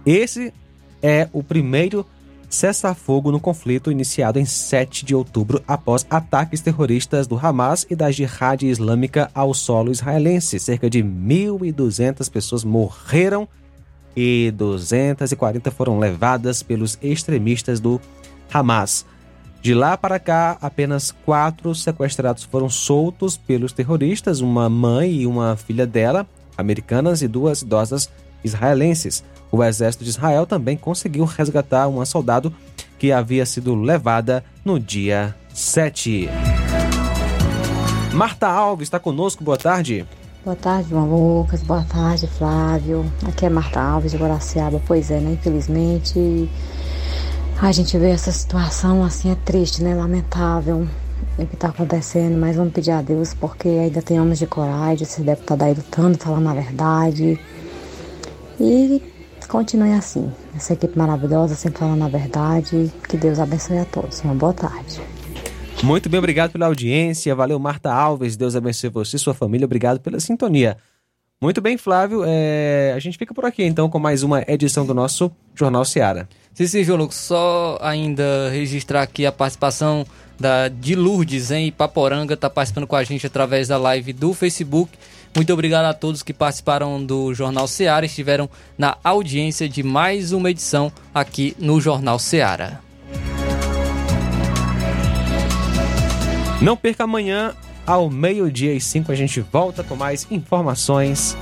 Esse 0.06 0.54
é 1.02 1.28
o 1.34 1.44
primeiro 1.44 2.06
cessar-fogo 2.50 3.32
no 3.32 3.40
conflito 3.40 3.92
iniciado 3.92 4.38
em 4.38 4.46
7 4.46 5.06
de 5.06 5.16
outubro 5.16 5.64
após 5.68 6.06
ataques 6.10 6.62
terroristas 6.62 7.26
do 7.26 7.38
Hamas 7.38 7.86
e 7.90 7.96
da 7.96 8.12
Jihad 8.12 8.64
Islâmica 8.64 9.32
ao 9.34 9.54
solo 9.54 9.92
israelense. 9.92 10.60
Cerca 10.60 10.90
de 10.90 11.02
1.200 11.02 12.30
pessoas 12.30 12.64
morreram 12.64 13.48
e 14.16 14.52
240 14.56 15.72
foram 15.72 15.98
levadas 15.98 16.62
pelos 16.62 16.98
extremistas 17.02 17.80
do 17.80 18.02
Hamas. 18.54 19.06
De 19.62 19.76
lá 19.76 19.96
para 19.96 20.20
cá, 20.20 20.58
apenas 20.60 21.12
quatro 21.24 21.76
sequestrados 21.76 22.44
foram 22.44 22.68
soltos 22.68 23.38
pelos 23.38 23.72
terroristas: 23.72 24.42
uma 24.42 24.68
mãe 24.68 25.22
e 25.22 25.28
uma 25.28 25.56
filha 25.56 25.86
dela, 25.86 26.26
americanas, 26.58 27.22
e 27.22 27.28
duas 27.28 27.62
idosas 27.62 28.10
israelenses. 28.44 29.24
O 29.52 29.64
exército 29.64 30.04
de 30.04 30.10
Israel 30.10 30.48
também 30.48 30.76
conseguiu 30.76 31.26
resgatar 31.26 31.88
uma 31.88 32.06
soldado 32.06 32.52
que 32.98 33.12
havia 33.12 33.46
sido 33.46 33.76
levada 33.76 34.44
no 34.66 34.80
dia 34.80 35.36
7. 35.54 36.28
Marta 38.14 38.48
Alves 38.48 38.88
está 38.88 39.00
conosco, 39.00 39.44
boa 39.44 39.58
tarde. 39.58 40.08
Boa 40.44 40.56
tarde, 40.56 40.90
João 40.90 41.08
Lucas. 41.08 41.62
Boa 41.62 41.84
tarde, 41.84 42.26
Flávio. 42.26 43.06
Aqui 43.28 43.46
é 43.46 43.50
Marta 43.50 43.80
Alves 43.80 44.12
de 44.12 44.18
Guaraciaba. 44.18 44.82
Pois 44.88 45.12
é, 45.12 45.20
né? 45.20 45.34
Infelizmente, 45.34 46.50
a 47.68 47.72
gente 47.72 47.98
vê 47.98 48.10
essa 48.10 48.32
situação 48.32 49.04
assim, 49.04 49.32
é 49.32 49.36
triste, 49.36 49.84
né? 49.84 49.94
Lamentável 49.94 50.88
o 51.38 51.46
que 51.46 51.56
está 51.56 51.70
acontecendo, 51.70 52.38
mas 52.38 52.56
vamos 52.56 52.74
pedir 52.74 52.92
a 52.92 53.02
Deus 53.02 53.34
porque 53.34 53.68
ainda 53.68 54.02
tem 54.02 54.20
homens 54.20 54.40
de 54.40 54.48
coragem, 54.48 55.04
esse 55.04 55.22
deputado 55.22 55.64
aí 55.64 55.74
lutando, 55.74 56.18
falando 56.18 56.50
a 56.50 56.54
verdade. 56.54 57.40
E 58.60 59.02
continue 59.48 59.94
assim. 59.94 60.32
Essa 60.56 60.74
equipe 60.74 60.98
maravilhosa, 60.98 61.56
sempre 61.56 61.80
falando 61.80 62.04
a 62.04 62.08
verdade. 62.08 62.92
Que 63.08 63.18
Deus 63.18 63.40
abençoe 63.40 63.78
a 63.78 63.86
todos. 63.86 64.22
Uma 64.22 64.34
boa 64.34 64.54
tarde. 64.54 65.02
Muito 65.84 66.10
bem, 66.10 66.20
obrigado 66.20 66.52
pela 66.52 66.68
audiência. 66.68 67.34
Valeu, 67.36 67.60
Marta 67.60 67.92
Alves. 67.92 68.38
Deus 68.38 68.56
abençoe 68.56 68.90
você 68.90 69.18
e 69.18 69.20
sua 69.20 69.34
família. 69.34 69.66
Obrigado 69.66 70.00
pela 70.00 70.20
sintonia. 70.20 70.78
Muito 71.42 71.60
bem, 71.60 71.78
Flávio. 71.78 72.24
É... 72.26 72.94
A 72.96 73.00
gente 73.00 73.18
fica 73.18 73.34
por 73.34 73.46
aqui 73.46 73.64
então 73.64 73.90
com 73.90 74.00
mais 74.00 74.24
uma 74.24 74.44
edição 74.48 74.86
do 74.86 74.94
nosso 74.94 75.32
Jornal 75.56 75.84
Seara. 75.84 76.30
Sim, 76.54 76.84
João 76.84 77.00
Lucas. 77.00 77.16
Só 77.16 77.78
ainda 77.82 78.50
registrar 78.52 79.02
aqui 79.02 79.26
a 79.26 79.32
participação 79.32 80.06
da, 80.40 80.68
de 80.68 80.96
Lourdes 80.96 81.52
em 81.52 81.68
Ipaporanga. 81.68 82.34
Está 82.34 82.50
participando 82.50 82.88
com 82.88 82.96
a 82.96 83.04
gente 83.04 83.26
através 83.26 83.68
da 83.68 83.78
live 83.78 84.14
do 84.14 84.34
Facebook. 84.34 84.92
Muito 85.34 85.54
obrigado 85.54 85.86
a 85.86 85.94
todos 85.94 86.22
que 86.22 86.34
participaram 86.34 87.04
do 87.04 87.34
Jornal 87.34 87.66
Seara 87.68 88.06
estiveram 88.06 88.50
na 88.78 88.98
audiência 89.02 89.70
de 89.70 89.82
mais 89.82 90.34
uma 90.34 90.52
edição 90.52 90.92
aqui 91.14 91.56
no 91.58 91.80
Jornal 91.80 92.20
Seara. 92.20 92.82
Não 96.62 96.76
perca 96.76 97.06
amanhã, 97.06 97.56
ao 97.88 98.10
meio-dia 98.10 98.74
e 98.74 98.82
cinco, 98.82 99.12
a 99.12 99.16
gente 99.16 99.40
volta 99.40 99.84
com 99.84 99.96
mais 99.96 100.28
informações, 100.30 101.36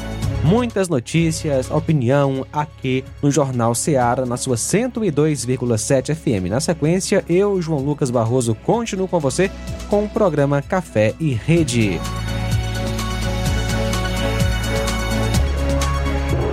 muitas 0.43 0.87
notícias, 0.87 1.69
opinião 1.69 2.45
aqui 2.51 3.03
no 3.21 3.31
Jornal 3.31 3.75
Seara, 3.75 4.25
na 4.25 4.37
sua 4.37 4.55
102,7 4.55 6.15
FM. 6.15 6.49
Na 6.49 6.59
sequência, 6.59 7.23
eu, 7.29 7.61
João 7.61 7.79
Lucas 7.79 8.09
Barroso, 8.09 8.55
continuo 8.55 9.07
com 9.07 9.19
você 9.19 9.51
com 9.89 10.03
o 10.05 10.09
programa 10.09 10.61
Café 10.61 11.13
e 11.19 11.33
Rede. 11.33 11.99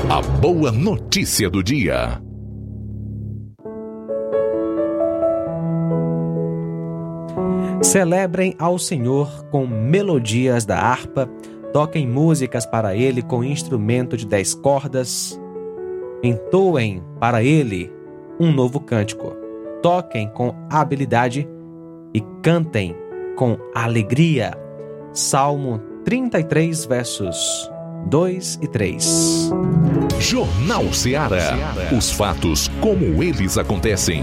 A 0.08 0.22
boa 0.22 0.70
notícia 0.72 1.50
do 1.50 1.62
dia. 1.62 2.20
Celebrem 7.82 8.54
ao 8.58 8.78
Senhor 8.78 9.44
com 9.50 9.66
melodias 9.66 10.64
da 10.64 10.78
harpa, 10.78 11.28
toquem 11.76 12.08
músicas 12.08 12.64
para 12.64 12.96
Ele 12.96 13.20
com 13.20 13.44
instrumento 13.44 14.16
de 14.16 14.26
dez 14.26 14.54
cordas, 14.54 15.38
entoem 16.22 17.04
para 17.20 17.42
Ele 17.42 17.92
um 18.40 18.50
novo 18.50 18.80
cântico, 18.80 19.36
toquem 19.82 20.26
com 20.26 20.54
habilidade 20.70 21.46
e 22.14 22.22
cantem 22.42 22.96
com 23.36 23.58
alegria. 23.74 24.54
Salmo 25.12 25.78
33, 26.06 26.86
versos 26.86 27.70
2 28.06 28.58
e 28.62 28.68
3. 28.68 29.50
Jornal 30.18 30.90
Seara. 30.94 31.42
Os 31.94 32.10
fatos 32.10 32.68
como 32.80 33.22
eles 33.22 33.58
acontecem. 33.58 34.22